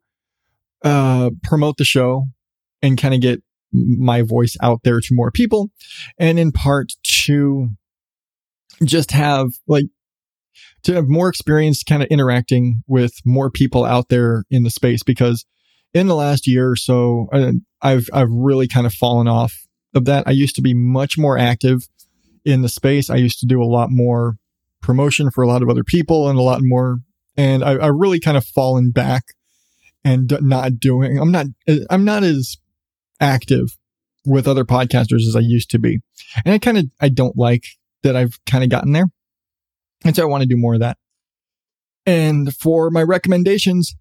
uh, 0.83 1.29
promote 1.43 1.77
the 1.77 1.85
show 1.85 2.25
and 2.81 2.97
kind 2.97 3.13
of 3.13 3.21
get 3.21 3.43
my 3.71 4.21
voice 4.21 4.57
out 4.61 4.81
there 4.83 4.99
to 4.99 5.13
more 5.13 5.31
people, 5.31 5.71
and 6.17 6.39
in 6.39 6.51
part 6.51 6.93
to 7.03 7.69
just 8.83 9.11
have 9.11 9.51
like 9.67 9.85
to 10.85 10.93
have 10.93 11.07
more 11.07 11.29
experience 11.29 11.83
kind 11.83 12.01
of 12.01 12.07
interacting 12.09 12.83
with 12.87 13.13
more 13.25 13.49
people 13.49 13.83
out 13.83 14.09
there 14.09 14.43
in 14.49 14.63
the 14.63 14.69
space 14.69 15.03
because 15.03 15.45
in 15.93 16.07
the 16.07 16.15
last 16.15 16.47
year 16.47 16.71
or 16.71 16.75
so 16.75 17.27
uh, 17.33 17.51
I've 17.81 18.07
I've 18.13 18.31
really 18.31 18.67
kind 18.67 18.85
of 18.85 18.93
fallen 18.93 19.27
off 19.27 19.53
of 19.93 20.05
that. 20.05 20.27
I 20.27 20.31
used 20.31 20.55
to 20.55 20.61
be 20.61 20.73
much 20.73 21.17
more 21.17 21.37
active 21.37 21.87
in 22.43 22.61
the 22.61 22.69
space. 22.69 23.09
I 23.09 23.15
used 23.15 23.39
to 23.39 23.45
do 23.45 23.61
a 23.61 23.65
lot 23.65 23.89
more 23.89 24.37
promotion 24.81 25.31
for 25.31 25.43
a 25.43 25.47
lot 25.47 25.63
of 25.63 25.69
other 25.69 25.83
people 25.83 26.29
and 26.29 26.37
a 26.37 26.43
lot 26.43 26.59
more 26.61 26.99
and 27.37 27.63
I, 27.63 27.71
I 27.71 27.87
really 27.87 28.19
kind 28.19 28.37
of 28.37 28.45
fallen 28.45 28.91
back 28.91 29.23
and 30.03 30.31
not 30.41 30.79
doing 30.79 31.19
I'm 31.19 31.31
not 31.31 31.47
I'm 31.89 32.05
not 32.05 32.23
as 32.23 32.57
active 33.19 33.77
with 34.25 34.47
other 34.47 34.65
podcasters 34.65 35.27
as 35.27 35.35
I 35.35 35.39
used 35.39 35.69
to 35.71 35.79
be. 35.79 35.99
And 36.43 36.53
I 36.53 36.59
kind 36.59 36.77
of 36.77 36.85
I 36.99 37.09
don't 37.09 37.37
like 37.37 37.63
that 38.03 38.15
I've 38.15 38.37
kind 38.45 38.63
of 38.63 38.69
gotten 38.69 38.91
there. 38.91 39.07
And 40.05 40.15
so 40.15 40.23
I 40.23 40.27
want 40.27 40.43
to 40.43 40.47
do 40.47 40.55
more 40.55 40.75
of 40.75 40.79
that. 40.79 40.97
And 42.05 42.55
for 42.55 42.91
my 42.91 43.01
recommendations, 43.01 43.95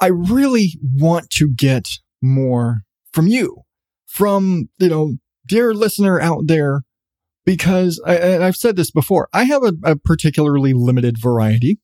I 0.00 0.08
really 0.08 0.78
want 0.94 1.30
to 1.30 1.48
get 1.48 1.88
more 2.22 2.82
from 3.12 3.26
you, 3.26 3.62
from, 4.06 4.68
you 4.78 4.88
know, 4.90 5.16
dear 5.46 5.72
listener 5.72 6.20
out 6.20 6.42
there, 6.46 6.82
because 7.46 8.00
I, 8.06 8.16
and 8.16 8.44
I've 8.44 8.56
said 8.56 8.76
this 8.76 8.90
before, 8.90 9.28
I 9.32 9.44
have 9.44 9.62
a, 9.62 9.72
a 9.84 9.96
particularly 9.96 10.74
limited 10.74 11.16
variety. 11.18 11.78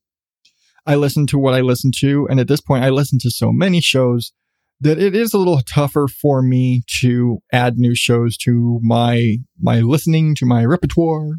I 0.84 0.96
listen 0.96 1.26
to 1.28 1.38
what 1.38 1.54
I 1.54 1.60
listen 1.60 1.90
to. 2.00 2.26
And 2.28 2.38
at 2.38 2.48
this 2.48 2.60
point, 2.60 2.84
I 2.84 2.90
listen 2.90 3.18
to 3.20 3.30
so 3.30 3.52
many 3.52 3.80
shows 3.80 4.32
that 4.80 4.98
it 4.98 5.14
is 5.14 5.32
a 5.32 5.38
little 5.38 5.60
tougher 5.60 6.08
for 6.08 6.42
me 6.42 6.82
to 7.00 7.38
add 7.52 7.78
new 7.78 7.94
shows 7.94 8.36
to 8.38 8.80
my, 8.82 9.36
my 9.60 9.80
listening, 9.80 10.34
to 10.34 10.44
my 10.44 10.64
repertoire, 10.64 11.36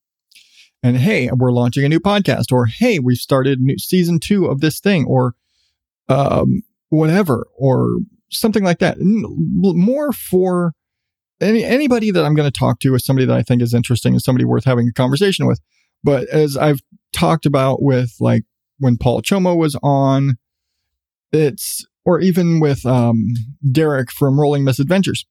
and 0.82 0.96
hey, 0.96 1.30
we're 1.32 1.52
launching 1.52 1.84
a 1.84 1.88
new 1.88 2.00
podcast, 2.00 2.52
or 2.52 2.66
hey, 2.66 2.98
we've 2.98 3.18
started 3.18 3.60
new 3.60 3.78
season 3.78 4.20
two 4.20 4.46
of 4.46 4.60
this 4.60 4.80
thing, 4.80 5.04
or 5.06 5.34
um, 6.08 6.62
whatever, 6.88 7.46
or 7.56 7.98
something 8.30 8.64
like 8.64 8.78
that. 8.78 8.96
More 9.00 10.12
for 10.12 10.72
any, 11.40 11.64
anybody 11.64 12.10
that 12.10 12.24
I'm 12.24 12.34
going 12.34 12.50
to 12.50 12.58
talk 12.58 12.80
to 12.80 12.94
is 12.94 13.04
somebody 13.04 13.26
that 13.26 13.36
I 13.36 13.42
think 13.42 13.62
is 13.62 13.74
interesting 13.74 14.12
and 14.12 14.22
somebody 14.22 14.44
worth 14.44 14.64
having 14.64 14.88
a 14.88 14.92
conversation 14.92 15.46
with. 15.46 15.60
But 16.04 16.28
as 16.28 16.56
I've 16.56 16.80
talked 17.12 17.46
about 17.46 17.82
with 17.82 18.12
like 18.20 18.42
when 18.78 18.96
Paul 18.96 19.22
Chomo 19.22 19.56
was 19.56 19.76
on, 19.82 20.36
it's 21.32 21.84
or 22.04 22.20
even 22.20 22.60
with 22.60 22.86
um, 22.86 23.34
Derek 23.70 24.10
from 24.10 24.40
Rolling 24.40 24.64
Misadventures. 24.64 25.26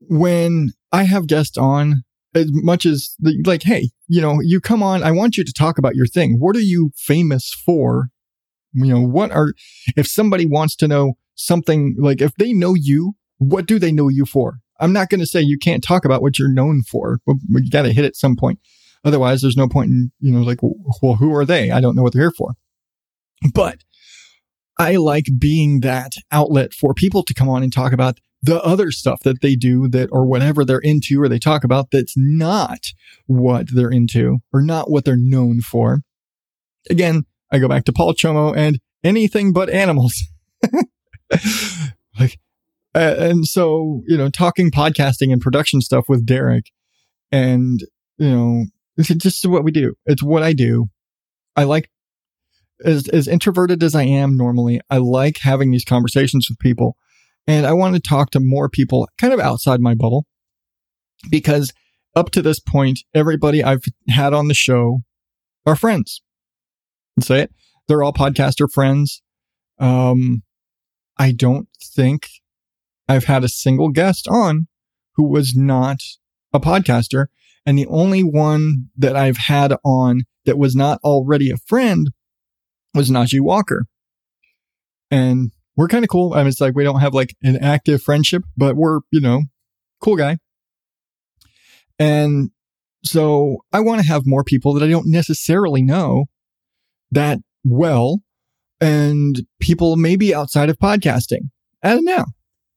When 0.00 0.70
I 0.92 1.04
have 1.04 1.26
guests 1.26 1.58
on 1.58 2.04
as 2.34 2.46
much 2.50 2.84
as 2.86 3.14
the, 3.18 3.42
like, 3.46 3.62
hey, 3.62 3.90
you 4.06 4.20
know, 4.20 4.40
you 4.40 4.60
come 4.60 4.82
on, 4.82 5.02
I 5.02 5.10
want 5.10 5.36
you 5.36 5.44
to 5.44 5.52
talk 5.52 5.78
about 5.78 5.94
your 5.94 6.06
thing. 6.06 6.36
What 6.38 6.56
are 6.56 6.60
you 6.60 6.90
famous 6.96 7.52
for? 7.52 8.08
You 8.72 8.92
know, 8.92 9.02
what 9.02 9.30
are, 9.32 9.54
if 9.96 10.06
somebody 10.06 10.46
wants 10.46 10.76
to 10.76 10.88
know 10.88 11.14
something, 11.34 11.96
like 11.98 12.20
if 12.20 12.34
they 12.34 12.52
know 12.52 12.74
you, 12.74 13.14
what 13.38 13.66
do 13.66 13.78
they 13.78 13.92
know 13.92 14.08
you 14.08 14.26
for? 14.26 14.58
I'm 14.80 14.92
not 14.92 15.08
going 15.08 15.20
to 15.20 15.26
say 15.26 15.40
you 15.40 15.58
can't 15.58 15.82
talk 15.82 16.04
about 16.04 16.22
what 16.22 16.38
you're 16.38 16.52
known 16.52 16.82
for, 16.82 17.20
but 17.26 17.36
you 17.50 17.70
got 17.70 17.82
to 17.82 17.92
hit 17.92 18.04
at 18.04 18.16
some 18.16 18.36
point. 18.36 18.60
Otherwise, 19.04 19.42
there's 19.42 19.56
no 19.56 19.68
point 19.68 19.90
in, 19.90 20.12
you 20.20 20.32
know, 20.32 20.42
like, 20.42 20.58
well, 20.62 21.16
who 21.16 21.34
are 21.34 21.44
they? 21.44 21.70
I 21.70 21.80
don't 21.80 21.96
know 21.96 22.02
what 22.02 22.12
they're 22.12 22.22
here 22.22 22.32
for. 22.36 22.54
But 23.54 23.84
I 24.78 24.96
like 24.96 25.26
being 25.38 25.80
that 25.80 26.12
outlet 26.30 26.72
for 26.72 26.94
people 26.94 27.22
to 27.24 27.34
come 27.34 27.48
on 27.48 27.62
and 27.62 27.72
talk 27.72 27.92
about 27.92 28.18
the 28.48 28.62
other 28.62 28.90
stuff 28.90 29.20
that 29.24 29.42
they 29.42 29.54
do 29.54 29.88
that 29.88 30.08
or 30.10 30.24
whatever 30.24 30.64
they're 30.64 30.78
into 30.78 31.20
or 31.20 31.28
they 31.28 31.38
talk 31.38 31.64
about 31.64 31.90
that's 31.90 32.14
not 32.16 32.86
what 33.26 33.66
they're 33.74 33.90
into 33.90 34.38
or 34.54 34.62
not 34.62 34.90
what 34.90 35.04
they're 35.04 35.18
known 35.18 35.60
for. 35.60 36.00
Again, 36.88 37.24
I 37.52 37.58
go 37.58 37.68
back 37.68 37.84
to 37.84 37.92
Paul 37.92 38.14
Chomo 38.14 38.56
and 38.56 38.80
anything 39.04 39.52
but 39.52 39.68
animals. 39.68 40.22
like, 42.18 42.38
uh, 42.94 43.16
and 43.18 43.46
so, 43.46 44.02
you 44.06 44.16
know, 44.16 44.30
talking 44.30 44.70
podcasting 44.70 45.30
and 45.30 45.42
production 45.42 45.82
stuff 45.82 46.06
with 46.08 46.24
Derek 46.24 46.70
and, 47.30 47.80
you 48.16 48.30
know, 48.30 48.64
it's 48.96 49.08
just 49.08 49.44
what 49.44 49.62
we 49.62 49.72
do. 49.72 49.92
It's 50.06 50.22
what 50.22 50.42
I 50.42 50.54
do. 50.54 50.86
I 51.54 51.64
like 51.64 51.90
as, 52.82 53.08
as 53.08 53.28
introverted 53.28 53.82
as 53.82 53.94
I 53.94 54.04
am 54.04 54.38
normally, 54.38 54.80
I 54.88 54.96
like 54.96 55.36
having 55.42 55.70
these 55.70 55.84
conversations 55.84 56.46
with 56.48 56.58
people 56.58 56.96
and 57.48 57.66
I 57.66 57.72
want 57.72 57.94
to 57.94 58.00
talk 58.00 58.30
to 58.32 58.40
more 58.40 58.68
people 58.68 59.08
kind 59.18 59.32
of 59.32 59.40
outside 59.40 59.80
my 59.80 59.94
bubble 59.94 60.26
because 61.30 61.72
up 62.14 62.30
to 62.32 62.42
this 62.42 62.60
point, 62.60 63.00
everybody 63.14 63.64
I've 63.64 63.82
had 64.08 64.34
on 64.34 64.48
the 64.48 64.54
show 64.54 64.98
are 65.66 65.74
friends. 65.74 66.22
I'd 67.18 67.24
say 67.24 67.40
it. 67.40 67.50
They're 67.88 68.02
all 68.02 68.12
podcaster 68.12 68.70
friends. 68.70 69.22
Um, 69.78 70.42
I 71.16 71.32
don't 71.32 71.68
think 71.82 72.28
I've 73.08 73.24
had 73.24 73.44
a 73.44 73.48
single 73.48 73.88
guest 73.88 74.28
on 74.28 74.68
who 75.14 75.26
was 75.26 75.54
not 75.56 76.00
a 76.52 76.60
podcaster. 76.60 77.26
And 77.64 77.78
the 77.78 77.86
only 77.86 78.22
one 78.22 78.90
that 78.96 79.16
I've 79.16 79.38
had 79.38 79.74
on 79.84 80.22
that 80.44 80.58
was 80.58 80.76
not 80.76 81.00
already 81.02 81.50
a 81.50 81.56
friend 81.66 82.10
was 82.94 83.10
Najee 83.10 83.40
Walker. 83.40 83.86
And 85.10 85.52
we're 85.78 85.86
kind 85.86 86.04
of 86.04 86.08
cool. 86.08 86.34
I 86.34 86.38
mean, 86.38 86.48
it's 86.48 86.60
like 86.60 86.74
we 86.74 86.82
don't 86.82 86.98
have 86.98 87.14
like 87.14 87.36
an 87.40 87.56
active 87.56 88.02
friendship, 88.02 88.42
but 88.56 88.74
we're, 88.74 88.98
you 89.12 89.20
know, 89.20 89.42
cool 90.02 90.16
guy. 90.16 90.38
And 92.00 92.50
so 93.04 93.58
I 93.72 93.78
want 93.78 94.00
to 94.00 94.06
have 94.08 94.22
more 94.26 94.42
people 94.42 94.74
that 94.74 94.82
I 94.82 94.90
don't 94.90 95.08
necessarily 95.08 95.82
know 95.82 96.24
that 97.12 97.38
well 97.64 98.22
and 98.80 99.40
people 99.60 99.94
maybe 99.94 100.34
outside 100.34 100.68
of 100.68 100.78
podcasting. 100.78 101.50
I 101.84 101.90
don't 101.90 102.04
know. 102.04 102.24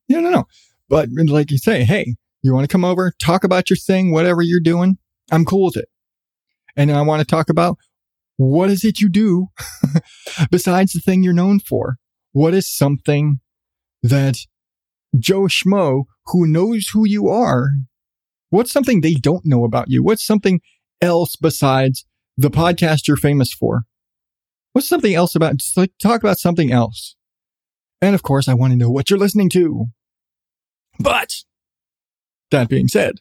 You 0.08 0.22
don't 0.22 0.32
know. 0.32 0.45
But 0.88 1.10
like 1.12 1.49
you 1.49 1.58
say, 1.58 1.84
hey, 1.84 2.16
you 2.43 2.54
want 2.54 2.70
to 2.70 2.72
come 2.72 2.86
over, 2.86 3.14
talk 3.20 3.43
about 3.43 3.72
your 3.72 3.78
thing, 3.78 4.12
whatever 4.12 4.43
you're 4.43 4.60
doing. 4.60 4.99
I'm 5.32 5.43
cool 5.43 5.66
with 5.66 5.78
it. 5.78 5.89
And 6.76 6.91
I 6.91 7.02
want 7.02 7.22
to 7.22 7.26
talk 7.26 7.49
about 7.49 7.80
what 8.38 8.70
is 8.70 8.86
it 8.86 9.02
you 9.02 9.10
do 9.10 9.47
besides 10.52 10.93
the 10.93 10.99
thing 10.99 11.24
you're 11.24 11.34
known 11.34 11.60
for? 11.60 11.97
What 12.32 12.53
is 12.53 12.73
something 12.73 13.39
that 14.01 14.38
Joe 15.17 15.43
Schmo, 15.43 16.03
who 16.27 16.47
knows 16.47 16.89
who 16.93 17.07
you 17.07 17.27
are, 17.27 17.71
what's 18.49 18.71
something 18.71 19.01
they 19.01 19.13
don't 19.13 19.45
know 19.45 19.63
about 19.63 19.89
you? 19.89 20.03
What's 20.03 20.25
something 20.25 20.61
else 21.01 21.36
besides 21.36 22.05
the 22.38 22.49
podcast 22.49 23.07
you're 23.07 23.17
famous 23.17 23.53
for? 23.53 23.84
What's 24.73 24.88
something 24.88 25.13
else 25.13 25.36
about, 25.36 25.57
just 25.57 25.75
like 25.75 25.91
talk 26.01 26.21
about 26.21 26.39
something 26.39 26.71
else. 26.71 27.15
And 28.01 28.15
of 28.15 28.23
course, 28.23 28.47
I 28.47 28.53
want 28.53 28.71
to 28.71 28.77
know 28.77 28.89
what 28.89 29.09
you're 29.09 29.19
listening 29.19 29.49
to. 29.49 29.88
But 30.99 31.34
that 32.51 32.69
being 32.69 32.88
said, 32.88 33.15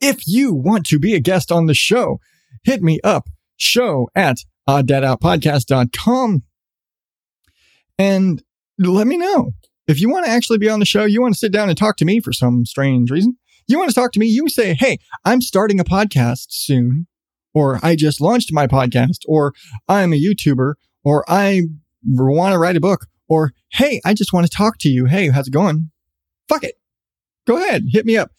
if 0.00 0.26
you 0.26 0.52
want 0.52 0.86
to 0.86 0.98
be 0.98 1.14
a 1.14 1.20
guest 1.20 1.52
on 1.52 1.66
the 1.66 1.74
show, 1.74 2.18
hit 2.62 2.82
me 2.82 2.98
up, 3.04 3.28
show 3.56 4.08
at 4.14 4.38
odddadoutpodcast.com 4.68 6.42
and 7.98 8.42
let 8.78 9.06
me 9.06 9.16
know. 9.16 9.52
If 9.86 10.00
you 10.00 10.08
want 10.08 10.24
to 10.26 10.30
actually 10.30 10.58
be 10.58 10.68
on 10.68 10.80
the 10.80 10.86
show, 10.86 11.04
you 11.04 11.20
want 11.20 11.34
to 11.34 11.38
sit 11.38 11.52
down 11.52 11.68
and 11.68 11.76
talk 11.76 11.96
to 11.98 12.04
me 12.04 12.20
for 12.20 12.32
some 12.32 12.64
strange 12.64 13.10
reason, 13.10 13.36
you 13.66 13.78
want 13.78 13.90
to 13.90 13.94
talk 13.94 14.12
to 14.12 14.18
me, 14.18 14.26
you 14.26 14.48
say, 14.48 14.74
Hey, 14.74 14.98
I'm 15.24 15.40
starting 15.40 15.78
a 15.78 15.84
podcast 15.84 16.46
soon, 16.50 17.06
or 17.52 17.78
I 17.82 17.96
just 17.96 18.20
launched 18.20 18.52
my 18.52 18.66
podcast, 18.66 19.20
or 19.26 19.52
I'm 19.88 20.12
a 20.12 20.20
YouTuber, 20.20 20.74
or 21.04 21.24
I 21.28 21.62
want 22.06 22.52
to 22.52 22.58
write 22.58 22.76
a 22.76 22.80
book, 22.80 23.06
or 23.28 23.52
Hey, 23.72 24.00
I 24.04 24.14
just 24.14 24.32
want 24.32 24.46
to 24.46 24.54
talk 24.54 24.78
to 24.80 24.88
you. 24.88 25.06
Hey, 25.06 25.28
how's 25.28 25.48
it 25.48 25.52
going? 25.52 25.90
Fuck 26.48 26.64
it. 26.64 26.74
Go 27.46 27.56
ahead, 27.56 27.84
hit 27.90 28.06
me 28.06 28.16
up. 28.16 28.30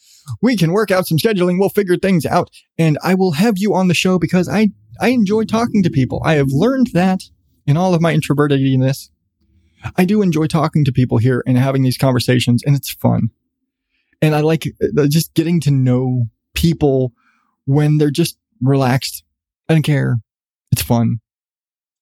We 0.41 0.57
can 0.57 0.71
work 0.71 0.89
out 0.89 1.05
some 1.05 1.19
scheduling. 1.19 1.59
We'll 1.59 1.69
figure 1.69 1.97
things 1.97 2.25
out 2.25 2.49
and 2.77 2.97
I 3.03 3.13
will 3.13 3.33
have 3.33 3.55
you 3.57 3.75
on 3.75 3.87
the 3.87 3.93
show 3.93 4.17
because 4.17 4.49
I, 4.49 4.69
I 4.99 5.09
enjoy 5.09 5.43
talking 5.43 5.83
to 5.83 5.91
people. 5.91 6.21
I 6.25 6.33
have 6.33 6.47
learned 6.49 6.87
that 6.93 7.21
in 7.67 7.77
all 7.77 7.93
of 7.93 8.01
my 8.01 8.15
introvertedness. 8.15 9.09
I 9.95 10.05
do 10.05 10.21
enjoy 10.21 10.47
talking 10.47 10.85
to 10.85 10.91
people 10.91 11.17
here 11.17 11.43
and 11.45 11.57
having 11.57 11.83
these 11.83 11.97
conversations 11.97 12.63
and 12.65 12.75
it's 12.75 12.91
fun. 12.91 13.29
And 14.21 14.35
I 14.35 14.41
like 14.41 14.67
uh, 14.81 15.07
just 15.07 15.33
getting 15.33 15.59
to 15.61 15.71
know 15.71 16.25
people 16.53 17.13
when 17.65 17.97
they're 17.97 18.11
just 18.11 18.37
relaxed. 18.61 19.23
I 19.69 19.73
don't 19.73 19.83
care. 19.83 20.17
It's 20.71 20.81
fun. 20.81 21.17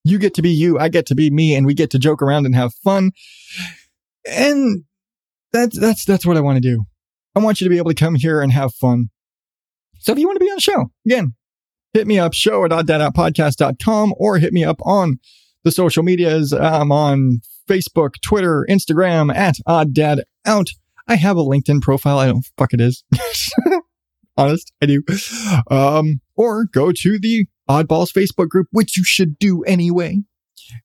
You 0.04 0.18
get 0.18 0.34
to 0.34 0.42
be 0.42 0.50
you. 0.50 0.78
I 0.78 0.88
get 0.88 1.06
to 1.06 1.14
be 1.14 1.30
me 1.30 1.54
and 1.54 1.66
we 1.66 1.74
get 1.74 1.90
to 1.90 1.98
joke 1.98 2.22
around 2.22 2.46
and 2.46 2.54
have 2.54 2.74
fun. 2.74 3.12
And 4.26 4.84
that's, 5.52 5.78
that's, 5.78 6.04
that's 6.04 6.26
what 6.26 6.36
I 6.36 6.40
want 6.40 6.56
to 6.56 6.60
do. 6.60 6.84
I 7.34 7.40
want 7.40 7.60
you 7.60 7.64
to 7.64 7.70
be 7.70 7.78
able 7.78 7.90
to 7.90 7.94
come 7.94 8.14
here 8.14 8.40
and 8.40 8.52
have 8.52 8.74
fun. 8.74 9.10
So 9.98 10.12
if 10.12 10.18
you 10.18 10.26
want 10.26 10.36
to 10.36 10.44
be 10.44 10.50
on 10.50 10.56
the 10.56 10.60
show, 10.60 10.90
again, 11.06 11.34
hit 11.94 12.06
me 12.06 12.18
up, 12.18 12.34
show 12.34 12.64
at 12.64 12.70
odddadoutpodcast.com 12.70 14.14
or 14.18 14.38
hit 14.38 14.52
me 14.52 14.64
up 14.64 14.80
on 14.84 15.18
the 15.64 15.72
social 15.72 16.02
medias. 16.02 16.52
I'm 16.52 16.92
on 16.92 17.40
Facebook, 17.68 18.14
Twitter, 18.22 18.66
Instagram 18.68 19.34
at 19.34 19.56
Odd 19.66 19.94
Dad 19.94 20.22
Out. 20.46 20.68
I 21.06 21.16
have 21.16 21.36
a 21.36 21.44
LinkedIn 21.44 21.82
profile. 21.82 22.18
I 22.18 22.26
don't 22.26 22.46
fuck 22.56 22.72
it 22.72 22.80
is. 22.80 23.04
Honest, 24.36 24.72
I 24.82 24.86
do. 24.86 25.02
Um, 25.70 26.20
or 26.36 26.64
go 26.64 26.92
to 26.92 27.18
the 27.18 27.46
Oddballs 27.68 28.12
Facebook 28.12 28.48
group, 28.48 28.66
which 28.72 28.96
you 28.96 29.04
should 29.04 29.38
do 29.38 29.62
anyway 29.64 30.22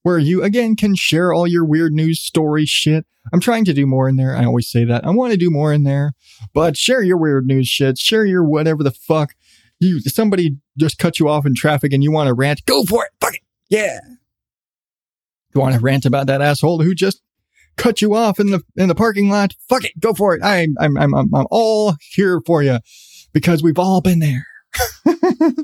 where 0.03 0.17
you 0.17 0.43
again 0.43 0.75
can 0.75 0.95
share 0.95 1.33
all 1.33 1.47
your 1.47 1.65
weird 1.65 1.93
news 1.93 2.19
story 2.19 2.65
shit. 2.65 3.05
I'm 3.33 3.39
trying 3.39 3.65
to 3.65 3.73
do 3.73 3.85
more 3.85 4.09
in 4.09 4.15
there. 4.15 4.35
I 4.35 4.45
always 4.45 4.69
say 4.69 4.85
that. 4.85 5.05
I 5.05 5.09
want 5.11 5.31
to 5.31 5.37
do 5.37 5.51
more 5.51 5.73
in 5.73 5.83
there, 5.83 6.13
but 6.53 6.77
share 6.77 7.03
your 7.03 7.17
weird 7.17 7.45
news 7.45 7.67
shit. 7.67 7.97
Share 7.97 8.25
your 8.25 8.43
whatever 8.43 8.83
the 8.83 8.91
fuck. 8.91 9.33
You 9.79 9.99
somebody 10.01 10.57
just 10.77 10.97
cut 10.97 11.19
you 11.19 11.29
off 11.29 11.45
in 11.45 11.55
traffic 11.55 11.93
and 11.93 12.03
you 12.03 12.11
want 12.11 12.27
to 12.27 12.33
rant. 12.33 12.65
Go 12.65 12.83
for 12.83 13.05
it. 13.05 13.11
Fuck 13.21 13.35
it. 13.35 13.41
Yeah. 13.69 13.99
You 15.53 15.61
want 15.61 15.75
to 15.75 15.81
rant 15.81 16.05
about 16.05 16.27
that 16.27 16.41
asshole 16.41 16.81
who 16.83 16.93
just 16.93 17.21
cut 17.77 18.01
you 18.01 18.13
off 18.13 18.39
in 18.39 18.51
the 18.51 18.61
in 18.75 18.87
the 18.87 18.95
parking 18.95 19.29
lot? 19.29 19.53
Fuck 19.67 19.85
it. 19.85 19.99
Go 19.99 20.13
for 20.13 20.35
it. 20.35 20.43
I, 20.43 20.67
I'm 20.79 20.97
I'm 20.97 21.15
I'm 21.15 21.35
I'm 21.35 21.47
all 21.49 21.95
here 22.11 22.41
for 22.45 22.61
you 22.61 22.79
because 23.33 23.63
we've 23.63 23.79
all 23.79 24.01
been 24.01 24.19
there. 24.19 24.45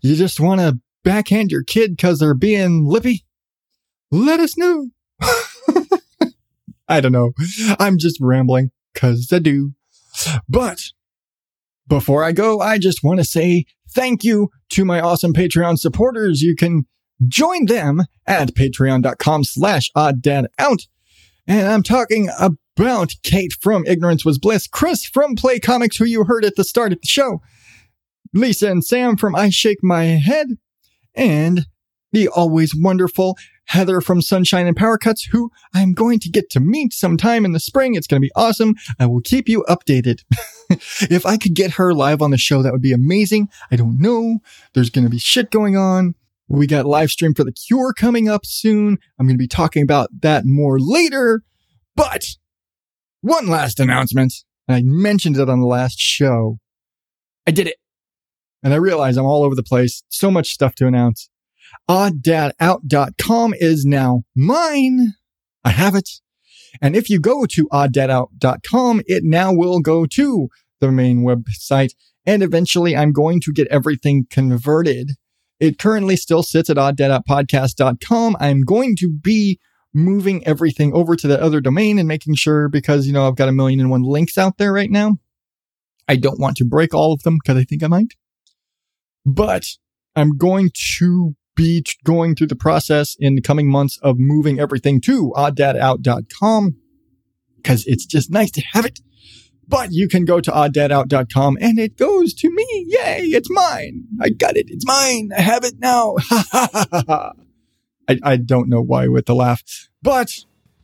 you 0.00 0.16
just 0.16 0.40
want 0.40 0.60
to 0.60 0.78
backhand 1.02 1.50
your 1.50 1.62
kid 1.62 1.96
because 1.96 2.18
they're 2.18 2.34
being 2.34 2.86
lippy? 2.86 3.24
Let 4.10 4.40
us 4.40 4.56
know. 4.56 4.88
I 6.88 7.00
don't 7.00 7.12
know. 7.12 7.32
I'm 7.78 7.98
just 7.98 8.18
rambling 8.20 8.70
because 8.92 9.30
I 9.32 9.38
do. 9.38 9.72
But 10.48 10.80
before 11.86 12.24
I 12.24 12.32
go, 12.32 12.60
I 12.60 12.78
just 12.78 13.02
want 13.02 13.18
to 13.20 13.24
say 13.24 13.64
thank 13.90 14.24
you 14.24 14.50
to 14.70 14.84
my 14.84 15.00
awesome 15.00 15.32
Patreon 15.32 15.78
supporters. 15.78 16.42
You 16.42 16.54
can 16.54 16.86
join 17.26 17.66
them 17.66 18.02
at 18.26 18.54
patreon.com 18.54 19.44
slash 19.44 19.90
odddadout. 19.96 20.86
And 21.46 21.68
I'm 21.68 21.82
talking 21.82 22.30
about 22.38 23.14
Kate 23.22 23.52
from 23.60 23.86
Ignorance 23.86 24.24
Was 24.24 24.38
Bliss, 24.38 24.66
Chris 24.66 25.04
from 25.04 25.36
Play 25.36 25.60
Comics, 25.60 25.96
who 25.96 26.04
you 26.04 26.24
heard 26.24 26.44
at 26.44 26.56
the 26.56 26.64
start 26.64 26.92
of 26.92 27.00
the 27.00 27.06
show, 27.06 27.40
Lisa 28.32 28.70
and 28.70 28.84
Sam 28.84 29.16
from 29.16 29.36
I 29.36 29.50
Shake 29.50 29.82
My 29.82 30.04
Head, 30.04 30.58
and 31.14 31.66
the 32.12 32.28
always 32.28 32.74
wonderful 32.74 33.36
Heather 33.66 34.00
from 34.00 34.22
Sunshine 34.22 34.66
and 34.66 34.76
Power 34.76 34.98
Cuts, 34.98 35.24
who 35.24 35.50
I'm 35.74 35.94
going 35.94 36.18
to 36.20 36.28
get 36.28 36.50
to 36.50 36.60
meet 36.60 36.92
sometime 36.92 37.44
in 37.44 37.52
the 37.52 37.60
spring. 37.60 37.94
It's 37.94 38.06
going 38.06 38.20
to 38.20 38.26
be 38.26 38.32
awesome. 38.36 38.74
I 38.98 39.06
will 39.06 39.20
keep 39.20 39.48
you 39.48 39.64
updated. 39.68 40.22
if 41.10 41.24
I 41.24 41.36
could 41.36 41.54
get 41.54 41.72
her 41.72 41.94
live 41.94 42.22
on 42.22 42.30
the 42.30 42.38
show, 42.38 42.62
that 42.62 42.72
would 42.72 42.82
be 42.82 42.92
amazing. 42.92 43.48
I 43.70 43.76
don't 43.76 43.98
know. 43.98 44.38
There's 44.74 44.90
going 44.90 45.04
to 45.04 45.10
be 45.10 45.18
shit 45.18 45.50
going 45.50 45.76
on. 45.76 46.14
We 46.48 46.66
got 46.66 46.84
live 46.84 47.10
stream 47.10 47.34
for 47.34 47.44
the 47.44 47.52
cure 47.52 47.92
coming 47.92 48.28
up 48.28 48.44
soon. 48.44 48.98
I'm 49.18 49.26
going 49.26 49.36
to 49.36 49.42
be 49.42 49.48
talking 49.48 49.82
about 49.82 50.10
that 50.20 50.44
more 50.44 50.78
later. 50.78 51.42
But 51.96 52.24
one 53.20 53.48
last 53.48 53.80
announcement. 53.80 54.34
I 54.68 54.82
mentioned 54.84 55.36
it 55.36 55.48
on 55.48 55.60
the 55.60 55.66
last 55.66 55.98
show. 55.98 56.58
I 57.46 57.50
did 57.50 57.66
it. 57.66 57.76
And 58.62 58.72
I 58.72 58.76
realize 58.76 59.16
I'm 59.16 59.26
all 59.26 59.44
over 59.44 59.54
the 59.54 59.62
place. 59.62 60.02
So 60.08 60.30
much 60.30 60.48
stuff 60.48 60.74
to 60.76 60.86
announce. 60.86 61.28
Odddadout.com 61.88 63.54
is 63.58 63.84
now 63.84 64.24
mine. 64.34 65.14
I 65.64 65.70
have 65.70 65.94
it. 65.94 66.08
And 66.80 66.96
if 66.96 67.08
you 67.08 67.20
go 67.20 67.46
to 67.46 67.68
odddadout.com, 67.68 69.02
it 69.06 69.22
now 69.24 69.52
will 69.52 69.80
go 69.80 70.06
to 70.06 70.48
the 70.80 70.90
main 70.90 71.20
website. 71.20 71.94
And 72.26 72.42
eventually 72.42 72.96
I'm 72.96 73.12
going 73.12 73.40
to 73.40 73.52
get 73.52 73.68
everything 73.68 74.26
converted. 74.30 75.12
It 75.64 75.78
currently 75.78 76.16
still 76.16 76.42
sits 76.42 76.70
at 76.70 76.76
odddadoutpodcast.com. 76.76 78.36
I'm 78.38 78.62
going 78.62 78.96
to 78.96 79.08
be 79.08 79.58
moving 79.92 80.46
everything 80.46 80.92
over 80.92 81.16
to 81.16 81.26
the 81.26 81.40
other 81.40 81.60
domain 81.60 81.98
and 81.98 82.08
making 82.08 82.34
sure 82.34 82.68
because, 82.68 83.06
you 83.06 83.12
know, 83.12 83.26
I've 83.26 83.36
got 83.36 83.48
a 83.48 83.52
million 83.52 83.80
and 83.80 83.90
one 83.90 84.02
links 84.02 84.36
out 84.36 84.58
there 84.58 84.72
right 84.72 84.90
now. 84.90 85.16
I 86.08 86.16
don't 86.16 86.40
want 86.40 86.56
to 86.58 86.64
break 86.64 86.92
all 86.92 87.12
of 87.12 87.22
them 87.22 87.38
because 87.42 87.56
I 87.56 87.64
think 87.64 87.82
I 87.82 87.86
might 87.86 88.14
but 89.24 89.66
I'm 90.14 90.36
going 90.36 90.70
to 90.98 91.34
be 91.56 91.84
going 92.04 92.34
through 92.34 92.48
the 92.48 92.56
process 92.56 93.16
in 93.18 93.36
the 93.36 93.40
coming 93.40 93.70
months 93.70 93.98
of 94.02 94.18
moving 94.18 94.58
everything 94.58 95.00
to 95.02 95.32
odddadout.com 95.36 96.76
because 97.56 97.86
it's 97.86 98.06
just 98.06 98.30
nice 98.30 98.50
to 98.52 98.62
have 98.72 98.84
it. 98.84 99.00
But 99.66 99.92
you 99.92 100.08
can 100.08 100.24
go 100.24 100.40
to 100.40 100.50
odddadout.com 100.50 101.58
and 101.60 101.78
it 101.78 101.96
goes 101.96 102.34
to 102.34 102.50
me. 102.50 102.66
Yay, 102.88 103.22
it's 103.28 103.50
mine. 103.50 104.04
I 104.20 104.30
got 104.30 104.56
it. 104.56 104.66
It's 104.68 104.86
mine. 104.86 105.30
I 105.36 105.40
have 105.40 105.64
it 105.64 105.78
now. 105.78 106.16
I, 106.30 108.18
I 108.22 108.36
don't 108.36 108.68
know 108.68 108.82
why 108.82 109.08
with 109.08 109.26
the 109.26 109.34
laugh, 109.34 109.62
but 110.02 110.30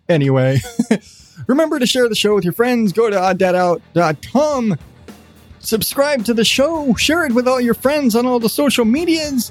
anyway, 0.08 0.60
remember 1.46 1.78
to 1.78 1.86
share 1.86 2.08
the 2.08 2.14
show 2.14 2.34
with 2.34 2.44
your 2.44 2.54
friends. 2.54 2.92
Go 2.92 3.10
to 3.10 3.16
odddadout.com 3.16 4.78
subscribe 5.60 6.24
to 6.24 6.34
the 6.34 6.44
show, 6.44 6.94
share 6.94 7.24
it 7.24 7.32
with 7.32 7.46
all 7.46 7.60
your 7.60 7.74
friends 7.74 8.16
on 8.16 8.26
all 8.26 8.40
the 8.40 8.48
social 8.48 8.84
medias. 8.84 9.50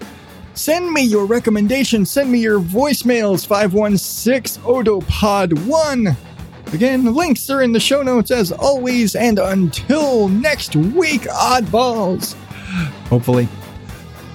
Send 0.54 0.92
me 0.92 1.04
your 1.04 1.26
recommendations, 1.26 2.12
send 2.12 2.32
me 2.32 2.40
your 2.40 2.60
voicemails 2.60 3.46
516 3.46 4.62
Odopod 4.64 5.66
1. 5.66 6.18
Again, 6.72 7.14
links 7.16 7.50
are 7.50 7.64
in 7.64 7.72
the 7.72 7.80
show 7.80 8.04
notes 8.04 8.30
as 8.30 8.52
always, 8.52 9.16
and 9.16 9.40
until 9.40 10.28
next 10.28 10.76
week, 10.76 11.22
oddballs. 11.24 12.36
Hopefully. 13.08 13.48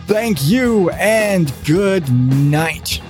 Thank 0.07 0.45
you 0.45 0.91
and 0.91 1.53
good 1.65 2.11
night. 2.13 3.01